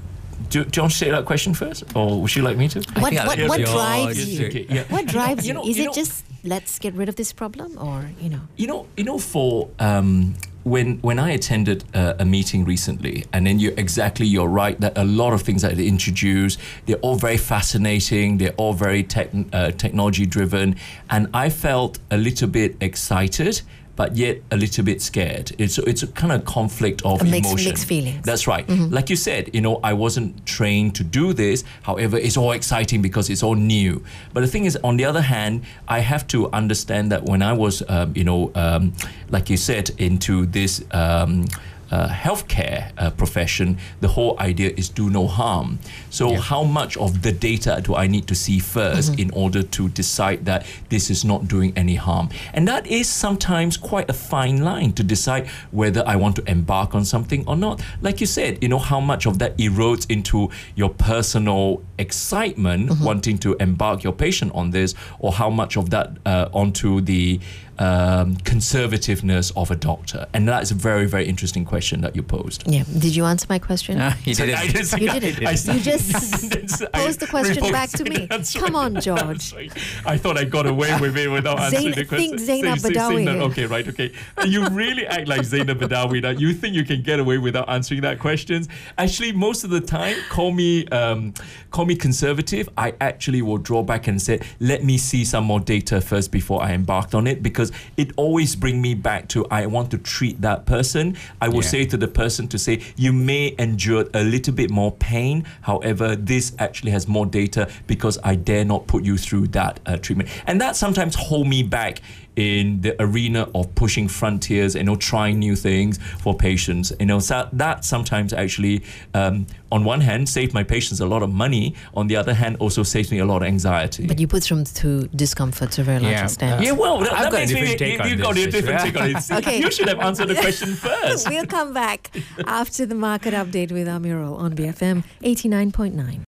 Do, 0.48 0.64
do 0.64 0.70
you 0.78 0.82
want 0.82 0.92
to 0.92 0.98
say 0.98 1.10
that 1.10 1.26
question 1.26 1.54
first, 1.54 1.84
or 1.94 2.20
would 2.20 2.34
you 2.34 2.42
like 2.42 2.56
me 2.56 2.66
to? 2.68 2.78
what, 2.80 3.10
think 3.10 3.20
I'll 3.20 3.28
what, 3.28 3.38
what 3.52 3.60
drives 3.60 4.16
Just 4.16 4.28
you? 4.32 4.46
okay, 4.48 4.66
yeah. 4.68 4.82
What 4.94 5.06
drives 5.16 5.46
You 5.46 5.48
you? 5.48 5.54
know- 5.54 5.68
Is 5.70 5.76
you 5.76 5.82
it 5.84 5.86
know- 5.86 5.92
just 6.02 6.24
let's 6.42 6.78
get 6.80 6.92
rid 6.94 7.08
of 7.08 7.14
this 7.14 7.30
problem, 7.32 7.78
or 7.78 8.10
you 8.22 8.30
know? 8.30 8.40
You 8.56 8.66
know, 8.66 8.80
you 8.96 9.04
know, 9.04 9.18
for 9.18 9.68
um, 9.78 10.34
when 10.64 10.98
when 10.98 11.18
I 11.18 11.30
attended 11.30 11.84
uh, 11.94 12.14
a 12.18 12.24
meeting 12.24 12.64
recently, 12.64 13.24
and 13.32 13.46
then 13.46 13.58
you 13.58 13.72
exactly 13.76 14.26
you're 14.26 14.48
right 14.48 14.78
that 14.80 14.96
a 14.96 15.04
lot 15.04 15.32
of 15.32 15.42
things 15.42 15.62
that 15.62 15.76
they 15.76 15.86
introduced, 15.86 16.58
they're 16.86 16.96
all 16.96 17.16
very 17.16 17.36
fascinating. 17.36 18.38
They're 18.38 18.54
all 18.56 18.72
very 18.72 19.02
tech, 19.02 19.30
uh, 19.52 19.70
technology 19.72 20.26
driven, 20.26 20.76
and 21.08 21.28
I 21.32 21.48
felt 21.50 21.98
a 22.10 22.16
little 22.16 22.48
bit 22.48 22.76
excited. 22.80 23.62
But 24.00 24.16
yet 24.16 24.36
a 24.50 24.56
little 24.56 24.82
bit 24.90 25.02
scared. 25.02 25.52
It's 25.58 25.76
it's 25.90 26.02
a 26.02 26.06
kind 26.06 26.32
of 26.32 26.40
conflict 26.46 27.02
of 27.04 27.20
A 27.20 27.24
mixed- 27.24 27.50
emotion. 27.50 27.68
mixed 27.70 27.86
feelings. 27.86 28.24
That's 28.24 28.46
right. 28.46 28.66
Like 28.96 29.10
you 29.10 29.16
said, 29.16 29.42
you 29.52 29.60
know, 29.60 29.74
I 29.90 29.92
wasn't 29.92 30.30
trained 30.46 30.94
to 30.94 31.04
do 31.04 31.34
this. 31.34 31.64
However, 31.82 32.16
it's 32.16 32.38
all 32.38 32.52
exciting 32.52 33.02
because 33.02 33.28
it's 33.32 33.42
all 33.42 33.56
new. 33.56 34.02
But 34.32 34.40
the 34.40 34.46
thing 34.54 34.64
is, 34.64 34.74
on 34.82 34.96
the 34.96 35.04
other 35.10 35.20
hand, 35.20 35.54
I 35.86 35.98
have 36.12 36.24
to 36.28 36.38
understand 36.60 37.12
that 37.12 37.22
when 37.30 37.42
I 37.42 37.52
was, 37.52 37.82
um, 37.90 38.14
you 38.16 38.24
know, 38.24 38.50
um, 38.54 38.94
like 39.28 39.50
you 39.52 39.58
said, 39.58 39.90
into 39.98 40.46
this. 40.46 40.82
Um, 40.92 41.44
uh, 41.90 42.08
healthcare 42.08 42.92
uh, 42.98 43.10
profession, 43.10 43.78
the 44.00 44.08
whole 44.08 44.38
idea 44.38 44.72
is 44.76 44.88
do 44.88 45.10
no 45.10 45.26
harm. 45.26 45.78
So, 46.10 46.36
how 46.36 46.62
much 46.62 46.96
of 46.96 47.22
the 47.22 47.32
data 47.32 47.80
do 47.82 47.96
I 47.96 48.06
need 48.06 48.26
to 48.28 48.34
see 48.34 48.58
1st 48.58 49.18
in 49.18 49.30
order 49.32 49.62
to 49.62 49.88
decide 49.88 50.44
that 50.44 50.66
this 50.88 51.10
is 51.10 51.24
not 51.24 51.48
doing 51.48 51.72
any 51.76 51.96
harm? 51.96 52.28
And 52.54 52.68
that 52.68 52.86
is 52.86 53.08
sometimes 53.08 53.76
quite 53.76 54.08
a 54.08 54.12
fine 54.12 54.62
line 54.62 54.92
to 54.92 55.02
decide 55.02 55.48
whether 55.72 56.02
I 56.06 56.16
want 56.16 56.36
to 56.36 56.48
embark 56.48 56.94
on 56.94 57.04
something 57.04 57.44
or 57.46 57.56
not. 57.56 57.82
Like 58.00 58.20
you 58.20 58.26
said, 58.26 58.62
you 58.62 58.68
know, 58.68 58.78
how 58.78 59.00
much 59.00 59.26
of 59.26 59.38
that 59.40 59.56
erodes 59.58 60.08
into 60.10 60.50
your 60.76 60.90
personal 60.90 61.82
excitement 61.98 63.00
wanting 63.00 63.38
to 63.38 63.56
embark 63.60 64.04
your 64.04 64.12
patient 64.12 64.52
on 64.54 64.70
this, 64.70 64.94
or 65.18 65.32
how 65.32 65.50
much 65.50 65.76
of 65.76 65.90
that 65.90 66.16
uh, 66.24 66.48
onto 66.52 67.00
the 67.00 67.40
um, 67.78 68.36
conservativeness 68.36 69.52
of 69.56 69.70
a 69.70 69.76
doctor? 69.76 70.26
And 70.32 70.46
that's 70.46 70.70
a 70.70 70.74
very, 70.74 71.06
very 71.06 71.26
interesting 71.26 71.64
question 71.64 71.79
that 71.80 72.14
you 72.14 72.22
posed. 72.22 72.70
Yeah. 72.70 72.84
Did 72.98 73.16
you 73.16 73.24
answer 73.24 73.46
my 73.48 73.58
question? 73.58 73.98
Ah, 74.00 74.10
he 74.24 74.34
didn't. 74.34 74.54
I 74.56 74.66
didn't- 74.66 75.00
You 75.00 75.08
didn't. 75.20 75.46
I- 75.46 75.74
You 75.74 75.80
just 75.80 76.82
I 76.94 76.98
posed 77.06 77.20
the 77.20 77.26
question 77.26 77.54
reposed 77.56 77.72
back 77.72 77.88
to 77.90 78.04
me. 78.04 78.26
That's 78.26 78.54
Come 78.54 78.76
on, 78.76 79.00
George. 79.00 79.54
Right. 79.54 79.72
I 80.04 80.16
thought 80.18 80.36
I 80.36 80.44
got 80.44 80.66
away 80.66 80.96
with 81.00 81.16
it 81.16 81.28
without 81.28 81.58
answering 81.58 81.88
the 81.94 82.04
think 82.04 82.08
question. 82.08 82.38
Zainab 82.38 82.78
Say- 82.78 82.88
say- 82.90 82.94
Badawi 82.94 83.14
Zainab- 83.16 83.34
here. 83.36 83.42
Okay, 83.44 83.66
right, 83.66 83.88
okay. 83.88 84.12
You 84.46 84.68
really 84.68 85.06
act 85.06 85.26
like 85.28 85.42
Zainab 85.44 85.78
Badawi. 85.80 86.20
That 86.22 86.38
you 86.38 86.52
think 86.52 86.74
you 86.74 86.84
can 86.84 87.02
get 87.02 87.18
away 87.18 87.38
without 87.38 87.68
answering 87.70 88.02
that 88.02 88.18
questions. 88.18 88.68
Actually, 88.98 89.32
most 89.32 89.64
of 89.64 89.70
the 89.70 89.80
time, 89.80 90.16
call 90.28 90.52
me 90.52 90.86
um, 90.88 91.32
call 91.70 91.86
me 91.86 91.96
conservative. 91.96 92.68
I 92.76 92.92
actually 93.00 93.40
will 93.42 93.58
draw 93.58 93.82
back 93.82 94.06
and 94.06 94.20
say, 94.20 94.40
let 94.60 94.84
me 94.84 94.98
see 94.98 95.24
some 95.24 95.44
more 95.44 95.60
data 95.60 96.00
first 96.00 96.30
before 96.30 96.62
I 96.62 96.72
embarked 96.72 97.14
on 97.14 97.26
it 97.26 97.42
because 97.42 97.72
it 97.96 98.10
always 98.16 98.54
bring 98.56 98.82
me 98.82 98.94
back 98.94 99.28
to 99.28 99.46
I 99.50 99.66
want 99.66 99.90
to 99.92 99.98
treat 99.98 100.40
that 100.42 100.66
person. 100.66 101.16
I 101.40 101.48
will 101.48 101.62
Yeah. 101.62 101.69
Say 101.70 101.84
to 101.86 101.96
the 101.96 102.08
person 102.08 102.48
to 102.48 102.58
say, 102.58 102.82
you 102.96 103.12
may 103.12 103.54
endure 103.58 104.04
a 104.14 104.24
little 104.24 104.52
bit 104.52 104.70
more 104.70 104.92
pain. 104.92 105.44
However, 105.62 106.16
this 106.16 106.52
actually 106.58 106.90
has 106.90 107.06
more 107.06 107.26
data 107.26 107.70
because 107.86 108.18
I 108.24 108.34
dare 108.34 108.64
not 108.64 108.86
put 108.88 109.04
you 109.04 109.16
through 109.16 109.48
that 109.48 109.78
uh, 109.86 109.96
treatment. 109.96 110.28
And 110.46 110.60
that 110.60 110.74
sometimes 110.76 111.14
hold 111.14 111.46
me 111.46 111.62
back 111.62 112.00
in 112.40 112.80
the 112.80 112.92
arena 113.06 113.42
of 113.54 113.64
pushing 113.74 114.08
frontiers, 114.08 114.74
you 114.74 114.84
know, 114.84 114.96
trying 114.96 115.38
new 115.38 115.54
things 115.56 115.98
for 116.22 116.32
patients. 116.34 116.92
You 116.98 117.06
know, 117.06 117.18
so 117.20 117.48
that 117.52 117.84
sometimes 117.84 118.32
actually, 118.32 118.82
um, 119.14 119.46
on 119.70 119.84
one 119.84 120.00
hand, 120.00 120.28
saved 120.28 120.52
my 120.54 120.64
patients 120.64 121.00
a 121.00 121.06
lot 121.06 121.22
of 121.22 121.30
money. 121.44 121.74
On 121.94 122.06
the 122.06 122.16
other 122.16 122.34
hand, 122.34 122.56
also 122.60 122.82
saves 122.82 123.10
me 123.10 123.18
a 123.18 123.24
lot 123.32 123.42
of 123.42 123.48
anxiety. 123.48 124.06
But 124.06 124.18
you 124.20 124.26
put 124.26 124.44
them 124.44 124.64
through 124.64 125.08
discomfort 125.24 125.70
to 125.72 125.82
a 125.82 125.84
very 125.84 126.00
large 126.00 126.12
Yeah. 126.12 126.24
extent. 126.24 126.62
yeah, 126.64 126.72
well, 126.72 126.98
that, 127.00 127.12
I've 127.12 127.24
that 127.24 127.32
got 127.32 127.36
a 127.36 127.40
makes 127.40 127.52
me, 127.52 127.60
different 127.60 127.78
take 127.78 127.98
you, 127.98 128.02
on 128.04 128.08
you 128.10 128.16
got 128.16 128.30
a 128.38 128.44
this. 128.44 128.54
different 128.54 128.80
take 128.80 128.96
on 129.00 129.10
it. 129.10 129.30
Okay. 129.40 129.58
You 129.60 129.70
should 129.70 129.88
have 129.88 130.00
answered 130.00 130.28
the 130.28 130.34
question 130.46 130.70
first. 130.74 131.28
We'll 131.28 131.46
come 131.46 131.72
back 131.74 132.10
after 132.46 132.86
the 132.86 132.94
market 132.94 133.34
update 133.34 133.70
with 133.72 133.86
Amiral 133.86 134.36
on 134.38 134.54
BFM 134.54 135.04
89.9. 135.22 136.22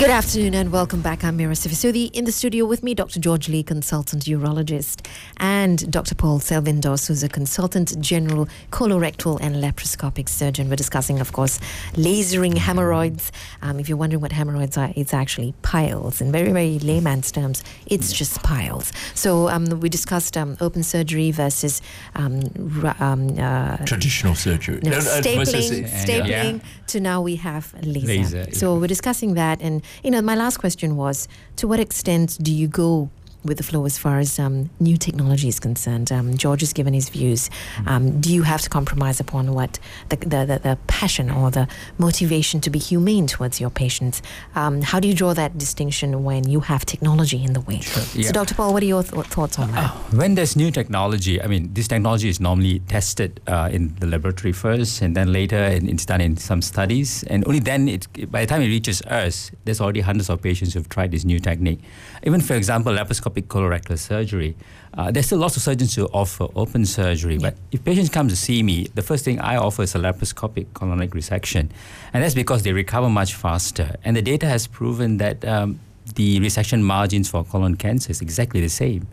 Good 0.00 0.08
afternoon 0.08 0.54
and 0.54 0.72
welcome 0.72 1.02
back. 1.02 1.22
I'm 1.24 1.36
Mira 1.36 1.52
Sivasudi. 1.52 2.10
In 2.14 2.24
the 2.24 2.32
studio 2.32 2.64
with 2.64 2.82
me, 2.82 2.94
Dr. 2.94 3.20
George 3.20 3.50
Lee, 3.50 3.62
consultant 3.62 4.24
urologist, 4.24 5.06
and 5.36 5.92
Dr. 5.92 6.14
Paul 6.14 6.38
Selvindos, 6.40 7.06
who's 7.06 7.22
a 7.22 7.28
consultant 7.28 8.00
general 8.00 8.48
colorectal 8.72 9.38
and 9.42 9.56
laparoscopic 9.56 10.30
surgeon. 10.30 10.70
We're 10.70 10.76
discussing, 10.76 11.20
of 11.20 11.34
course, 11.34 11.60
lasering 11.92 12.56
hemorrhoids. 12.56 13.30
Um, 13.60 13.78
if 13.78 13.90
you're 13.90 13.98
wondering 13.98 14.22
what 14.22 14.32
hemorrhoids 14.32 14.78
are, 14.78 14.90
it's 14.96 15.12
actually 15.12 15.52
piles. 15.60 16.22
In 16.22 16.32
very, 16.32 16.50
very 16.50 16.78
layman's 16.78 17.30
terms, 17.30 17.62
it's 17.84 18.10
just 18.10 18.42
piles. 18.42 18.94
So 19.14 19.50
um, 19.50 19.66
we 19.80 19.90
discussed 19.90 20.34
um, 20.34 20.56
open 20.62 20.82
surgery 20.82 21.30
versus 21.30 21.82
um, 22.14 22.40
ra- 22.56 22.96
um, 23.00 23.38
uh, 23.38 23.76
Traditional 23.84 24.34
surgery. 24.34 24.80
no, 24.82 24.92
uh, 24.92 24.94
versus- 24.94 25.26
stapling, 25.26 25.82
yeah. 25.82 26.04
stapling 26.06 26.62
to 26.86 27.00
now 27.00 27.20
we 27.20 27.36
have 27.36 27.74
laser. 27.84 28.06
Laser, 28.06 28.52
So 28.52 28.76
we're 28.78 28.86
discussing 28.86 29.34
that, 29.34 29.60
and 29.60 29.82
you 30.02 30.10
know, 30.10 30.22
my 30.22 30.34
last 30.34 30.58
question 30.58 30.96
was: 30.96 31.28
to 31.56 31.68
what 31.68 31.80
extent 31.80 32.38
do 32.40 32.52
you 32.52 32.68
go 32.68 33.10
with 33.44 33.56
the 33.56 33.62
flow 33.62 33.84
as 33.86 33.98
far 33.98 34.18
as 34.18 34.38
um, 34.38 34.70
new 34.78 34.96
technology 34.96 35.48
is 35.48 35.60
concerned? 35.60 36.12
Um, 36.12 36.36
George 36.36 36.60
has 36.60 36.72
given 36.72 36.94
his 36.94 37.08
views. 37.08 37.50
Um, 37.86 38.20
do 38.20 38.32
you 38.32 38.42
have 38.42 38.60
to 38.62 38.68
compromise 38.68 39.20
upon 39.20 39.54
what 39.54 39.78
the, 40.08 40.16
the, 40.16 40.44
the, 40.46 40.60
the 40.62 40.78
passion 40.86 41.30
or 41.30 41.50
the 41.50 41.68
motivation 41.98 42.60
to 42.60 42.70
be 42.70 42.78
humane 42.78 43.26
towards 43.26 43.60
your 43.60 43.70
patients? 43.70 44.22
Um, 44.54 44.82
how 44.82 45.00
do 45.00 45.08
you 45.08 45.14
draw 45.14 45.34
that 45.34 45.58
distinction 45.58 46.24
when 46.24 46.48
you 46.48 46.60
have 46.60 46.84
technology 46.84 47.42
in 47.42 47.52
the 47.52 47.60
way? 47.60 47.80
yeah. 48.14 48.26
So, 48.26 48.32
Dr. 48.32 48.54
Paul, 48.54 48.72
what 48.72 48.82
are 48.82 48.86
your 48.86 49.02
th- 49.02 49.24
thoughts 49.26 49.58
on 49.58 49.72
that? 49.72 49.90
When 50.12 50.34
there's 50.34 50.56
new 50.56 50.70
technology, 50.70 51.40
I 51.40 51.46
mean, 51.46 51.72
this 51.72 51.88
technology 51.88 52.28
is 52.28 52.40
normally 52.40 52.80
tested 52.80 53.40
uh, 53.46 53.68
in 53.72 53.94
the 53.96 54.06
laboratory 54.06 54.52
first, 54.52 55.02
and 55.02 55.16
then 55.16 55.32
later 55.32 55.56
it's 55.56 56.04
done 56.04 56.20
in 56.20 56.36
some 56.36 56.62
studies, 56.62 57.24
and 57.24 57.46
only 57.46 57.60
then, 57.60 57.88
it, 57.88 58.06
by 58.30 58.42
the 58.42 58.46
time 58.46 58.62
it 58.62 58.66
reaches 58.68 59.02
us, 59.02 59.50
there's 59.64 59.80
already 59.80 60.00
hundreds 60.00 60.28
of 60.28 60.42
patients 60.42 60.74
who've 60.74 60.88
tried 60.88 61.10
this 61.10 61.24
new 61.24 61.38
technique. 61.38 61.80
Even, 62.22 62.40
for 62.40 62.54
example, 62.54 62.98
laparoscopic 63.30 63.46
colorectal 63.46 63.98
surgery, 63.98 64.56
uh, 64.94 65.10
there's 65.10 65.26
still 65.26 65.38
lots 65.38 65.56
of 65.56 65.62
surgeons 65.62 65.94
who 65.94 66.06
offer 66.06 66.46
open 66.54 66.84
surgery, 66.84 67.38
but 67.38 67.54
if 67.72 67.84
patients 67.84 68.08
come 68.08 68.28
to 68.28 68.36
see 68.36 68.62
me, 68.62 68.88
the 68.94 69.02
first 69.02 69.24
thing 69.24 69.40
I 69.40 69.56
offer 69.56 69.82
is 69.82 69.94
a 69.94 69.98
laparoscopic 69.98 70.66
colonic 70.74 71.10
resection, 71.10 71.70
and 72.12 72.22
that's 72.22 72.34
because 72.34 72.62
they 72.62 72.72
recover 72.72 73.08
much 73.08 73.34
faster, 73.34 73.96
and 74.04 74.16
the 74.16 74.22
data 74.22 74.46
has 74.46 74.66
proven 74.66 75.18
that. 75.18 75.44
Um, 75.44 75.80
the 76.16 76.40
resection 76.40 76.80
margins 76.80 77.30
for 77.30 77.44
colon 77.44 77.76
cancer 77.76 78.10
is 78.10 78.20
exactly 78.20 78.60
the 78.60 78.68
same. 78.68 79.06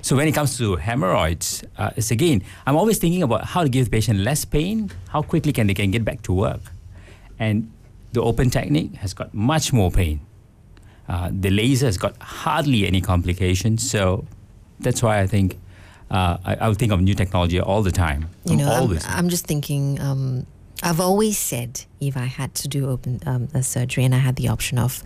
So 0.00 0.16
when 0.16 0.28
it 0.28 0.32
comes 0.32 0.56
to 0.56 0.76
hemorrhoids, 0.76 1.62
uh, 1.76 1.90
it's 1.94 2.10
again, 2.10 2.42
I'm 2.66 2.74
always 2.74 2.96
thinking 2.96 3.22
about 3.22 3.44
how 3.44 3.64
to 3.64 3.68
give 3.68 3.84
the 3.84 3.90
patient 3.90 4.20
less 4.20 4.46
pain, 4.46 4.90
how 5.10 5.20
quickly 5.20 5.52
can 5.52 5.66
they 5.66 5.74
can 5.74 5.90
get 5.90 6.06
back 6.06 6.22
to 6.22 6.32
work. 6.32 6.62
And 7.38 7.70
the 8.12 8.22
open 8.22 8.48
technique 8.48 8.94
has 8.94 9.12
got 9.12 9.34
much 9.34 9.74
more 9.74 9.90
pain. 9.90 10.20
Uh, 11.08 11.30
the 11.32 11.50
laser 11.50 11.86
has 11.86 11.96
got 11.98 12.20
hardly 12.20 12.86
any 12.86 13.00
complications. 13.00 13.88
So 13.90 14.26
that's 14.80 15.02
why 15.02 15.20
I 15.20 15.26
think 15.26 15.58
uh, 16.10 16.36
I, 16.44 16.54
I 16.56 16.68
would 16.68 16.78
think 16.78 16.92
of 16.92 17.00
new 17.00 17.14
technology 17.14 17.60
all 17.60 17.82
the 17.82 17.90
time. 17.90 18.28
You 18.44 18.52
I'm 18.52 18.58
know, 18.58 18.72
I'm. 18.72 18.98
I'm 19.06 19.28
just 19.28 19.46
thinking. 19.46 20.00
Um, 20.00 20.46
I've 20.82 21.00
always 21.00 21.36
said 21.36 21.84
if 22.00 22.16
I 22.16 22.26
had 22.26 22.54
to 22.56 22.68
do 22.68 22.88
open 22.88 23.20
um, 23.26 23.48
a 23.52 23.62
surgery 23.64 24.04
and 24.04 24.14
I 24.14 24.18
had 24.18 24.36
the 24.36 24.48
option 24.48 24.78
of 24.78 25.02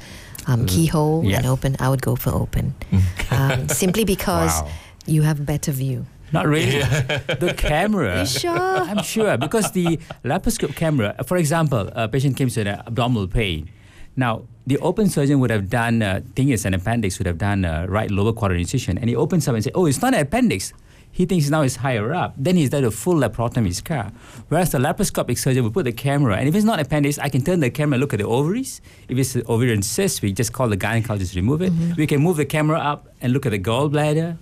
um, 0.46 0.66
keyhole 0.66 1.24
yeah. 1.24 1.38
and 1.38 1.46
open, 1.46 1.76
I 1.80 1.88
would 1.88 2.02
go 2.02 2.14
for 2.14 2.30
open, 2.30 2.74
um, 3.30 3.68
simply 3.68 4.04
because 4.04 4.60
Wow. 4.60 4.68
you 5.06 5.22
have 5.22 5.46
better 5.46 5.72
view. 5.72 6.04
Not 6.32 6.46
really. 6.46 6.80
the 6.80 7.54
camera. 7.56 8.18
You 8.20 8.26
sure? 8.26 8.58
I'm 8.58 9.02
sure 9.02 9.36
because 9.38 9.72
the 9.72 9.98
laparoscope 10.24 10.74
camera, 10.76 11.14
for 11.26 11.36
example, 11.36 11.90
a 11.94 12.08
patient 12.08 12.36
came 12.36 12.46
with 12.46 12.56
an 12.58 12.68
abdominal 12.68 13.28
pain. 13.28 13.70
Now, 14.16 14.42
the 14.66 14.79
open 14.79 15.09
surgeon 15.09 15.40
would 15.40 15.51
have 15.51 15.68
done, 15.68 16.03
uh, 16.03 16.20
thing 16.37 16.51
is 16.51 16.64
an 16.64 16.75
appendix, 16.75 17.18
would 17.18 17.27
have 17.27 17.38
done 17.38 17.64
a 17.64 17.87
right 17.88 18.11
lower 18.11 18.33
quadrant 18.33 18.61
incision, 18.61 18.98
and 18.98 19.09
he 19.09 19.16
opens 19.16 19.48
up 19.48 19.55
and 19.55 19.64
says, 19.64 19.72
"Oh, 19.75 19.87
it's 19.87 20.01
not 20.01 20.14
an 20.14 20.20
appendix." 20.20 20.72
He 21.14 21.27
thinks 21.27 21.51
now 21.51 21.61
it's 21.61 21.77
higher 21.77 22.14
up. 22.14 22.33
Then 22.38 22.57
he's 22.57 22.70
done 22.70 22.85
a 22.85 22.90
full 22.90 23.16
laparotomy 23.16 23.75
scar. 23.75 24.12
Whereas 24.48 24.72
the 24.72 24.79
laparoscopic 24.79 25.37
surgeon 25.37 25.62
will 25.62 25.70
put 25.70 25.85
the 25.85 25.92
camera, 25.92 26.37
and 26.37 26.48
if 26.48 26.55
it's 26.55 26.64
not 26.64 26.81
appendix, 26.81 27.18
I 27.18 27.29
can 27.29 27.42
turn 27.42 27.61
the 27.61 27.68
camera 27.68 27.96
and 27.96 28.01
look 28.01 28.14
at 28.14 28.18
the 28.18 28.27
ovaries. 28.27 28.81
If 29.09 29.18
it's 29.18 29.35
an 29.37 29.42
ovarian 29.46 29.83
cyst, 29.83 30.22
we 30.22 30.33
just 30.33 30.55
call 30.55 30.68
the 30.68 30.77
gynecologist 30.77 31.37
remove 31.37 31.61
it. 31.61 31.72
We 31.98 32.07
can 32.07 32.22
move 32.22 32.38
the 32.38 32.46
camera 32.46 32.79
up 32.79 33.09
and 33.20 33.35
look 33.35 33.44
at 33.44 33.53
the 33.53 33.59
gallbladder. 33.59 34.38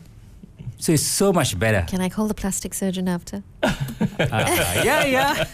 So 0.81 0.93
it's 0.93 1.03
so 1.05 1.31
much 1.31 1.59
better. 1.59 1.85
Can 1.87 2.01
I 2.01 2.09
call 2.09 2.27
the 2.27 2.33
plastic 2.35 2.73
surgeon 2.73 3.07
after? 3.07 3.43
Uh, 3.63 3.75
yeah, 4.83 5.05
yeah. 5.05 5.45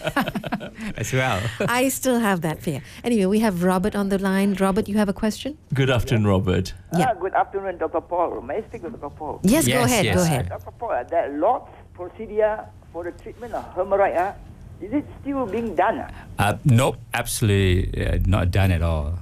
As 0.96 1.12
well. 1.12 1.42
I 1.68 1.88
still 1.88 2.20
have 2.20 2.42
that 2.42 2.62
fear. 2.62 2.80
Anyway, 3.02 3.26
we 3.26 3.40
have 3.40 3.64
Robert 3.64 3.96
on 3.96 4.08
the 4.08 4.18
line. 4.18 4.54
Robert, 4.54 4.88
you 4.88 4.96
have 4.98 5.08
a 5.08 5.12
question? 5.12 5.58
Good 5.74 5.90
afternoon, 5.90 6.28
Robert. 6.28 6.72
Yeah. 6.96 7.08
Ah, 7.10 7.14
good 7.20 7.34
afternoon, 7.34 7.76
Dr. 7.78 8.00
Paul. 8.02 8.40
May 8.40 8.58
I 8.58 8.62
speak 8.68 8.84
with 8.84 9.00
Dr. 9.00 9.10
Paul? 9.16 9.40
Yes, 9.42 9.66
go 9.66 9.72
Yes, 9.72 9.90
ahead. 9.90 10.04
Go 10.04 10.10
yes. 10.10 10.26
ahead. 10.26 10.48
Dr. 10.48 10.70
Paul, 10.78 10.90
uh, 10.92 11.02
that 11.02 11.34
Lord's 11.34 11.66
procedure 11.92 12.64
for 12.92 13.02
the 13.02 13.10
treatment 13.10 13.52
of 13.52 13.64
hemorrhoid, 13.74 14.16
uh, 14.16 14.32
is 14.80 14.92
it 14.92 15.04
still 15.22 15.44
being 15.46 15.74
done? 15.74 15.98
Uh? 15.98 16.10
Uh, 16.38 16.58
nope, 16.64 16.98
absolutely 17.14 18.06
uh, 18.06 18.18
not 18.26 18.52
done 18.52 18.70
at 18.70 18.82
all. 18.82 19.18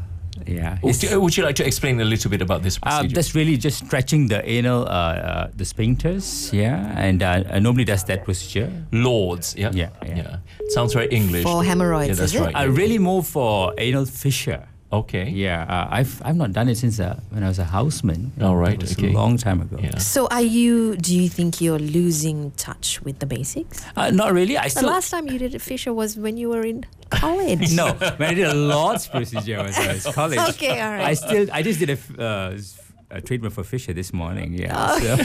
Yeah. 0.47 0.79
Would 0.83 1.03
you, 1.03 1.21
would 1.21 1.37
you 1.37 1.43
like 1.45 1.57
to 1.57 1.67
explain 1.67 2.01
a 2.01 2.05
little 2.05 2.31
bit 2.31 2.43
about 2.43 2.63
this 2.63 2.79
uh, 2.79 2.81
procedure? 2.99 3.15
that's 3.15 3.35
really 3.35 3.57
just 3.57 3.87
stretching 3.87 4.29
the 4.29 4.47
anal, 4.49 4.83
uh, 4.83 4.89
uh, 4.89 5.51
the 5.55 5.65
sphincters, 5.65 6.53
yeah, 6.53 6.95
and 6.97 7.23
uh, 7.23 7.45
uh, 7.49 7.59
nobody 7.59 7.85
does 7.85 8.05
that 8.05 8.25
procedure. 8.25 8.71
Lords, 8.93 9.55
yeah? 9.57 9.71
Yeah, 9.73 9.91
yeah. 10.05 10.37
Sounds 10.69 10.93
very 10.93 11.09
English. 11.09 11.45
For 11.45 11.65
hemorrhoids, 11.65 12.09
yeah, 12.09 12.15
that's 12.15 12.35
is 12.35 12.41
it? 12.41 12.45
right. 12.45 12.57
I 12.57 12.65
really 12.65 12.99
more 12.99 13.23
for 13.23 13.75
anal 13.79 14.07
fissure. 14.07 14.69
Okay. 15.01 15.29
Yeah, 15.31 15.63
uh, 15.69 15.89
I've 15.99 16.21
I've 16.25 16.37
not 16.37 16.53
done 16.53 16.69
it 16.69 16.77
since 16.79 17.01
uh, 17.01 17.19
when 17.31 17.43
I 17.43 17.49
was 17.49 17.59
a 17.59 17.65
houseman. 17.79 18.33
All 18.41 18.57
right, 18.57 18.75
It 18.75 18.81
was 18.83 18.93
okay. 18.99 19.11
a 19.11 19.13
long 19.13 19.37
time 19.37 19.61
ago. 19.61 19.77
Yeah. 19.83 19.99
So, 19.99 20.27
are 20.31 20.43
you? 20.59 20.97
Do 20.97 21.13
you 21.19 21.29
think 21.29 21.61
you're 21.61 21.79
losing 21.99 22.53
touch 22.57 23.01
with 23.03 23.19
the 23.19 23.27
basics? 23.27 23.83
Uh, 23.97 24.11
not 24.11 24.33
really. 24.33 24.57
I 24.57 24.65
The 24.65 24.71
still 24.71 24.83
The 24.89 24.95
last 24.95 25.11
time 25.11 25.27
you 25.33 25.39
did 25.39 25.55
a 25.55 25.59
fissure 25.59 25.93
was 25.95 26.17
when 26.17 26.37
you 26.37 26.49
were 26.55 26.65
in 26.73 26.85
college. 27.11 27.73
no. 27.81 27.93
When 28.19 28.29
I 28.31 28.35
did 28.35 28.47
a 28.47 28.55
Lord's 28.55 29.07
procedure 29.09 29.57
when 29.59 29.73
I 29.75 29.93
was 29.95 30.07
in 30.07 30.13
college. 30.13 30.39
Okay, 30.55 30.81
all 30.81 30.91
right. 30.99 31.11
I 31.11 31.15
still 31.15 31.47
I 31.53 31.63
just 31.63 31.79
did 31.83 31.91
a. 31.91 31.99
uh, 32.19 32.55
s- 32.55 32.81
a 33.11 33.21
treatment 33.21 33.55
for 33.55 33.63
fissure 33.63 33.93
this 33.95 34.13
morning. 34.13 34.55
Yeah. 34.59 34.75
Oh. 34.75 34.99
So- 34.99 35.17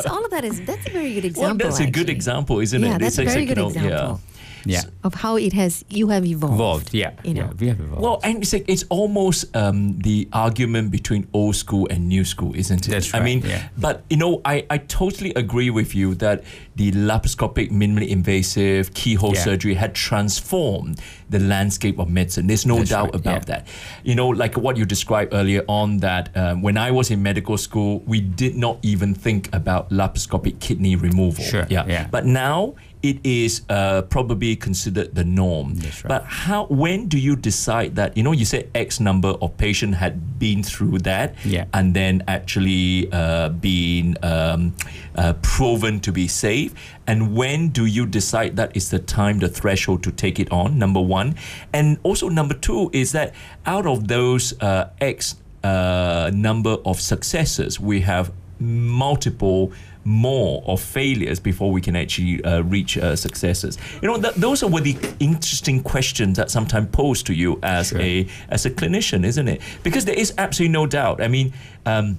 So 0.02 0.08
all 0.14 0.24
of 0.24 0.30
that 0.30 0.44
is 0.44 0.60
that's 0.68 0.86
a 0.86 0.90
very 0.90 1.14
good 1.14 1.24
example. 1.24 1.42
Well, 1.42 1.50
example. 1.54 1.66
that's 1.70 1.80
a 1.80 1.90
good 1.90 2.10
example, 2.10 2.60
isn't 2.60 2.82
Yeah, 2.82 2.94
it? 2.94 2.98
that's 3.00 3.18
It's 3.18 3.26
a 3.30 3.34
very 3.34 3.46
like, 3.46 3.56
good 3.74 3.74
you 3.82 3.90
know, 3.90 4.20
yeah. 4.20 4.35
Example 4.64 4.92
yeah. 4.92 5.06
of 5.06 5.14
how 5.14 5.36
it 5.36 5.52
has 5.52 5.84
you 5.88 6.08
have 6.08 6.24
evolved. 6.24 6.54
Evolved. 6.54 6.94
Yeah. 6.94 7.12
You 7.24 7.34
know. 7.34 7.40
yeah. 7.46 7.52
We 7.58 7.68
have 7.68 7.80
evolved. 7.80 8.02
Well, 8.02 8.20
and 8.22 8.42
it's 8.42 8.52
like 8.52 8.64
it's 8.68 8.84
almost 8.88 9.54
um, 9.56 9.98
the 10.00 10.28
argument 10.32 10.90
between 10.90 11.26
old 11.32 11.56
school 11.56 11.86
and 11.90 12.08
new 12.08 12.24
school, 12.24 12.54
isn't 12.54 12.86
it? 12.86 12.90
That's 12.90 13.12
right. 13.12 13.22
I 13.22 13.24
mean, 13.24 13.40
yeah. 13.44 13.68
but 13.76 14.04
you 14.10 14.16
know, 14.16 14.40
I, 14.44 14.66
I 14.70 14.78
totally 14.78 15.32
agree 15.34 15.70
with 15.70 15.94
you 15.94 16.14
that 16.16 16.44
the 16.76 16.92
laparoscopic 16.92 17.70
minimally 17.70 18.08
invasive 18.08 18.92
keyhole 18.94 19.34
Yeah. 19.34 19.44
surgery 19.44 19.74
had 19.74 19.94
transformed 19.94 21.00
the 21.30 21.38
landscape 21.38 21.98
of 21.98 22.08
medicine. 22.08 22.46
There's 22.46 22.66
no 22.66 22.78
That's 22.78 22.90
doubt 22.90 23.04
right, 23.12 23.14
about 23.14 23.48
yeah. 23.48 23.56
that. 23.56 23.66
You 24.04 24.14
know, 24.14 24.28
like 24.28 24.56
what 24.56 24.76
you 24.76 24.84
described 24.84 25.34
earlier 25.34 25.64
on, 25.68 25.98
that 25.98 26.36
um, 26.36 26.62
when 26.62 26.76
I 26.76 26.90
was 26.90 27.10
in 27.10 27.22
medical 27.22 27.56
school, 27.58 28.00
we 28.06 28.20
did 28.20 28.56
not 28.56 28.78
even 28.82 29.14
think 29.14 29.48
about 29.54 29.90
laparoscopic 29.90 30.60
kidney 30.60 30.96
removal. 30.96 31.44
Sure, 31.44 31.66
Yeah. 31.68 31.86
yeah. 31.86 32.06
But 32.10 32.26
now 32.26 32.74
it 33.06 33.18
is 33.24 33.62
uh, 33.68 34.02
probably 34.02 34.56
considered 34.56 35.14
the 35.14 35.24
norm. 35.24 35.74
Right. 35.74 36.02
But 36.08 36.24
how? 36.24 36.66
When 36.66 37.06
do 37.08 37.18
you 37.18 37.36
decide 37.36 37.94
that? 37.96 38.16
You 38.16 38.22
know, 38.22 38.32
you 38.32 38.44
said 38.44 38.68
X 38.74 38.98
number 39.00 39.28
of 39.40 39.56
patient 39.56 39.94
had 39.94 40.38
been 40.38 40.62
through 40.62 40.98
that, 41.10 41.34
Yeah. 41.44 41.64
and 41.72 41.94
then 41.94 42.22
actually 42.26 43.08
uh, 43.12 43.48
been 43.50 44.16
um, 44.22 44.74
uh, 45.14 45.34
proven 45.42 46.00
to 46.00 46.12
be 46.12 46.26
safe. 46.28 46.74
And 47.06 47.34
when 47.36 47.68
do 47.70 47.86
you 47.86 48.06
decide 48.06 48.56
that 48.56 48.76
is 48.76 48.90
the 48.90 48.98
time, 48.98 49.38
the 49.38 49.48
threshold 49.48 50.02
to 50.02 50.10
take 50.12 50.40
it 50.40 50.50
on? 50.50 50.78
Number 50.78 51.00
one, 51.00 51.34
and 51.72 51.98
also 52.02 52.28
number 52.28 52.54
two 52.54 52.90
is 52.92 53.12
that 53.12 53.32
out 53.64 53.86
of 53.86 54.08
those 54.08 54.54
uh, 54.60 54.90
X 55.00 55.36
uh, 55.62 56.30
number 56.34 56.76
of 56.84 57.00
successes, 57.00 57.78
we 57.80 58.00
have 58.00 58.32
multiple 58.58 59.70
more 60.06 60.62
of 60.66 60.80
failures 60.80 61.40
before 61.40 61.70
we 61.72 61.80
can 61.80 61.96
actually 61.96 62.42
uh, 62.44 62.62
reach 62.62 62.96
uh, 62.96 63.16
successes. 63.16 63.76
You 64.00 64.08
know, 64.08 64.20
th- 64.20 64.34
those 64.36 64.62
are 64.62 64.68
what 64.68 64.84
the 64.84 64.96
interesting 65.20 65.82
questions 65.82 66.36
that 66.36 66.50
sometimes 66.50 66.88
pose 66.92 67.22
to 67.24 67.34
you 67.34 67.58
as 67.62 67.88
Sure. 67.88 68.00
a 68.00 68.26
as 68.48 68.64
a 68.66 68.70
clinician, 68.70 69.24
isn't 69.24 69.48
it? 69.48 69.60
Because 69.82 70.04
there 70.04 70.18
is 70.18 70.32
absolutely 70.38 70.72
no 70.72 70.86
doubt. 70.86 71.20
I 71.20 71.28
mean. 71.28 71.52
Um, 71.84 72.18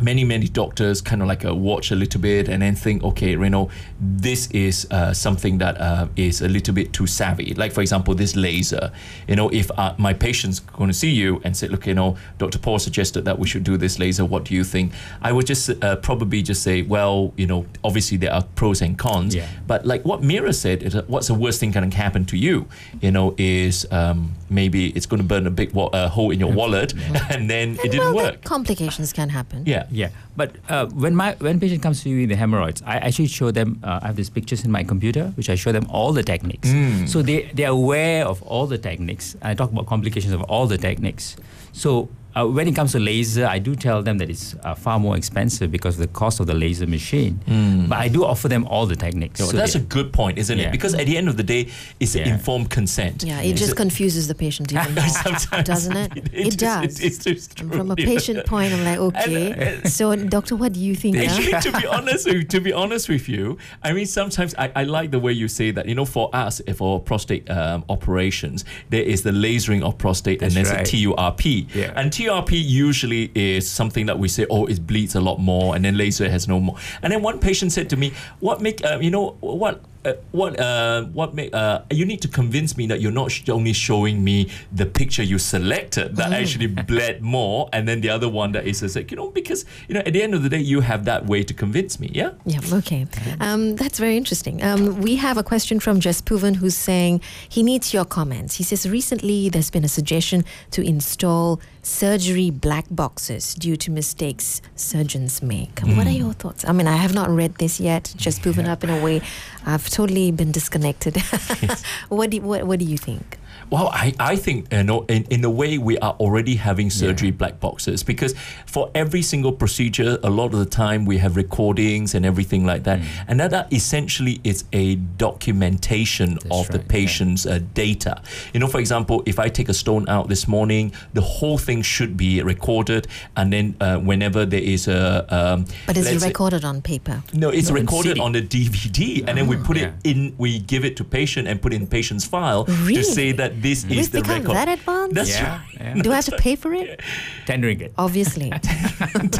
Many, 0.00 0.24
many 0.24 0.48
doctors 0.48 1.00
kind 1.00 1.22
of 1.22 1.28
like 1.28 1.44
uh, 1.44 1.54
watch 1.54 1.90
a 1.90 1.94
little 1.94 2.20
bit 2.20 2.48
and 2.48 2.62
then 2.62 2.74
think, 2.74 3.04
okay, 3.04 3.30
you 3.30 3.50
know, 3.50 3.70
this 4.00 4.50
is 4.50 4.86
uh, 4.90 5.12
something 5.12 5.58
that 5.58 5.80
uh, 5.80 6.08
is 6.16 6.40
a 6.40 6.48
little 6.48 6.74
bit 6.74 6.92
too 6.92 7.06
savvy. 7.06 7.54
Like, 7.54 7.72
for 7.72 7.82
example, 7.82 8.14
this 8.14 8.34
laser. 8.34 8.90
You 9.28 9.36
know, 9.36 9.48
if 9.50 9.70
uh, 9.78 9.94
my 9.98 10.12
patient's 10.12 10.60
going 10.60 10.88
to 10.88 10.94
see 10.94 11.10
you 11.10 11.40
and 11.44 11.56
say, 11.56 11.68
look, 11.68 11.86
you 11.86 11.94
know, 11.94 12.16
Dr. 12.38 12.58
Paul 12.58 12.78
suggested 12.78 13.24
that 13.26 13.38
we 13.38 13.46
should 13.46 13.64
do 13.64 13.76
this 13.76 13.98
laser. 13.98 14.24
What 14.24 14.44
do 14.44 14.54
you 14.54 14.64
think? 14.64 14.92
I 15.20 15.30
would 15.32 15.46
just 15.46 15.70
uh, 15.82 15.96
probably 15.96 16.42
just 16.42 16.62
say, 16.62 16.82
well, 16.82 17.32
you 17.36 17.46
know, 17.46 17.66
obviously 17.84 18.16
there 18.16 18.32
are 18.32 18.42
pros 18.56 18.82
and 18.82 18.98
cons. 18.98 19.34
Yeah. 19.34 19.46
But 19.66 19.86
like 19.86 20.04
what 20.04 20.22
Mira 20.22 20.52
said, 20.52 20.82
is 20.82 20.94
that 20.94 21.08
what's 21.08 21.28
the 21.28 21.34
worst 21.34 21.60
thing 21.60 21.72
can 21.72 21.90
happen 21.90 22.24
to 22.26 22.36
you? 22.36 22.66
You 23.00 23.10
know, 23.10 23.34
is 23.38 23.86
um, 23.90 24.34
maybe 24.50 24.88
it's 24.90 25.06
going 25.06 25.22
to 25.22 25.26
burn 25.26 25.46
a 25.46 25.50
big 25.50 25.72
wa- 25.72 25.86
uh, 25.86 26.08
hole 26.08 26.30
in 26.30 26.40
your 26.40 26.52
wallet, 26.52 26.92
and 27.30 27.48
then 27.48 27.76
it 27.84 27.92
didn't 27.92 28.14
well, 28.14 28.32
work. 28.32 28.44
complications 28.44 29.12
can 29.12 29.28
happen. 29.28 29.64
Yeah. 29.66 29.81
Yeah, 29.90 30.10
but 30.36 30.50
uh, 30.68 30.86
when 30.86 31.14
my 31.14 31.34
when 31.38 31.58
patient 31.60 31.82
comes 31.82 32.02
to 32.02 32.08
me 32.08 32.20
with 32.22 32.30
the 32.30 32.36
hemorrhoids, 32.36 32.82
I 32.86 32.96
actually 32.96 33.28
show 33.28 33.50
them. 33.50 33.78
Uh, 33.82 34.00
I 34.02 34.06
have 34.08 34.16
these 34.16 34.30
pictures 34.30 34.64
in 34.64 34.70
my 34.70 34.84
computer, 34.84 35.32
which 35.36 35.48
I 35.50 35.54
show 35.56 35.72
them 35.72 35.86
all 35.90 36.12
the 36.12 36.22
techniques. 36.22 36.68
So 37.06 37.22
they 37.22 37.50
they 37.54 37.64
are 37.64 37.72
aware 37.72 38.24
of 38.26 38.42
all 38.42 38.66
the 38.66 38.78
techniques. 38.78 39.36
I 39.42 39.54
talk 39.54 39.70
about 39.72 39.86
complications 39.86 40.32
of 40.32 40.42
all 40.42 40.66
the 40.66 40.78
techniques. 40.78 41.36
So. 41.72 42.08
Uh, 42.34 42.46
when 42.46 42.66
it 42.66 42.74
comes 42.74 42.92
to 42.92 42.98
laser, 42.98 43.46
I 43.46 43.58
do 43.58 43.74
tell 43.74 44.02
them 44.02 44.18
that 44.18 44.30
it's 44.30 44.54
uh, 44.64 44.74
far 44.74 44.98
more 44.98 45.16
expensive 45.16 45.70
because 45.70 45.94
of 45.96 46.00
the 46.00 46.12
cost 46.14 46.40
of 46.40 46.46
the 46.46 46.54
laser 46.54 46.86
machine. 46.86 47.40
But 47.88 47.98
I 47.98 48.08
do 48.08 48.24
offer 48.24 48.48
them 48.48 48.66
all 48.66 48.86
the 48.86 48.96
techniques. 48.96 49.38
No, 49.40 49.46
So 49.46 49.56
that's 49.56 49.74
a 49.74 49.80
good 49.80 50.12
point, 50.12 50.38
isn't 50.38 50.58
it? 50.58 50.72
Because 50.72 50.94
at 50.94 51.06
the 51.06 51.16
end 51.16 51.28
of 51.28 51.36
the 51.36 51.42
day, 51.42 51.68
it's 52.00 52.14
Yeah. 52.14 52.28
informed 52.32 52.70
consent. 52.70 53.22
Yeah, 53.22 53.40
it 53.42 53.50
It's 53.50 53.60
just 53.60 53.72
a- 53.72 53.74
confuses 53.76 54.28
the 54.28 54.34
patient 54.34 54.72
even 54.72 54.94
more, 54.94 55.08
Sometimes 55.08 55.66
doesn't 55.66 55.96
it? 55.96 56.12
It, 56.32 56.44
just- 56.44 56.58
does. 56.58 57.00
It, 57.00 57.04
it's 57.06 57.18
just 57.18 57.56
true, 57.56 57.68
From 57.68 57.90
a 57.90 57.96
patient 57.96 58.46
point, 58.46 58.72
I'm 58.72 58.84
like, 58.84 58.98
okay. 58.98 59.80
so, 59.84 60.14
doctor, 60.16 60.56
what 60.56 60.72
do 60.72 60.80
you 60.80 60.94
think? 60.94 61.16
huh? 61.16 61.24
Actually, 61.24 61.60
to 61.70 61.80
be 61.80 61.86
honest, 61.96 62.26
with, 62.26 62.48
to 62.48 62.60
be 62.60 62.72
honest 62.72 63.08
with 63.08 63.28
you, 63.28 63.58
I 63.82 63.92
mean, 63.92 64.06
sometimes 64.06 64.54
I, 64.56 64.72
I 64.74 64.84
like 64.84 65.10
the 65.10 65.18
way 65.18 65.32
you 65.32 65.48
say 65.48 65.70
that. 65.72 65.86
You 65.86 65.94
know, 65.94 66.04
for 66.06 66.30
us, 66.34 66.60
for 66.76 67.00
prostate 67.00 67.48
um, 67.50 67.84
operations, 67.90 68.64
there 68.90 69.02
is 69.02 69.22
the 69.22 69.30
lasering 69.32 69.82
of 69.82 69.98
prostate, 69.98 70.40
That's 70.40 70.56
and 70.56 70.64
there's 70.66 70.74
right. 70.74 70.88
a 70.88 70.96
TURP. 70.96 71.74
Yeah. 71.74 71.92
And 71.96 72.10
TURP 72.22 72.52
usually 72.52 73.30
is 73.34 73.68
something 73.68 74.06
that 74.06 74.18
we 74.18 74.28
say, 74.28 74.46
oh, 74.48 74.66
it 74.66 74.86
bleeds 74.86 75.14
a 75.14 75.20
lot 75.20 75.38
more, 75.38 75.74
and 75.74 75.84
then 75.84 75.96
laser 75.96 76.30
has 76.30 76.46
no 76.46 76.60
more. 76.60 76.76
And 77.02 77.12
then 77.12 77.22
one 77.22 77.38
patient 77.38 77.72
said 77.72 77.90
to 77.90 77.96
me, 77.96 78.12
"What 78.40 78.60
make 78.60 78.84
uh, 78.84 78.98
you 79.00 79.10
know 79.10 79.36
what?" 79.40 79.82
Uh, 80.04 80.14
what 80.32 80.58
uh, 80.58 81.04
what 81.04 81.34
make 81.34 81.54
uh, 81.54 81.82
you 81.90 82.04
need 82.04 82.20
to 82.20 82.28
convince 82.28 82.76
me 82.76 82.86
that 82.86 83.00
you're 83.00 83.12
not 83.12 83.30
sh- 83.30 83.48
only 83.48 83.72
showing 83.72 84.24
me 84.24 84.48
the 84.72 84.86
picture 84.86 85.22
you 85.22 85.38
selected 85.38 86.16
that 86.16 86.32
actually 86.32 86.66
bled 86.88 87.22
more, 87.22 87.68
and 87.72 87.86
then 87.86 88.00
the 88.00 88.10
other 88.10 88.28
one 88.28 88.52
that 88.52 88.66
is 88.66 88.82
like 88.96 89.10
you 89.10 89.16
know 89.16 89.30
because 89.30 89.64
you 89.88 89.94
know 89.94 90.00
at 90.00 90.12
the 90.12 90.22
end 90.22 90.34
of 90.34 90.42
the 90.42 90.48
day 90.48 90.58
you 90.58 90.80
have 90.80 91.04
that 91.04 91.26
way 91.26 91.42
to 91.44 91.54
convince 91.54 92.00
me, 92.00 92.10
yeah. 92.12 92.32
Yeah, 92.44 92.60
okay. 92.72 93.06
Um, 93.40 93.76
that's 93.76 93.98
very 93.98 94.16
interesting. 94.16 94.62
Um, 94.62 95.00
we 95.00 95.16
have 95.16 95.36
a 95.36 95.42
question 95.42 95.78
from 95.78 96.00
Jaspuvan 96.00 96.56
who's 96.56 96.76
saying 96.76 97.20
he 97.48 97.62
needs 97.62 97.94
your 97.94 98.04
comments. 98.04 98.56
He 98.56 98.64
says 98.64 98.88
recently 98.88 99.48
there's 99.48 99.70
been 99.70 99.84
a 99.84 99.88
suggestion 99.88 100.44
to 100.72 100.82
install 100.82 101.60
surgery 101.82 102.50
black 102.50 102.86
boxes 102.90 103.54
due 103.54 103.76
to 103.76 103.90
mistakes 103.90 104.62
surgeons 104.76 105.42
make. 105.42 105.80
What 105.80 106.06
are 106.06 106.10
your 106.10 106.32
thoughts? 106.32 106.64
I 106.64 106.72
mean, 106.72 106.86
I 106.86 106.96
have 106.96 107.12
not 107.12 107.28
read 107.28 107.56
this 107.56 107.80
yet. 107.80 108.14
Jaspuvan 108.16 108.68
up 108.68 108.84
in 108.84 108.90
a 108.90 109.02
way. 109.02 109.20
I've 109.66 109.88
totally 109.92 110.30
been 110.32 110.52
disconnected. 110.52 111.16
what, 112.08 112.30
do, 112.30 112.40
what, 112.40 112.64
what 112.66 112.78
do 112.78 112.84
you 112.84 112.98
think? 112.98 113.38
Well, 113.72 113.88
I, 113.88 114.12
I 114.20 114.36
think 114.36 114.70
you 114.70 114.82
know 114.82 115.06
in, 115.08 115.24
in 115.30 115.42
a 115.44 115.48
way 115.50 115.78
we 115.78 115.96
are 115.98 116.12
already 116.20 116.56
having 116.56 116.90
surgery 116.90 117.30
black 117.30 117.58
boxes 117.58 118.02
because 118.02 118.34
for 118.66 118.90
every 118.94 119.22
single 119.22 119.50
procedure, 119.50 120.18
a 120.22 120.28
lot 120.28 120.52
of 120.52 120.58
the 120.58 120.66
time 120.66 121.06
we 121.06 121.16
have 121.16 121.36
recordings 121.38 122.14
and 122.14 122.26
everything 122.26 122.66
like 122.66 122.84
that, 122.84 123.00
and 123.28 123.40
that, 123.40 123.50
that 123.50 123.72
essentially 123.72 124.42
is 124.44 124.64
a 124.74 124.96
documentation 124.96 126.36
of 126.50 126.68
the 126.68 126.78
right, 126.78 126.86
yeah. 126.86 126.96
patient's 126.98 127.46
uh, 127.46 127.60
data. 127.72 128.20
You 128.52 128.60
know, 128.60 128.66
for 128.66 128.78
example, 128.78 129.22
if 129.24 129.38
I 129.38 129.48
take 129.48 129.70
a 129.70 129.74
stone 129.74 130.06
out 130.06 130.28
this 130.28 130.46
morning, 130.46 130.92
the 131.14 131.22
whole 131.22 131.56
thing 131.56 131.80
should 131.80 132.14
be 132.14 132.42
recorded, 132.42 133.08
and 133.38 133.50
then 133.50 133.74
uh, 133.80 133.96
whenever 133.98 134.44
there 134.44 134.60
is 134.60 134.86
a 134.86 135.24
um, 135.34 135.64
But 135.86 135.96
is 135.96 136.06
it 136.06 136.10
let's 136.10 136.22
say- 136.24 136.28
recorded 136.28 136.62
on 136.66 136.82
paper? 136.82 137.22
no, 137.32 137.48
it's 137.48 137.70
No, 137.70 137.76
recorded 137.76 138.18
on 138.18 138.32
the 138.32 138.42
DVD, 138.42 139.24
and 139.26 139.38
then 139.38 139.46
we 139.46 139.56
put 139.56 139.78
it 139.78 139.94
in. 140.04 140.34
We 140.36 140.58
give 140.58 140.84
it 140.84 140.96
to 140.98 141.04
patient 141.04 141.48
and 141.48 141.62
put 141.62 141.72
in 141.72 141.86
patient's 141.86 142.26
file 142.26 142.64
to 142.66 143.02
say 143.02 143.32
that 143.32 143.61
this 143.62 143.86
We've 143.86 144.00
is 144.00 144.10
the 144.10 144.20
become 144.20 144.42
record. 144.42 144.56
that 144.56 144.68
advanced? 144.68 145.14
That's 145.14 145.30
Yeah, 145.30 145.58
right. 145.58 145.96
yeah. 145.96 146.02
Do 146.02 146.12
I 146.12 146.16
have 146.16 146.24
to 146.26 146.36
pay 146.36 146.56
for 146.56 146.72
it? 146.74 147.00
ten 147.46 147.62
ringgit. 147.62 147.92
Obviously. 147.96 148.50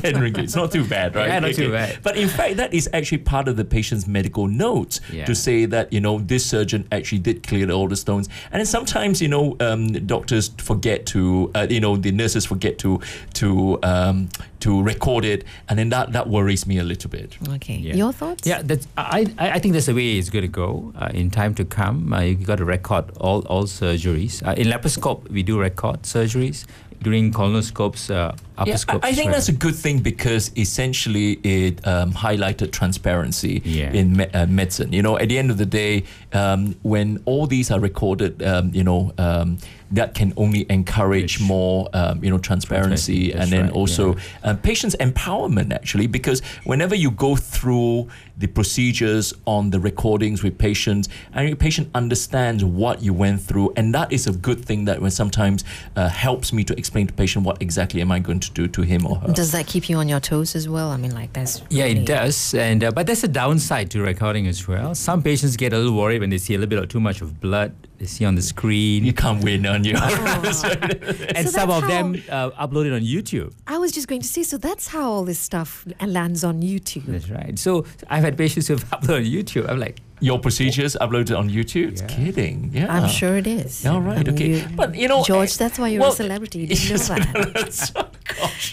Ten 0.00 0.14
ringgit. 0.16 0.38
It's 0.44 0.56
not 0.56 0.72
too 0.72 0.84
bad, 0.84 1.14
right? 1.14 1.28
Yeah, 1.28 1.38
not 1.40 1.54
too 1.54 1.70
bad. 1.70 1.98
But 2.02 2.16
in 2.16 2.28
fact, 2.28 2.56
that 2.56 2.72
is 2.74 2.88
actually 2.92 3.18
part 3.18 3.48
of 3.48 3.56
the 3.56 3.64
patient's 3.64 4.06
medical 4.06 4.46
notes 4.48 5.00
Yeah. 5.12 5.24
to 5.26 5.34
say 5.34 5.66
that 5.66 5.92
you 5.92 6.00
know 6.00 6.18
this 6.18 6.44
surgeon 6.46 6.86
actually 6.92 7.18
did 7.20 7.46
clear 7.46 7.70
all 7.70 7.88
the 7.88 7.96
stones. 7.96 8.28
And 8.50 8.60
then 8.60 8.66
sometimes 8.66 9.20
you 9.22 9.28
know 9.28 9.56
um, 9.60 9.92
doctors 10.06 10.48
forget 10.58 11.06
to, 11.06 11.50
uh, 11.54 11.66
you 11.68 11.80
know, 11.80 11.96
the 11.96 12.12
nurses 12.12 12.44
forget 12.46 12.78
to 12.78 13.00
to 13.34 13.78
um, 13.82 14.28
to 14.62 14.82
record 14.82 15.24
it, 15.24 15.44
and 15.68 15.78
then 15.78 15.88
that 15.90 16.12
that 16.12 16.28
worries 16.28 16.66
me 16.66 16.78
a 16.78 16.84
little 16.84 17.10
bit. 17.10 17.36
Okay. 17.56 17.76
Yeah. 17.76 17.94
Your 17.94 18.12
thoughts? 18.12 18.46
Yeah, 18.46 18.62
that's, 18.62 18.86
I, 18.96 19.26
I 19.38 19.50
I 19.52 19.58
think 19.58 19.74
that's 19.74 19.86
the 19.86 19.94
way 19.94 20.18
it's 20.18 20.30
going 20.30 20.42
to 20.42 20.48
go 20.48 20.92
uh, 20.96 21.10
in 21.12 21.30
time 21.30 21.54
to 21.54 21.64
come. 21.64 22.12
Uh, 22.12 22.20
you 22.20 22.34
got 22.46 22.58
to 22.58 22.64
record 22.64 23.04
all, 23.18 23.40
all 23.46 23.64
surgeries. 23.64 24.42
Uh, 24.46 24.54
in 24.56 24.68
laparoscope, 24.68 25.28
we 25.30 25.42
do 25.42 25.58
record 25.60 26.02
surgeries. 26.02 26.64
During 27.02 27.32
colonoscopes, 27.32 28.10
uh, 28.10 28.32
Yeah, 28.64 28.76
upper 28.86 29.04
I, 29.04 29.08
I 29.10 29.12
think 29.12 29.32
that's 29.32 29.48
a 29.48 29.52
good 29.66 29.74
thing 29.74 30.00
because 30.00 30.52
essentially 30.56 31.32
it 31.42 31.84
um, 31.86 32.12
highlighted 32.12 32.70
transparency 32.70 33.60
Yeah. 33.64 33.92
in 33.92 34.16
me- 34.18 34.26
uh, 34.32 34.46
medicine. 34.46 34.92
You 34.92 35.02
know, 35.02 35.18
at 35.18 35.28
the 35.28 35.38
end 35.38 35.50
of 35.50 35.58
the 35.58 35.66
day, 35.66 36.04
um, 36.32 36.76
when 36.82 37.20
all 37.24 37.46
these 37.46 37.70
are 37.72 37.80
recorded, 37.80 38.42
um, 38.42 38.70
you 38.72 38.84
know, 38.84 39.12
um, 39.18 39.58
that 39.90 40.14
can 40.14 40.32
only 40.36 40.64
encourage 40.70 41.38
more, 41.40 41.88
um, 41.92 42.24
you 42.24 42.30
know, 42.30 42.38
transparency 42.38 43.32
and 43.32 43.50
then 43.52 43.64
right, 43.64 43.72
also 43.72 44.16
uh, 44.42 44.54
patients 44.54 44.96
empowerment 45.00 45.70
actually 45.72 46.06
because 46.06 46.40
whenever 46.64 46.94
you 46.94 47.10
go 47.10 47.36
through 47.36 48.08
the 48.38 48.46
procedures 48.46 49.34
on 49.44 49.68
the 49.70 49.78
recordings 49.78 50.42
with 50.42 50.56
patients 50.56 51.10
and 51.34 51.46
your 51.46 51.56
patient 51.56 51.90
understands 51.94 52.64
what 52.64 53.02
you 53.02 53.12
went 53.12 53.38
through 53.48 53.70
and 53.76 53.94
that 53.94 54.10
is 54.10 54.26
a 54.26 54.32
good 54.32 54.64
thing 54.64 54.86
that 54.86 54.98
when 55.02 55.10
sometimes 55.10 55.62
uh, 55.94 56.08
helps 56.08 56.54
me 56.54 56.64
to 56.64 56.72
explain 56.78 56.91
explain 56.92 57.06
to 57.06 57.14
patient 57.14 57.46
what 57.46 57.62
exactly 57.62 58.02
am 58.02 58.12
I 58.12 58.18
going 58.18 58.38
to 58.40 58.50
do 58.50 58.68
to 58.68 58.82
him 58.82 59.06
or 59.06 59.16
her. 59.16 59.32
Does 59.32 59.50
that 59.52 59.66
keep 59.66 59.88
you 59.88 59.96
on 59.96 60.08
your 60.10 60.20
toes 60.20 60.54
as 60.54 60.68
well? 60.68 60.90
I 60.90 60.98
mean, 60.98 61.14
like 61.14 61.32
that's 61.32 61.62
Yeah, 61.70 61.84
really- 61.84 62.00
it 62.02 62.06
does, 62.06 62.52
and 62.52 62.84
uh, 62.84 62.90
but 62.90 63.06
there's 63.06 63.24
a 63.24 63.28
downside 63.28 63.90
to 63.92 64.02
recording 64.02 64.46
as 64.46 64.68
well. 64.68 64.94
Some 64.94 65.22
patients 65.22 65.56
get 65.56 65.72
a 65.72 65.78
little 65.78 65.96
worried 65.96 66.20
when 66.20 66.28
they 66.28 66.36
see 66.36 66.54
a 66.54 66.58
little 66.58 66.68
bit 66.68 66.78
of 66.80 66.88
too 66.90 67.00
much 67.00 67.22
of 67.22 67.40
blood 67.40 67.72
they 67.96 68.04
see 68.04 68.26
on 68.26 68.34
the 68.34 68.42
screen, 68.42 69.04
you 69.06 69.14
can't 69.14 69.42
win 69.42 69.64
on 69.64 69.84
your. 69.84 69.96
and 70.02 70.54
So 70.54 71.50
some 71.50 71.70
of 71.70 71.86
them 71.86 72.14
uh, 72.28 72.50
upload 72.66 72.86
it 72.86 72.92
on 72.92 73.00
YouTube. 73.00 73.54
I 73.66 73.78
was 73.78 73.90
just 73.92 74.06
going 74.08 74.20
to 74.20 74.28
say, 74.28 74.42
so 74.42 74.58
that's 74.58 74.88
how 74.88 75.08
all 75.08 75.24
this 75.24 75.38
stuff 75.38 75.86
lands 76.04 76.44
on 76.44 76.60
YouTube. 76.62 77.06
That's 77.06 77.30
right. 77.30 77.58
So 77.58 77.86
I've 78.10 78.24
had 78.24 78.36
patients 78.36 78.66
who've 78.68 78.84
uploaded 78.90 79.16
on 79.18 79.24
YouTube. 79.24 79.68
I'm 79.70 79.78
like, 79.78 80.00
your 80.28 80.38
procedures 80.38 80.96
uploaded 81.04 81.36
on 81.36 81.50
YouTube. 81.50 81.88
It's 81.92 82.00
Yeah. 82.02 82.14
kidding. 82.16 82.70
Yeah. 82.72 82.94
I'm 82.94 83.08
sure 83.08 83.36
it 83.36 83.46
is. 83.46 83.84
All 83.84 84.00
right. 84.00 84.18
I 84.18 84.22
mean, 84.22 84.34
okay. 84.34 84.48
you- 84.54 84.68
but 84.80 84.94
you 84.94 85.08
know, 85.08 85.20
George, 85.24 85.52
eh, 85.52 85.56
that's 85.62 85.78
why 85.80 85.88
you're 85.88 86.00
well, 86.00 86.12
a 86.12 86.22
celebrity. 86.24 86.60
You 86.70 86.76
didn't 86.76 87.08
know 87.08 87.16
that. 87.16 87.52
That's- 87.58 87.92
gosh, 88.38 88.66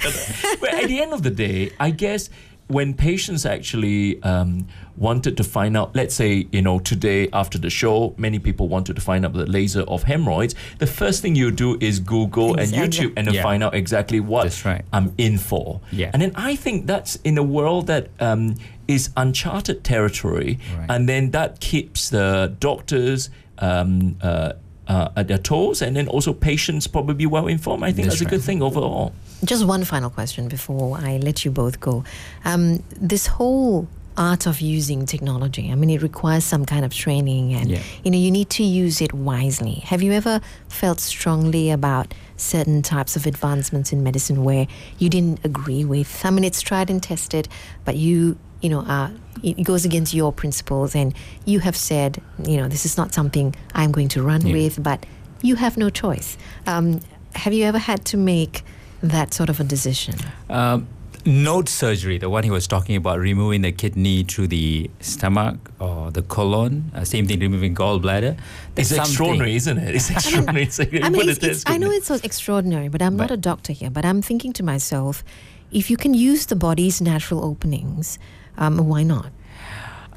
but 0.62 0.70
at 0.74 0.88
the 0.88 0.98
end 1.04 1.12
of 1.18 1.22
the 1.28 1.32
day, 1.46 1.72
I 1.80 1.90
guess 2.04 2.30
when 2.70 2.94
patients 2.94 3.48
actually 3.48 4.22
um, 4.22 4.68
wanted 4.96 5.36
to 5.38 5.44
find 5.44 5.76
out, 5.76 5.96
let's 5.96 6.14
say, 6.14 6.48
you 6.52 6.62
know, 6.62 6.78
today 6.78 7.28
after 7.34 7.58
the 7.58 7.70
show, 7.70 8.14
many 8.16 8.38
people 8.38 8.68
wanted 8.68 8.96
to 8.96 9.02
find 9.02 9.26
out 9.26 9.34
the 9.34 9.48
laser 9.48 9.82
of 9.82 10.04
hemorrhoids. 10.04 10.54
The 10.78 10.86
first 10.86 11.24
thing 11.24 11.36
you 11.36 11.50
do 11.50 11.78
is 11.82 12.00
Google 12.00 12.60
and 12.60 12.72
YouTube 12.72 13.14
and 13.18 13.34
Yeah. 13.34 13.42
find 13.42 13.64
out 13.64 13.74
exactly 13.74 14.20
what 14.20 14.64
right. 14.66 14.86
I'm 14.94 15.14
in 15.18 15.40
for. 15.40 15.82
Yeah. 15.92 16.12
And 16.14 16.22
then 16.22 16.32
I 16.36 16.56
think 16.56 16.86
that's 16.86 17.16
in 17.24 17.40
a 17.40 17.44
world 17.44 17.88
that 17.88 18.10
um, 18.20 18.56
is 18.88 19.10
uncharted 19.18 19.84
territory, 19.84 20.60
Right. 20.78 20.86
and 20.90 21.10
then 21.10 21.32
that 21.32 21.60
keeps 21.60 22.10
the 22.12 22.56
doctors. 22.60 23.32
Um, 23.58 24.16
uh, 24.22 24.54
uh, 24.90 25.10
at 25.16 25.28
their 25.28 25.38
toes, 25.38 25.82
and 25.82 25.96
then 25.96 26.08
also 26.08 26.34
patients 26.34 26.88
probably 26.88 27.26
well 27.26 27.48
informed. 27.48 27.84
I 27.84 27.92
think 27.92 28.08
That's 28.08 28.20
that's, 28.20 28.30
a 28.30 28.36
good 28.36 28.42
thing 28.44 28.62
overall. 28.62 29.14
Just 29.46 29.64
one 29.66 29.84
final 29.86 30.10
question 30.10 30.48
before 30.50 30.98
I 30.98 31.18
let 31.18 31.46
you 31.46 31.52
both 31.52 31.80
go. 31.80 32.04
Um, 32.44 32.84
this 33.00 33.28
whole 33.28 33.88
art 34.18 34.46
of 34.48 34.60
using 34.60 35.06
technology, 35.06 35.72
I 35.72 35.76
mean, 35.76 35.90
it 35.92 36.02
requires 36.02 36.44
some 36.44 36.66
kind 36.66 36.84
of 36.84 36.92
training 36.94 37.54
and, 37.54 37.70
Yeah. 37.70 37.82
you 38.04 38.12
know, 38.12 38.18
you 38.18 38.32
need 38.32 38.50
to 38.50 38.64
use 38.64 39.00
it 39.00 39.14
wisely. 39.14 39.76
Have 39.86 40.02
you 40.02 40.12
ever 40.12 40.42
felt 40.68 41.00
strongly 41.00 41.70
about 41.72 42.14
certain 42.36 42.82
types 42.82 43.16
of 43.16 43.26
advancements 43.26 43.94
in 43.94 44.04
medicine 44.04 44.44
where 44.44 44.68
you 44.98 45.08
didn't 45.10 45.40
agree 45.46 45.86
with? 45.86 46.26
I 46.26 46.32
mean, 46.32 46.44
it's 46.44 46.62
tried 46.62 46.90
and 46.90 47.02
tested, 47.02 47.48
but 47.86 47.96
you, 47.96 48.38
you 48.62 48.70
know, 48.70 48.82
uh, 48.82 49.12
it 49.44 49.64
goes 49.64 49.86
against 49.86 50.14
your 50.14 50.32
principles 50.32 50.96
and 50.96 51.14
you 51.46 51.60
have 51.60 51.76
said, 51.76 52.22
you 52.46 52.58
know, 52.58 52.68
this 52.68 52.86
is 52.86 52.98
not 52.98 53.14
something 53.14 53.56
I'm 53.74 53.92
going 53.92 54.10
to 54.10 54.24
run 54.24 54.46
Yeah. 54.46 54.54
with, 54.54 54.82
but 54.84 55.06
you 55.42 55.56
have 55.56 55.78
no 55.78 55.90
choice. 55.90 56.38
Um, 56.68 57.00
have 57.36 57.54
you 57.54 57.64
ever 57.66 57.78
had 57.78 58.06
to 58.06 58.18
make 58.18 58.64
that 59.02 59.34
sort 59.34 59.50
of 59.50 59.60
a 59.60 59.64
decision? 59.64 60.16
Um, 60.50 60.88
NOTES 61.26 61.70
surgery, 61.74 62.18
the 62.18 62.30
one 62.30 62.44
he 62.44 62.50
was 62.50 62.66
talking 62.66 62.96
about, 62.96 63.20
removing 63.20 63.62
the 63.62 63.72
kidney 63.74 64.24
through 64.24 64.48
the 64.48 64.90
stomach 65.02 65.58
or 65.80 66.12
the 66.12 66.22
colon. 66.22 66.92
Uh, 66.96 67.04
same 67.04 67.28
thing, 67.28 67.40
removing 67.40 67.76
gallbladder. 67.76 68.38
It's 68.78 68.90
something- 68.90 69.02
extraordinary, 69.06 69.56
isn't 69.56 69.78
it? 69.78 69.96
It's 69.96 70.10
extraordinary. 70.10 70.64
It's 70.64 70.80
like, 70.80 70.94
I 71.04 71.10
mean, 71.10 71.28
it's, 71.30 71.44
it's, 71.44 71.64
I 71.68 71.78
know 71.78 71.92
it's 71.92 72.08
so 72.08 72.18
extraordinary, 72.24 72.88
but 72.88 73.02
I'm 73.02 73.16
not 73.18 73.32
a 73.32 73.38
doctor 73.38 73.74
here. 73.74 73.90
But 73.90 74.06
I'm 74.06 74.22
thinking 74.22 74.54
to 74.54 74.64
myself, 74.64 75.24
if 75.72 75.92
you 75.92 75.98
can 75.98 76.14
use 76.14 76.46
the 76.48 76.56
body's 76.56 77.02
natural 77.02 77.44
openings, 77.46 78.18
um, 78.60 78.78
why 78.88 79.02
not? 79.02 79.32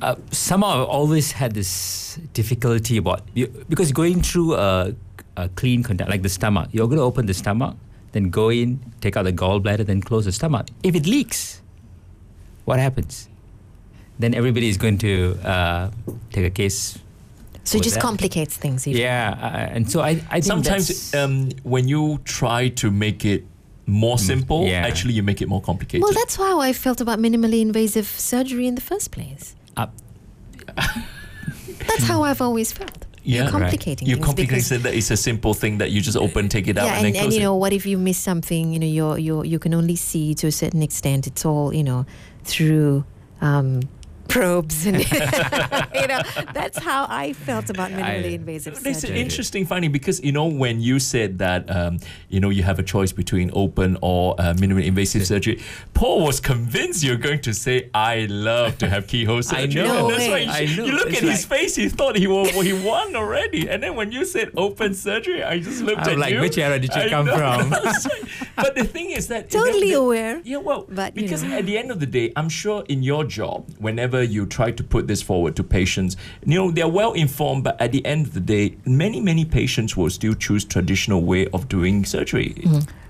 uh, 0.02 0.16
somehow 0.30 0.82
I've 0.82 0.88
always 0.88 1.32
had 1.32 1.54
this 1.54 2.18
difficulty 2.34 2.96
about 2.96 3.22
you, 3.34 3.46
because 3.68 3.92
going 3.92 4.20
through 4.20 4.54
a, 4.54 4.94
a 5.36 5.48
clean 5.50 5.82
contact 5.82 6.10
like 6.10 6.22
the 6.22 6.28
stomach, 6.28 6.68
you're 6.72 6.86
going 6.86 6.98
to 6.98 7.04
open 7.04 7.26
the 7.26 7.34
stomach, 7.34 7.76
then 8.10 8.28
go 8.28 8.50
in, 8.50 8.80
take 9.00 9.16
out 9.16 9.22
the 9.22 9.32
gallbladder, 9.32 9.86
then 9.86 10.02
close 10.02 10.24
the 10.24 10.32
stomach. 10.32 10.66
If 10.82 10.94
it 10.94 11.06
leaks, 11.06 11.62
what 12.64 12.78
happens? 12.78 13.28
Then 14.18 14.34
everybody 14.34 14.68
is 14.68 14.76
going 14.76 14.98
to 14.98 15.38
uh, 15.44 15.90
take 16.32 16.44
a 16.44 16.50
case. 16.50 16.98
So 17.64 17.78
it 17.78 17.84
just 17.84 17.94
that. 17.94 18.02
complicates 18.02 18.56
things. 18.56 18.86
even. 18.88 19.00
Yeah, 19.00 19.38
uh, 19.40 19.74
and 19.74 19.90
so 19.90 20.00
I, 20.00 20.20
I 20.30 20.40
think 20.40 20.44
Sometimes 20.44 21.14
um, 21.14 21.50
when 21.62 21.86
you 21.86 22.18
try 22.24 22.68
to 22.68 22.90
make 22.90 23.24
it 23.24 23.44
more 23.86 24.18
simple, 24.18 24.60
Mm, 24.64 24.68
yeah. 24.70 24.86
actually 24.86 25.14
you 25.14 25.22
make 25.22 25.42
it 25.42 25.48
more 25.48 25.60
complicated. 25.60 26.02
Well, 26.02 26.12
that's 26.12 26.36
how 26.36 26.60
I 26.60 26.72
felt 26.72 27.00
about 27.00 27.18
minimally 27.18 27.60
invasive 27.60 28.06
surgery 28.06 28.66
in 28.66 28.74
the 28.74 28.80
first 28.80 29.10
place. 29.10 29.56
uh, 29.76 29.86
That's 31.88 32.04
how 32.04 32.22
I've 32.22 32.40
always 32.40 32.72
felt. 32.72 33.06
Yeah. 33.24 33.34
You're 33.36 33.44
Right. 33.44 33.52
complicating 33.52 34.08
you 34.08 34.14
things 34.16 34.26
complicate 34.26 34.48
because- 34.64 34.82
that 34.82 34.94
it's 34.94 35.10
a 35.10 35.16
simple 35.16 35.54
thing 35.54 35.78
that 35.78 35.90
you 35.90 36.00
just 36.00 36.16
open, 36.16 36.48
take 36.48 36.66
it 36.68 36.76
out, 36.78 36.86
yeah, 36.86 36.96
and, 36.98 37.06
and, 37.06 37.14
then 37.14 37.24
and 37.24 37.32
you 37.32 37.38
it. 37.40 37.42
know 37.42 37.54
what 37.56 37.72
if 37.72 37.86
you 37.86 37.96
miss 37.98 38.18
something? 38.18 38.72
You 38.72 38.78
know, 38.80 38.86
you're, 38.86 39.18
you're, 39.18 39.44
you 39.44 39.58
can 39.58 39.74
only 39.74 39.96
see 39.96 40.34
to 40.34 40.46
a 40.48 40.52
certain 40.52 40.82
extent. 40.82 41.26
It's 41.26 41.44
all 41.44 41.72
you 41.74 41.84
know 41.84 42.04
through 42.44 43.04
um, 43.40 43.80
probes 44.28 44.86
and 44.86 44.96
you 45.94 46.06
know 46.06 46.20
that's 46.54 46.78
how 46.78 47.06
I 47.08 47.32
felt 47.32 47.70
about 47.70 47.90
minimally 47.90 48.32
I- 48.32 48.40
invasive 48.42 48.74
It's 48.84 49.00
surgery. 49.00 49.20
interesting 49.20 49.66
finding 49.66 49.92
because 49.92 50.22
you 50.22 50.32
know 50.32 50.46
when 50.46 50.80
you 50.80 50.98
said 50.98 51.38
that 51.38 51.70
um, 51.74 51.98
you 52.28 52.40
know 52.40 52.50
you 52.50 52.62
have 52.62 52.78
a 52.78 52.82
choice 52.82 53.12
between 53.12 53.50
open 53.54 53.98
or 54.02 54.34
uh, 54.40 54.54
minimally 54.54 54.86
invasive 54.86 55.26
surgery, 55.26 55.60
Paul 55.94 56.24
was 56.24 56.40
convinced 56.40 57.02
you're 57.04 57.16
going 57.16 57.40
to 57.42 57.52
say 57.54 57.90
I 57.94 58.26
love 58.30 58.78
to 58.78 58.88
have 58.88 59.06
keyhole 59.06 59.42
surgery. 59.52 59.82
I 59.82 59.86
know. 59.86 60.08
And 60.08 60.14
that's 60.14 60.28
why 60.28 60.38
you, 60.38 60.50
I 60.50 60.64
know. 60.76 60.84
you 60.84 60.92
look 60.92 61.08
It's 61.08 61.18
at 61.22 61.28
his 61.28 61.44
face, 61.44 61.76
he 61.76 61.88
thought 61.88 62.16
he 62.16 62.26
won, 62.26 62.46
he 62.46 62.72
won 62.72 63.14
already, 63.16 63.68
and 63.68 63.82
then 63.82 63.94
when 63.96 64.12
you 64.12 64.24
said 64.24 64.50
open 64.56 64.94
surgery, 64.94 65.42
I 65.44 65.58
just 65.58 65.82
looked 65.82 66.00
I'm 66.02 66.12
at 66.14 66.18
like, 66.18 66.32
you. 66.34 66.40
which 66.40 66.58
era 66.58 66.78
did 66.78 66.94
you 66.94 67.02
I 67.02 67.08
come 67.08 67.26
know. 67.26 67.36
from? 67.36 67.70
But 68.56 68.74
the 68.74 68.84
thing 68.84 69.10
is 69.10 69.28
that 69.28 69.50
Totally 69.50 69.80
the- 69.80 69.86
the- 69.90 70.00
aware. 70.00 70.40
Yeah, 70.44 70.58
well, 70.58 70.86
But, 70.88 71.14
because 71.14 71.42
know. 71.42 71.58
at 71.58 71.66
the 71.66 71.76
end 71.78 71.90
of 71.90 72.00
the 72.00 72.06
day, 72.06 72.32
I'm 72.36 72.48
sure 72.48 72.84
in 72.88 73.02
your 73.02 73.24
job, 73.24 73.68
whenever 73.78 74.11
you 74.20 74.44
try 74.44 74.72
to 74.72 74.82
put 74.82 75.06
this 75.06 75.22
forward 75.22 75.54
to 75.56 75.62
patients, 75.62 76.16
you 76.44 76.56
know, 76.56 76.70
they're 76.72 76.88
well 76.88 77.12
informed, 77.12 77.62
but 77.64 77.80
at 77.80 77.92
the 77.92 78.04
end 78.04 78.26
of 78.26 78.34
the 78.34 78.40
day, 78.40 78.76
many, 78.84 79.20
many 79.20 79.44
patients 79.44 79.96
will 79.96 80.10
still 80.10 80.34
choose 80.34 80.64
traditional 80.64 81.22
way 81.22 81.46
of 81.54 81.68
doing 81.68 82.04
surgery. 82.04 82.62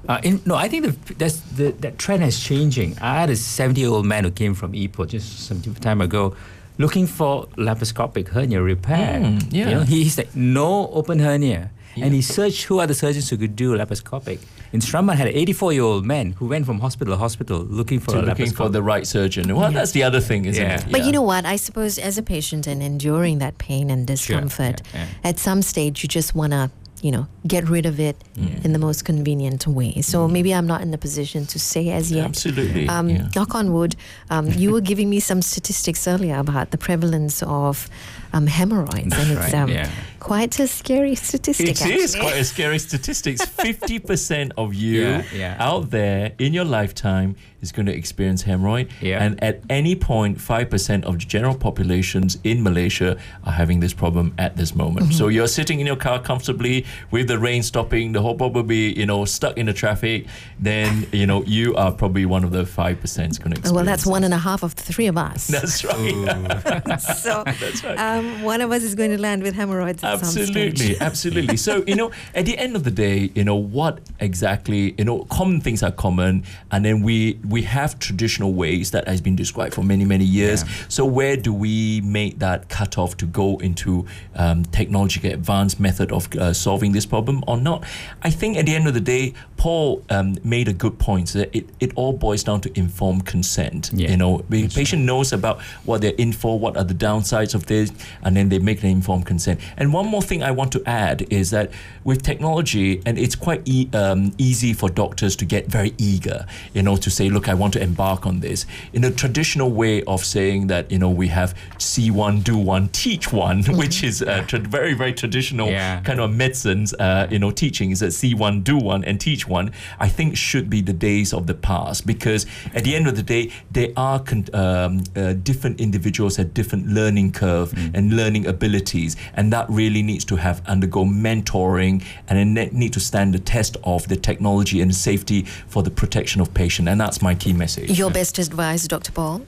Uh, 0.09 0.21
in, 0.23 0.41
no, 0.45 0.55
I 0.55 0.69
think 0.69 0.85
the, 0.85 1.15
that's, 1.15 1.41
the, 1.57 1.71
that 1.81 1.99
trend 1.99 2.23
is 2.23 2.39
changing. 2.39 2.99
I 3.01 3.21
had 3.21 3.31
a 3.31 3.37
70 3.37 3.81
year 3.81 3.91
old 3.91 4.05
man 4.05 4.25
who 4.25 4.31
came 4.31 4.53
from 4.55 4.73
Ipoh 4.75 5.09
just 5.09 5.47
some 5.47 5.61
time 5.63 6.01
ago 6.01 6.37
looking 6.79 7.07
for 7.07 7.47
laparoscopic 7.57 8.29
hernia 8.29 8.61
repair. 8.63 9.21
Mm, 9.21 9.47
yeah. 9.53 9.69
You 9.69 9.75
know, 9.77 9.81
he- 9.83 10.03
he's 10.05 10.19
like, 10.19 10.35
no 10.37 10.89
open 10.91 11.19
hernia. 11.19 11.71
Yeah. 11.95 12.07
And 12.07 12.15
he 12.15 12.23
searched 12.23 12.65
who 12.65 12.79
are 12.81 12.87
the 12.87 12.95
surgeons 12.95 13.29
who 13.31 13.37
could 13.37 13.55
do 13.57 13.77
laparoscopic. 13.77 14.39
In 14.73 14.81
Strathmore, 14.81 15.15
had 15.15 15.29
an 15.29 15.35
84 15.35 15.73
year 15.75 15.83
old 15.83 16.07
man 16.07 16.33
who 16.33 16.47
went 16.47 16.65
from 16.65 16.81
hospital 16.81 17.15
to 17.15 17.19
hospital 17.19 17.59
looking 17.61 18.01
for 18.01 18.13
To 18.13 18.21
a 18.21 18.23
looking 18.23 18.51
for 18.51 18.69
the 18.71 18.83
right 18.83 19.07
surgeon. 19.07 19.55
Well, 19.55 19.71
that's 19.73 19.93
the 19.93 20.03
other 20.03 20.21
thing, 20.21 20.47
isn't 20.47 20.63
Yeah. 20.63 20.77
it? 20.81 20.87
But 20.91 21.01
Yeah. 21.01 21.07
you 21.07 21.13
know 21.13 21.23
what? 21.23 21.45
I 21.45 21.57
suppose 21.57 21.99
as 21.99 22.17
a 22.17 22.23
patient 22.23 22.67
and 22.67 22.83
enduring 22.83 23.39
that 23.41 23.59
pain 23.59 23.91
and 23.91 24.07
discomfort, 24.07 24.81
yeah. 24.95 25.07
at 25.23 25.39
some 25.39 25.61
stage 25.61 26.03
you 26.03 26.09
just 26.09 26.35
want 26.35 26.53
to, 26.53 26.71
you 27.03 27.11
know, 27.11 27.27
get 27.47 27.69
rid 27.69 27.85
of 27.85 27.99
it 28.01 28.17
Mm. 28.39 28.65
in 28.65 28.73
the 28.73 28.79
most 28.79 29.05
convenient 29.05 29.67
way. 29.67 30.01
So 30.01 30.27
maybe 30.29 30.55
I'm 30.55 30.67
not 30.67 30.81
in 30.81 30.91
the 30.93 30.99
position 30.99 31.45
to 31.47 31.59
say 31.59 31.91
as 31.91 32.11
yet. 32.11 32.25
Absolutely. 32.25 32.89
Um, 32.89 33.09
yeah. 33.11 33.29
Knock 33.37 33.55
on 33.55 33.73
wood. 33.75 33.97
Um, 34.31 34.49
you 34.53 34.71
were 34.73 34.81
giving 34.81 35.11
me 35.11 35.21
some 35.21 35.43
statistics 35.43 36.07
earlier 36.09 36.37
about 36.39 36.71
the 36.71 36.79
prevalence 36.79 37.43
of 37.43 37.91
um, 38.33 38.47
hemorrhoids, 38.47 39.15
and 39.17 39.39
it's 39.39 39.55
um, 39.55 39.69
yeah. 39.69 39.91
quite 40.21 40.59
a 40.59 40.67
scary 40.67 41.15
statistic. 41.15 41.69
It 41.69 41.81
is 41.83 42.15
actually. 42.15 42.31
quite 42.31 42.41
a 42.41 42.45
scary 42.45 42.79
statistic. 42.79 43.43
Fifty 43.43 43.99
percent 43.99 44.53
of 44.57 44.75
you 44.83 45.03
Yeah, 45.03 45.23
yeah. 45.35 45.57
out 45.59 45.91
there 45.91 46.33
in 46.39 46.53
your 46.53 46.65
lifetime 46.65 47.37
is 47.61 47.71
going 47.71 47.87
to 47.87 47.95
experience 47.95 48.43
hemorrhoid, 48.43 48.91
Yeah. 49.01 49.23
and 49.23 49.43
at 49.43 49.61
any 49.71 49.95
point, 49.95 50.41
five 50.41 50.71
percent 50.71 51.05
of 51.05 51.19
the 51.19 51.25
general 51.25 51.55
populations 51.55 52.39
in 52.45 52.63
Malaysia 52.63 53.17
are 53.45 53.53
having 53.53 53.81
this 53.81 53.93
problem 53.93 54.35
at 54.39 54.57
this 54.57 54.75
moment. 54.75 55.07
Mm-hmm. 55.07 55.19
So 55.19 55.29
you're 55.29 55.47
sitting 55.49 55.81
in 55.81 55.87
your 55.87 55.97
car 55.97 56.21
comfortably 56.21 56.85
with 57.11 57.29
the 57.29 57.39
rain 57.39 57.63
stopping, 57.63 58.13
the 58.13 58.21
whole 58.23 58.35
probably 58.35 58.99
you 58.99 59.07
know 59.07 59.25
stuck 59.25 59.57
in 59.57 59.67
the 59.67 59.73
traffic. 59.73 60.27
Then 60.59 61.07
you 61.13 61.27
know 61.27 61.43
you 61.45 61.75
are 61.77 61.93
probably 61.93 62.27
one 62.27 62.45
of 62.45 62.51
the 62.53 62.65
five 62.67 63.01
percent 63.01 63.39
going 63.39 63.53
to 63.53 63.59
experience. 63.59 63.73
Well, 63.75 63.85
that's 63.85 64.07
one 64.07 64.25
and 64.25 64.35
a 64.35 64.39
half 64.39 64.63
of 64.63 64.75
the 64.77 64.83
three 64.83 65.07
of 65.07 65.17
us. 65.17 65.47
That's 65.47 65.85
right. 65.85 67.01
so 67.01 67.45
That's 67.47 67.85
right. 67.85 67.99
um, 67.99 68.22
one 68.43 68.61
of 68.61 68.71
us 68.71 68.83
is 68.83 68.95
going 68.95 69.11
to 69.11 69.21
land 69.21 69.43
with 69.43 69.55
hemorrhoids 69.55 70.03
at 70.03 70.19
some 70.19 70.43
absolutely 70.43 71.01
absolutely. 71.01 71.57
So 71.57 71.85
you 71.87 71.95
know 71.95 72.11
at 72.35 72.47
the 72.47 72.57
end 72.59 72.77
of 72.77 72.85
the 72.85 72.91
day 72.91 73.31
you 73.35 73.45
know 73.45 73.57
what 73.57 74.01
exactly 74.21 74.95
you 74.99 75.05
know 75.05 75.25
common 75.25 75.61
things 75.61 75.83
are 75.83 75.91
common 75.91 76.45
and 76.71 76.85
then 76.85 77.03
we 77.03 77.39
we 77.49 77.63
have 77.63 77.99
traditional 77.99 78.53
ways 78.53 78.91
that 78.93 79.07
has 79.09 79.21
been 79.21 79.37
described 79.37 79.75
for 79.75 79.83
many 79.83 80.05
many 80.05 80.25
years. 80.25 80.63
Yeah. 80.63 80.69
so 80.89 81.05
where 81.05 81.37
do 81.37 81.53
we 81.53 82.01
make 82.03 82.39
that 82.39 82.69
cutoff 82.69 83.17
to 83.19 83.27
go 83.27 83.59
into 83.59 84.07
um, 84.37 84.65
technologically 84.67 85.33
advanced 85.33 85.81
method 85.81 86.13
of 86.13 86.35
uh, 86.37 86.53
solving 86.53 86.93
this 86.93 87.07
problem 87.07 87.43
or 87.47 87.57
not? 87.57 87.85
I 88.23 88.31
think 88.31 88.57
at 88.57 88.67
the 88.67 88.75
end 88.75 88.87
of 88.89 88.95
the 88.95 89.01
day 89.01 89.35
paul 89.57 90.03
um, 90.11 90.37
made 90.43 90.69
a 90.69 90.73
good 90.73 90.99
point 90.99 91.29
that 91.35 91.55
it, 91.57 91.69
it 91.81 91.93
all 91.95 92.13
boils 92.13 92.43
down 92.43 92.61
to 92.61 92.79
informed 92.79 93.25
consent. 93.27 93.91
Yeah. 93.93 94.11
you 94.11 94.17
know 94.17 94.45
the 94.49 94.69
patient 94.69 95.03
knows 95.03 95.33
about 95.33 95.61
what 95.85 96.01
they're 96.01 96.15
in 96.19 96.33
for 96.33 96.59
what 96.59 96.77
are 96.77 96.85
the 96.85 96.95
downsides 96.95 97.55
of 97.55 97.67
this 97.67 97.93
and 98.23 98.37
then 98.37 98.49
they 98.49 98.59
make 98.59 98.83
an 98.83 98.91
informed 98.91 99.27
consent. 99.27 99.61
And 99.77 99.93
one 99.93 100.07
more 100.07 100.23
thing 100.23 100.43
I 100.43 100.51
want 100.51 100.73
to 100.73 100.83
add 100.87 101.27
is 101.31 101.51
that 101.51 101.71
with 102.05 102.23
technology, 102.23 103.01
and 103.07 103.19
it's 103.19 103.35
quite 103.37 103.63
e- 103.65 103.89
um, 103.93 104.33
easy 104.39 104.73
for 104.73 104.89
doctors 104.89 105.37
to 105.37 105.45
get 105.45 105.67
very 105.67 105.95
eager, 105.99 106.47
you 106.75 106.83
know, 106.83 106.97
to 106.97 107.11
say, 107.11 107.29
look, 107.29 107.49
I 107.49 107.55
want 107.55 107.73
to 107.75 107.83
embark 107.83 108.27
on 108.27 108.41
this. 108.41 108.67
In 108.93 109.05
a 109.05 109.11
traditional 109.11 109.71
way 109.71 110.03
of 110.05 110.25
saying 110.25 110.67
that, 110.69 110.91
you 110.91 110.99
know, 110.99 111.11
we 111.11 111.29
have 111.29 111.55
see 111.79 112.11
one, 112.11 112.41
do 112.41 112.57
one, 112.59 112.89
teach 112.89 113.33
one, 113.33 113.63
which 113.69 114.03
is 114.03 114.23
a 114.23 114.43
tra- 114.45 114.59
very, 114.59 114.95
very 114.95 115.13
traditional 115.13 115.69
Yeah. 115.69 116.01
kind 116.01 116.21
of 116.21 116.35
medicine's, 116.35 116.93
uh, 116.95 117.29
you 117.31 117.39
know, 117.39 117.51
teaching 117.51 117.91
is 117.91 118.01
that 118.01 118.13
see 118.13 118.35
one, 118.35 118.63
do 118.63 118.77
one, 118.77 119.05
and 119.05 119.21
teach 119.21 119.47
one. 119.49 119.71
I 120.01 120.09
think 120.09 120.37
should 120.37 120.69
be 120.69 120.81
the 120.81 120.93
days 120.93 121.33
of 121.33 121.47
the 121.47 121.55
past 121.55 122.07
because 122.07 122.47
at 122.75 122.85
the 122.85 122.95
end 122.97 123.07
of 123.07 123.15
the 123.17 123.23
day, 123.23 123.51
there 123.71 123.91
are 123.97 124.19
con- 124.21 124.47
um, 124.53 125.03
uh, 125.17 125.33
different 125.35 125.81
individuals 125.81 126.39
at 126.39 126.55
different 126.55 126.89
learning 126.89 127.33
curve 127.33 127.73
and 127.95 128.02
learning 128.11 128.47
abilities, 128.47 129.17
and 129.35 129.53
that 129.53 129.67
really 129.69 130.03
needs 130.03 130.25
to 130.27 130.37
have 130.37 130.67
undergo 130.67 131.05
mentoring 131.05 132.03
and 132.29 132.57
then 132.57 132.71
need 132.73 132.93
to 132.93 133.01
stand 133.01 133.35
the 133.35 133.39
test 133.39 133.77
of 133.85 134.09
the 134.09 134.17
technology 134.17 134.81
and 134.81 134.95
safety 134.95 135.43
for 135.69 135.83
the 135.83 135.91
protection 135.91 136.41
of 136.41 136.53
patient, 136.55 136.89
and 136.89 137.01
that's 137.01 137.23
my 137.23 137.35
key 137.35 137.53
message. 137.53 137.99
Your 137.99 138.11
best 138.11 138.39
advice, 138.39 138.87
Dr. 138.87 139.13
Paul? 139.13 139.43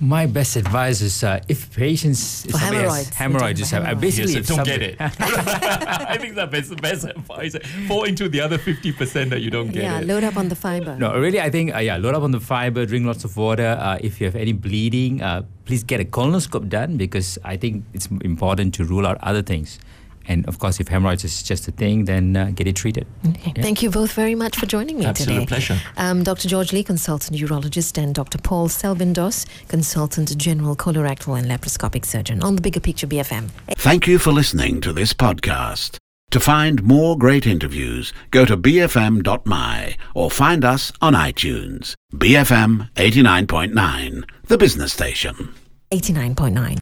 My 0.00 0.26
best 0.26 0.56
advice 0.56 1.00
is 1.00 1.24
uh, 1.24 1.40
if 1.48 1.74
patients 1.74 2.44
if 2.44 2.52
For 2.52 2.58
has 2.58 2.70
hemorrhoids. 2.70 3.08
Hemorrhoids, 3.14 3.58
just 3.58 3.70
have, 3.70 3.84
hemorrhoids. 3.84 4.16
basically 4.16 4.32
Yes, 4.34 4.50
if 4.50 4.56
don't 4.56 4.66
get 4.66 4.82
it. 4.82 4.96
I 5.00 6.18
think 6.18 6.34
that's 6.34 6.68
the 6.68 6.76
best 6.76 7.04
advice. 7.04 7.56
Fall 7.88 8.04
into 8.04 8.28
the 8.28 8.40
other 8.40 8.58
50% 8.58 9.30
that 9.30 9.40
you 9.40 9.50
don't 9.50 9.72
get 9.72 9.82
yeah, 9.82 10.00
it. 10.00 10.06
load 10.06 10.22
up 10.22 10.36
on 10.36 10.48
the 10.48 10.54
fiber. 10.54 10.96
No, 10.96 11.18
really, 11.18 11.40
I 11.40 11.48
think, 11.48 11.74
uh, 11.74 11.78
yeah, 11.78 11.96
load 11.96 12.14
up 12.14 12.22
on 12.22 12.30
the 12.30 12.40
fiber, 12.40 12.84
drink 12.84 13.06
lots 13.06 13.24
of 13.24 13.36
water. 13.36 13.78
Uh, 13.80 13.98
if 14.02 14.20
you 14.20 14.26
have 14.26 14.36
any 14.36 14.52
bleeding, 14.52 15.22
uh, 15.22 15.42
please 15.64 15.82
get 15.82 15.98
a 16.00 16.04
colonoscope 16.04 16.68
done 16.68 16.98
because 16.98 17.38
I 17.42 17.56
think 17.56 17.84
it's 17.94 18.06
important 18.20 18.74
to 18.74 18.84
rule 18.84 19.06
out 19.06 19.16
other 19.22 19.42
things. 19.42 19.78
And 20.28 20.46
of 20.46 20.58
course, 20.58 20.80
if 20.80 20.88
hemorrhoids 20.88 21.24
is 21.24 21.42
just 21.42 21.68
a 21.68 21.72
thing, 21.72 22.04
then 22.06 22.36
uh, 22.36 22.50
get 22.54 22.66
it 22.66 22.76
treated. 22.76 23.06
Okay. 23.28 23.52
Thank 23.62 23.82
you 23.82 23.90
both 23.90 24.12
very 24.12 24.34
much 24.34 24.56
for 24.56 24.66
joining 24.66 24.98
me 24.98 25.06
Absolute 25.06 25.34
today. 25.34 25.46
pleasure. 25.46 25.80
Um, 25.96 26.22
Dr. 26.22 26.48
George 26.48 26.72
Lee, 26.72 26.82
consultant 26.82 27.38
urologist, 27.38 27.96
and 28.02 28.14
Dr. 28.14 28.38
Paul 28.38 28.68
Selvindoss, 28.68 29.46
consultant 29.68 30.36
general 30.36 30.76
colorectal 30.76 31.38
and 31.38 31.48
laparoscopic 31.48 32.04
surgeon 32.04 32.42
on 32.42 32.56
the 32.56 32.62
Bigger 32.62 32.80
Picture 32.80 33.06
BFM. 33.06 33.50
Thank 33.76 34.06
you 34.06 34.18
for 34.18 34.32
listening 34.32 34.80
to 34.80 34.92
this 34.92 35.14
podcast. 35.14 35.98
To 36.32 36.40
find 36.40 36.82
more 36.82 37.16
great 37.16 37.46
interviews, 37.46 38.12
go 38.32 38.44
to 38.44 38.56
bfm.my 38.56 39.96
or 40.14 40.30
find 40.30 40.64
us 40.64 40.92
on 41.00 41.14
iTunes. 41.14 41.94
BFM 42.12 42.90
89.9, 42.94 44.24
the 44.48 44.58
business 44.58 44.92
station. 44.92 45.54
89.9. 45.92 46.74